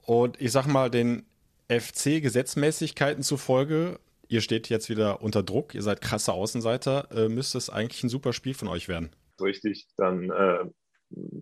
Und 0.05 0.40
ich 0.40 0.52
sag 0.52 0.66
mal, 0.66 0.90
den 0.90 1.24
FC-Gesetzmäßigkeiten 1.68 3.22
zufolge, 3.22 3.98
ihr 4.28 4.42
steht 4.42 4.68
jetzt 4.68 4.90
wieder 4.90 5.22
unter 5.22 5.42
Druck, 5.42 5.74
ihr 5.74 5.81
seid 5.81 6.02
krasse 6.02 6.35
Außenseiter, 6.35 7.09
müsste 7.31 7.57
es 7.57 7.70
eigentlich 7.70 8.02
ein 8.05 8.11
super 8.11 8.35
Spiel 8.35 8.52
von 8.52 8.68
euch 8.68 8.88
werden. 8.88 9.11
Richtig, 9.40 9.87
dann 9.96 10.31
äh, 10.31 10.64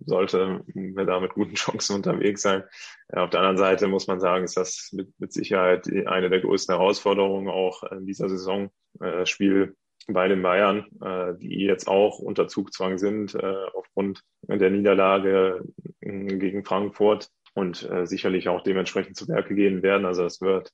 sollte 0.05 0.61
wir 0.67 1.05
da 1.05 1.19
mit 1.19 1.33
guten 1.33 1.55
Chancen 1.55 1.95
unterwegs 1.95 2.41
sein. 2.41 2.63
Auf 3.09 3.29
der 3.29 3.39
anderen 3.39 3.57
Seite 3.57 3.87
muss 3.87 4.07
man 4.07 4.19
sagen, 4.19 4.43
ist 4.43 4.57
das 4.57 4.89
mit, 4.93 5.09
mit 5.19 5.33
Sicherheit 5.33 5.87
eine 6.07 6.29
der 6.29 6.41
größten 6.41 6.75
Herausforderungen 6.75 7.49
auch 7.49 7.83
in 7.83 8.05
dieser 8.05 8.29
Saison. 8.29 8.69
Äh, 8.99 9.25
Spiel 9.25 9.75
bei 10.07 10.27
den 10.27 10.41
Bayern, 10.41 10.87
äh, 11.01 11.33
die 11.37 11.65
jetzt 11.65 11.87
auch 11.87 12.19
unter 12.19 12.47
Zugzwang 12.47 12.97
sind 12.97 13.35
äh, 13.35 13.65
aufgrund 13.73 14.23
der 14.43 14.69
Niederlage 14.69 15.63
gegen 16.01 16.65
Frankfurt. 16.65 17.29
und 17.53 17.89
äh, 17.89 18.07
sicherlich 18.07 18.47
auch 18.49 18.63
dementsprechend 18.63 19.17
zu 19.17 19.27
Werke 19.27 19.55
gehen 19.55 19.83
werden. 19.83 20.05
Also 20.05 20.23
es 20.25 20.41
wird 20.41 20.71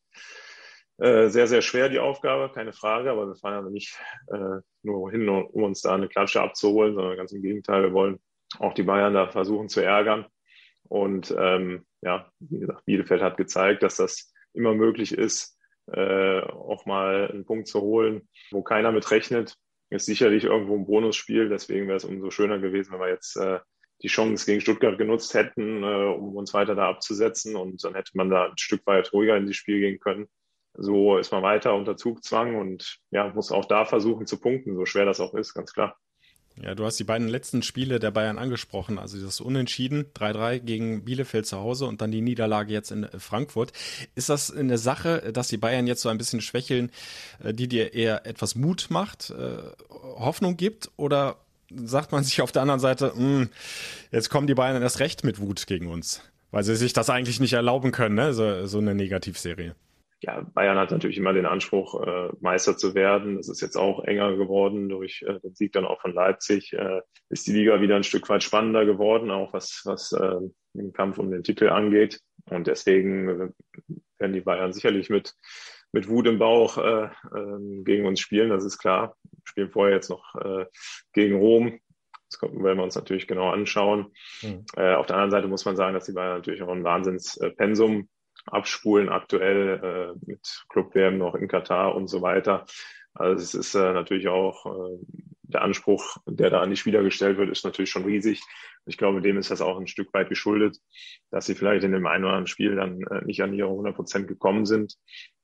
äh, 1.00 1.30
sehr, 1.30 1.48
sehr 1.48 1.62
schwer, 1.62 1.90
die 1.90 2.00
Aufgabe, 2.00 2.52
keine 2.54 2.74
Frage, 2.74 3.12
aber 3.12 3.28
wir 3.28 3.36
fahren 3.36 3.56
aber 3.56 3.70
nicht 3.70 3.96
äh, 4.28 4.62
nur 4.84 5.12
hin, 5.12 5.30
um 5.30 5.64
uns 5.64 5.82
da 5.82 5.94
eine 5.94 6.08
Klatsche 6.08 6.42
abzuholen, 6.42 6.96
sondern 6.96 7.18
ganz 7.18 7.32
im 7.32 7.42
Gegenteil, 7.42 7.84
wir 7.84 7.94
wollen 7.94 8.20
auch 8.60 8.74
die 8.74 8.84
Bayern 8.84 9.14
da 9.14 9.28
versuchen 9.28 9.70
zu 9.70 9.82
ärgern. 9.82 10.26
Und 10.84 11.36
ähm, 11.38 11.86
ja, 12.02 12.32
wie 12.40 12.60
gesagt, 12.60 12.86
Bielefeld 12.86 13.22
hat 13.22 13.38
gezeigt, 13.38 13.84
dass 13.84 13.98
das 13.98 14.34
immer 14.54 14.74
möglich 14.74 15.12
ist, 15.14 15.58
äh, 15.92 16.42
auch 16.42 16.86
mal 16.86 17.30
einen 17.32 17.46
Punkt 17.46 17.68
zu 17.68 17.82
holen, 17.82 18.28
wo 18.52 18.62
keiner 18.62 18.92
mit 18.92 19.10
rechnet. 19.12 19.56
Ist 19.90 20.06
sicherlich 20.06 20.44
irgendwo 20.44 20.76
ein 20.76 20.86
Bonusspiel, 20.86 21.48
deswegen 21.48 21.88
wäre 21.88 21.98
es 21.98 22.04
umso 22.04 22.30
schöner 22.30 22.60
gewesen, 22.60 22.92
wenn 22.92 23.00
wir 23.00 23.10
jetzt 23.10 23.38
äh, 23.38 23.60
die 24.02 24.10
Chance 24.10 24.46
gegen 24.46 24.62
Stuttgart 24.62 24.98
genutzt 24.98 25.34
hätten, 25.34 25.84
äh, 25.84 26.14
um 26.14 26.36
uns 26.36 26.54
weiter 26.54 26.76
da 26.76 26.90
abzusetzen 26.90 27.56
und 27.56 27.84
dann 27.84 27.96
hätte 27.96 28.12
man 28.16 28.30
da 28.30 28.50
ein 28.50 28.58
Stück 28.58 28.86
weit 28.86 29.14
ruhiger 29.14 29.38
in 29.38 29.48
die 29.48 29.54
Spiel 29.54 29.80
gehen 29.80 30.00
können. 30.00 30.28
So 30.74 31.18
ist 31.18 31.32
man 31.32 31.42
weiter 31.42 31.74
unter 31.74 31.98
Zugzwang 31.98 32.56
und 32.56 33.00
ja, 33.10 33.30
muss 33.34 33.52
auch 33.52 33.66
da 33.66 33.86
versuchen 33.86 34.28
zu 34.28 34.40
punkten, 34.40 34.76
so 34.76 34.86
schwer 34.86 35.06
das 35.06 35.20
auch 35.20 35.34
ist, 35.34 35.54
ganz 35.54 35.74
klar. 35.74 35.98
Ja, 36.62 36.74
du 36.74 36.86
hast 36.86 36.98
die 36.98 37.04
beiden 37.04 37.28
letzten 37.28 37.62
Spiele 37.62 38.00
der 38.00 38.10
Bayern 38.10 38.40
angesprochen, 38.40 38.98
also 38.98 39.24
das 39.24 39.40
Unentschieden 39.42 40.06
3-3 40.16 40.60
gegen 40.60 41.06
Bielefeld 41.06 41.46
zu 41.46 41.58
Hause 41.58 41.86
und 41.86 42.02
dann 42.02 42.12
die 42.12 42.22
Niederlage 42.22 42.74
jetzt 42.74 42.92
in 42.92 43.08
Frankfurt. 43.18 43.74
Ist 44.16 44.30
das 44.30 44.52
eine 44.52 44.80
Sache, 44.80 45.32
dass 45.32 45.50
die 45.50 45.58
Bayern 45.58 45.86
jetzt 45.86 46.02
so 46.02 46.10
ein 46.10 46.18
bisschen 46.18 46.42
schwächeln, 46.42 46.92
äh, 47.44 47.54
die 47.54 47.68
dir 47.68 47.94
eher 47.94 48.26
etwas 48.26 48.56
Mut 48.56 48.88
macht, 48.90 49.30
äh, 49.30 49.58
Hoffnung 49.90 50.58
gibt 50.58 50.90
oder 50.98 51.38
sagt 51.70 52.12
man 52.12 52.24
sich 52.24 52.42
auf 52.42 52.52
der 52.52 52.64
anderen 52.64 52.80
Seite, 52.80 53.14
hm, 53.14 53.50
jetzt 54.12 54.30
kommen 54.30 54.48
die 54.48 54.56
Bayern 54.56 54.82
erst 54.82 55.00
recht 55.00 55.24
mit 55.24 55.40
Wut 55.40 55.68
gegen 55.68 55.88
uns, 55.88 56.22
weil 56.50 56.64
sie 56.64 56.76
sich 56.76 56.94
das 56.94 57.10
eigentlich 57.10 57.40
nicht 57.40 57.54
erlauben 57.54 57.92
können, 57.92 58.16
ne? 58.16 58.34
so, 58.34 58.66
so 58.66 58.80
eine 58.80 58.96
Negativserie? 58.96 59.76
Ja, 60.22 60.42
Bayern 60.54 60.78
hat 60.78 60.92
natürlich 60.92 61.18
immer 61.18 61.34
den 61.34 61.46
Anspruch, 61.46 62.02
äh, 62.02 62.30
Meister 62.40 62.76
zu 62.76 62.96
werden. 62.96 63.38
Das 63.38 63.50
ist 63.50 63.62
jetzt 63.62 63.78
auch 63.78 64.04
enger 64.04 64.36
geworden 64.36 64.90
durch 64.90 65.24
äh, 65.28 65.40
den 65.40 65.54
Sieg 65.54 65.74
dann 65.74 65.86
auch 65.86 66.02
von 66.02 66.14
Leipzig. 66.14 66.74
Äh, 66.74 67.02
ist 67.30 67.46
die 67.46 67.54
Liga 67.54 67.82
wieder 67.82 67.96
ein 67.96 68.04
Stück 68.04 68.28
weit 68.30 68.44
spannender 68.44 68.86
geworden, 68.86 69.30
auch 69.30 69.54
was, 69.54 69.82
was 69.86 70.12
äh, 70.14 70.40
den 70.74 70.94
Kampf 70.94 71.20
um 71.20 71.30
den 71.30 71.44
Titel 71.44 71.70
angeht. 71.70 72.20
Und 72.50 72.68
deswegen 72.68 73.30
äh, 73.30 73.50
werden 74.18 74.34
die 74.34 74.42
Bayern 74.42 74.74
sicherlich 74.74 75.10
mit, 75.10 75.36
mit 75.92 76.10
Wut 76.10 76.26
im 76.26 76.40
Bauch 76.40 76.78
äh, 76.78 77.06
äh, 77.06 77.84
gegen 77.84 78.08
uns 78.08 78.20
spielen, 78.20 78.50
das 78.50 78.66
ist 78.66 78.80
klar. 78.80 79.16
Wir 79.24 79.42
spielen 79.46 79.72
vorher 79.72 79.96
jetzt 79.96 80.10
noch 80.10 80.36
äh, 80.36 80.66
gegen 81.14 81.38
Rom. 81.38 81.80
Das 82.30 82.42
werden 82.42 82.78
wir 82.78 82.84
uns 82.84 82.96
natürlich 82.96 83.28
genau 83.28 83.50
anschauen. 83.52 84.12
Mhm. 84.42 84.66
Äh, 84.76 84.96
auf 84.96 85.06
der 85.06 85.16
anderen 85.16 85.32
Seite 85.32 85.48
muss 85.48 85.64
man 85.64 85.78
sagen, 85.78 85.94
dass 85.94 86.06
die 86.06 86.12
Bayern 86.12 86.38
natürlich 86.38 86.62
auch 86.62 86.70
ein 86.70 86.84
Wahnsinnspensum 86.84 88.10
abspulen 88.48 89.10
aktuell 89.10 90.16
äh, 90.16 90.26
mit 90.26 90.66
Club-WM 90.70 91.18
noch 91.18 91.36
in 91.36 91.48
Katar 91.48 91.96
und 91.96 92.08
so 92.08 92.22
weiter. 92.22 92.66
Also 93.14 93.42
es 93.42 93.54
ist 93.54 93.76
äh, 93.76 93.94
natürlich 93.94 94.28
auch 94.28 94.66
äh, 94.66 94.98
der 95.44 95.62
Anspruch, 95.62 96.18
der 96.26 96.50
da 96.50 96.62
an 96.62 96.70
die 96.70 96.76
Spieler 96.76 97.04
gestellt 97.04 97.38
wird, 97.38 97.50
ist 97.50 97.66
natürlich 97.66 97.90
schon 97.90 98.06
riesig. 98.06 98.42
Ich 98.86 98.98
glaube, 98.98 99.22
dem 99.22 99.38
ist 99.38 99.52
das 99.52 99.62
auch 99.62 99.80
ein 99.80 99.88
Stück 99.88 100.14
weit 100.14 100.30
geschuldet, 100.30 100.78
dass 101.32 101.46
sie 101.46 101.56
vielleicht 101.56 101.84
in 101.84 101.92
dem 101.92 102.06
einen 102.06 102.26
oder 102.26 102.34
anderen 102.34 102.48
Spiel 102.48 102.76
dann 102.76 103.02
äh, 103.02 103.26
nicht 103.26 103.42
an 103.42 103.54
ihre 103.54 103.70
100 103.70 103.96
Prozent 103.96 104.28
gekommen 104.28 104.66
sind. 104.66 104.96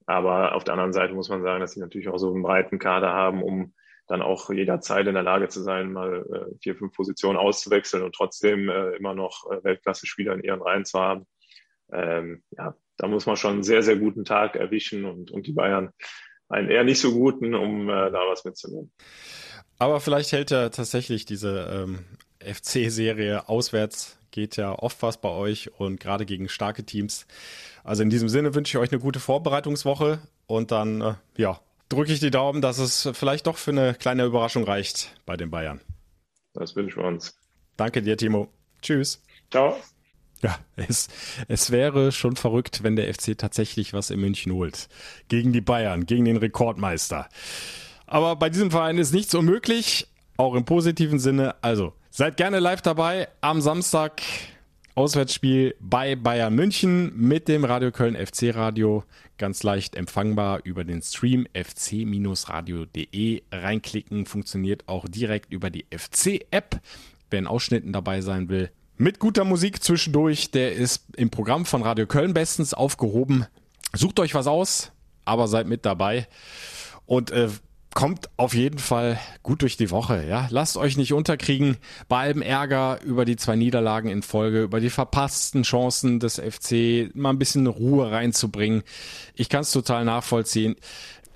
Aber 0.05 0.55
auf 0.55 0.63
der 0.63 0.73
anderen 0.73 0.93
Seite 0.93 1.13
muss 1.13 1.29
man 1.29 1.41
sagen, 1.41 1.61
dass 1.61 1.71
sie 1.71 1.79
natürlich 1.79 2.09
auch 2.09 2.17
so 2.17 2.31
einen 2.31 2.43
breiten 2.43 2.77
Kader 2.77 3.13
haben, 3.13 3.41
um 3.41 3.73
dann 4.07 4.21
auch 4.21 4.49
jederzeit 4.49 5.07
in 5.07 5.13
der 5.13 5.23
Lage 5.23 5.47
zu 5.47 5.61
sein, 5.61 5.93
mal 5.93 6.25
äh, 6.31 6.57
vier, 6.61 6.75
fünf 6.75 6.93
Positionen 6.93 7.37
auszuwechseln 7.37 8.03
und 8.03 8.13
trotzdem 8.13 8.69
äh, 8.69 8.95
immer 8.97 9.13
noch 9.13 9.49
äh, 9.49 9.63
Weltklasse-Spieler 9.63 10.33
in 10.33 10.43
ihren 10.43 10.61
Reihen 10.61 10.85
zu 10.85 10.99
haben. 10.99 11.25
Ähm, 11.91 12.43
ja, 12.51 12.75
da 12.97 13.07
muss 13.07 13.25
man 13.25 13.37
schon 13.37 13.53
einen 13.53 13.63
sehr, 13.63 13.83
sehr 13.83 13.97
guten 13.97 14.25
Tag 14.25 14.55
erwischen 14.55 15.05
und, 15.05 15.31
und 15.31 15.47
die 15.47 15.53
Bayern 15.53 15.91
einen 16.49 16.69
eher 16.69 16.83
nicht 16.83 16.99
so 16.99 17.13
guten, 17.13 17.55
um 17.55 17.89
äh, 17.89 18.11
da 18.11 18.19
was 18.29 18.45
mitzunehmen. 18.45 18.91
Aber 19.79 19.99
vielleicht 19.99 20.31
hält 20.31 20.51
er 20.51 20.71
tatsächlich 20.71 21.25
diese 21.25 21.67
ähm, 21.71 22.05
FC-Serie 22.39 23.49
auswärts, 23.49 24.19
geht 24.31 24.57
ja 24.57 24.77
oft 24.77 25.01
was 25.01 25.19
bei 25.19 25.29
euch 25.29 25.71
und 25.79 25.99
gerade 25.99 26.25
gegen 26.25 26.49
starke 26.49 26.83
Teams. 26.83 27.27
Also 27.83 28.03
in 28.03 28.09
diesem 28.09 28.29
Sinne 28.29 28.55
wünsche 28.55 28.77
ich 28.77 28.81
euch 28.81 28.91
eine 28.91 29.01
gute 29.01 29.19
Vorbereitungswoche 29.19 30.19
und 30.47 30.71
dann, 30.71 31.01
äh, 31.01 31.13
ja, 31.37 31.59
drücke 31.89 32.13
ich 32.13 32.19
die 32.19 32.31
Daumen, 32.31 32.61
dass 32.61 32.77
es 32.77 33.09
vielleicht 33.13 33.47
doch 33.47 33.57
für 33.57 33.71
eine 33.71 33.93
kleine 33.93 34.25
Überraschung 34.25 34.63
reicht 34.63 35.15
bei 35.25 35.37
den 35.37 35.51
Bayern. 35.51 35.81
Das 36.53 36.75
wünschen 36.75 37.01
wir 37.01 37.07
uns. 37.07 37.37
Danke 37.77 38.01
dir, 38.01 38.17
Timo. 38.17 38.49
Tschüss. 38.81 39.21
Ciao. 39.49 39.77
Ja, 40.43 40.59
es, 40.75 41.07
es 41.47 41.71
wäre 41.71 42.11
schon 42.11 42.35
verrückt, 42.35 42.83
wenn 42.83 42.97
der 42.97 43.11
FC 43.13 43.37
tatsächlich 43.37 43.93
was 43.93 44.09
in 44.09 44.19
München 44.19 44.51
holt. 44.51 44.89
Gegen 45.29 45.53
die 45.53 45.61
Bayern, 45.61 46.05
gegen 46.05 46.25
den 46.25 46.35
Rekordmeister. 46.37 47.29
Aber 48.05 48.35
bei 48.35 48.49
diesem 48.49 48.69
Verein 48.69 48.97
ist 48.97 49.13
nichts 49.13 49.33
unmöglich, 49.33 50.07
auch 50.35 50.53
im 50.53 50.65
positiven 50.65 51.17
Sinne. 51.17 51.55
Also, 51.61 51.93
seid 52.11 52.35
gerne 52.35 52.59
live 52.59 52.81
dabei 52.81 53.29
am 53.39 53.61
Samstag. 53.61 54.21
Auswärtsspiel 54.95 55.75
bei 55.79 56.15
Bayern 56.15 56.53
München 56.53 57.11
mit 57.15 57.47
dem 57.47 57.63
Radio 57.63 57.91
Köln 57.91 58.15
FC 58.15 58.53
Radio. 58.53 59.05
Ganz 59.37 59.63
leicht 59.63 59.95
empfangbar 59.95 60.59
über 60.65 60.83
den 60.83 61.01
Stream 61.01 61.47
fc-radio.de. 61.53 63.41
Reinklicken 63.51 64.25
funktioniert 64.27 64.87
auch 64.87 65.07
direkt 65.07 65.51
über 65.51 65.71
die 65.71 65.85
FC-App. 65.89 66.79
Wer 67.31 67.39
in 67.39 67.47
Ausschnitten 67.47 67.93
dabei 67.93 68.21
sein 68.21 68.49
will, 68.49 68.69
mit 68.97 69.19
guter 69.19 69.43
Musik 69.43 69.83
zwischendurch. 69.83 70.51
Der 70.51 70.73
ist 70.73 71.05
im 71.15 71.29
Programm 71.29 71.65
von 71.65 71.81
Radio 71.81 72.07
Köln 72.07 72.33
bestens 72.33 72.73
aufgehoben. 72.73 73.45
Sucht 73.93 74.19
euch 74.19 74.33
was 74.33 74.47
aus, 74.47 74.91
aber 75.25 75.47
seid 75.47 75.67
mit 75.67 75.85
dabei. 75.85 76.27
Und 77.05 77.31
äh, 77.31 77.49
kommt 77.93 78.29
auf 78.37 78.53
jeden 78.53 78.79
Fall 78.79 79.19
gut 79.43 79.61
durch 79.61 79.77
die 79.77 79.91
Woche. 79.91 80.25
Ja, 80.27 80.47
lasst 80.49 80.77
euch 80.77 80.97
nicht 80.97 81.13
unterkriegen 81.13 81.77
bei 82.07 82.21
allem 82.21 82.41
Ärger 82.41 82.99
über 83.03 83.25
die 83.25 83.35
zwei 83.35 83.55
Niederlagen 83.55 84.09
in 84.09 84.21
Folge, 84.21 84.63
über 84.63 84.79
die 84.79 84.89
verpassten 84.89 85.63
Chancen 85.63 86.19
des 86.19 86.39
FC, 86.39 87.13
mal 87.15 87.29
ein 87.29 87.39
bisschen 87.39 87.67
Ruhe 87.67 88.11
reinzubringen. 88.11 88.83
Ich 89.35 89.49
kann 89.49 89.61
es 89.61 89.71
total 89.71 90.05
nachvollziehen. 90.05 90.75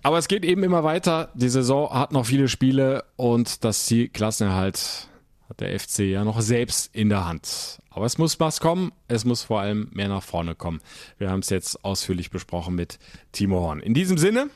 Aber 0.04 0.18
es 0.18 0.28
geht 0.28 0.46
eben 0.46 0.64
immer 0.64 0.84
weiter. 0.84 1.30
Die 1.34 1.50
Saison 1.50 1.90
hat 1.90 2.12
noch 2.12 2.26
viele 2.26 2.48
Spiele 2.48 3.04
und 3.18 3.64
das 3.64 3.86
Ziel 3.86 4.10
Klassenerhalt 4.10 5.10
hat 5.50 5.60
der 5.62 5.80
FC 5.80 6.00
ja 6.00 6.24
noch 6.24 6.42
selbst 6.42 6.94
in 6.94 7.10
der 7.10 7.26
Hand. 7.26 7.80
Aber 7.90 8.06
es 8.06 8.18
muss 8.18 8.40
was 8.40 8.60
kommen, 8.60 8.92
es 9.08 9.26
muss 9.26 9.44
vor 9.44 9.62
allem 9.62 9.90
mehr 9.94 10.08
nach 10.08 10.24
vorne 10.24 10.56
kommen. 10.56 10.82
Wir 11.18 11.30
haben 11.30 11.40
es 11.40 11.50
jetzt 11.50 11.84
ausführlich 11.84 12.30
besprochen 12.32 12.76
mit 12.76 13.00
Timo 13.32 13.62
Horn. 13.62 13.80
In 13.80 13.94
diesem 13.94 14.18
Sinne 14.18 14.50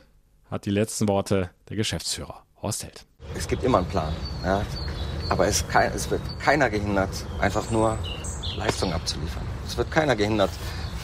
hat 0.49 0.65
die 0.65 0.71
letzten 0.71 1.07
Worte 1.07 1.49
der 1.69 1.77
Geschäftsführer 1.77 2.43
Horst 2.61 2.83
Held. 2.83 3.05
Es 3.35 3.47
gibt 3.47 3.63
immer 3.63 3.79
einen 3.79 3.87
Plan, 3.87 4.13
ja? 4.43 4.65
aber 5.29 5.47
es, 5.47 5.65
kein, 5.67 5.91
es 5.93 6.11
wird 6.11 6.21
keiner 6.39 6.69
gehindert, 6.69 7.25
einfach 7.39 7.71
nur 7.71 7.97
Leistung 8.57 8.91
abzuliefern. 8.91 9.43
Es 9.65 9.77
wird 9.77 9.89
keiner 9.89 10.15
gehindert, 10.15 10.51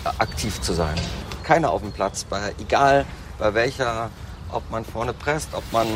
aktiv 0.03 0.59
zu 0.61 0.73
sein. 0.73 0.95
Keiner 1.43 1.71
auf 1.71 1.81
dem 1.81 1.93
Platz, 1.93 2.25
bei, 2.25 2.53
egal 2.59 3.05
bei 3.39 3.53
welcher, 3.53 4.09
ob 4.51 4.69
man 4.69 4.83
vorne 4.83 5.13
presst, 5.13 5.53
ob 5.53 5.63
man 5.71 5.87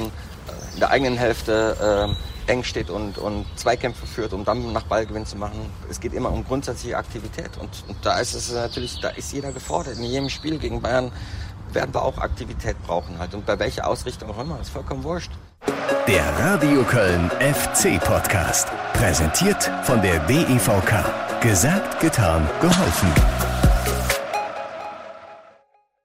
in 0.74 0.80
der 0.80 0.92
eigenen 0.92 1.18
Hälfte 1.18 2.08
äh, 2.10 2.31
eng 2.48 2.64
steht 2.64 2.90
und, 2.90 3.18
und 3.18 3.46
Zweikämpfe 3.56 4.06
führt, 4.06 4.34
um 4.34 4.46
dann 4.46 4.74
nach 4.74 4.84
Ballgewinn 4.84 5.26
zu 5.26 5.38
machen. 5.38 5.70
Es 5.90 6.00
geht 6.00 6.14
immer 6.14 6.32
um 6.32 6.44
grundsätzliche 6.46 6.98
Aktivität 6.98 7.52
und, 7.60 7.70
und 7.88 7.98
da 8.04 8.20
ist 8.20 8.34
es 8.34 8.52
natürlich, 8.52 9.00
da 9.00 9.10
ist 9.10 9.32
jeder 9.34 9.52
gefordert. 9.52 9.98
In 9.98 10.04
jedem 10.04 10.30
Spiel 10.30 10.58
gegen 10.58 10.82
Bayern 10.82 11.12
werden 11.74 11.94
wir 11.94 12.04
auch 12.04 12.18
Aktivität 12.18 12.82
brauchen 12.84 13.18
halt 13.20 13.34
und 13.34 13.46
bei 13.46 13.58
welcher 13.60 13.88
Ausrichtung 13.88 14.30
auch 14.32 14.40
immer, 14.40 14.60
ist 14.60 14.70
vollkommen 14.70 15.04
wurscht. 15.04 15.32
Der 16.08 16.26
Radio 16.40 16.84
Köln 16.84 17.30
FC 17.40 18.00
Podcast, 18.04 18.68
präsentiert 18.94 19.72
von 19.84 20.02
der 20.02 20.20
DEVK. 20.22 21.42
Gesagt, 21.42 22.00
getan, 22.00 22.50
geholfen. 22.60 23.61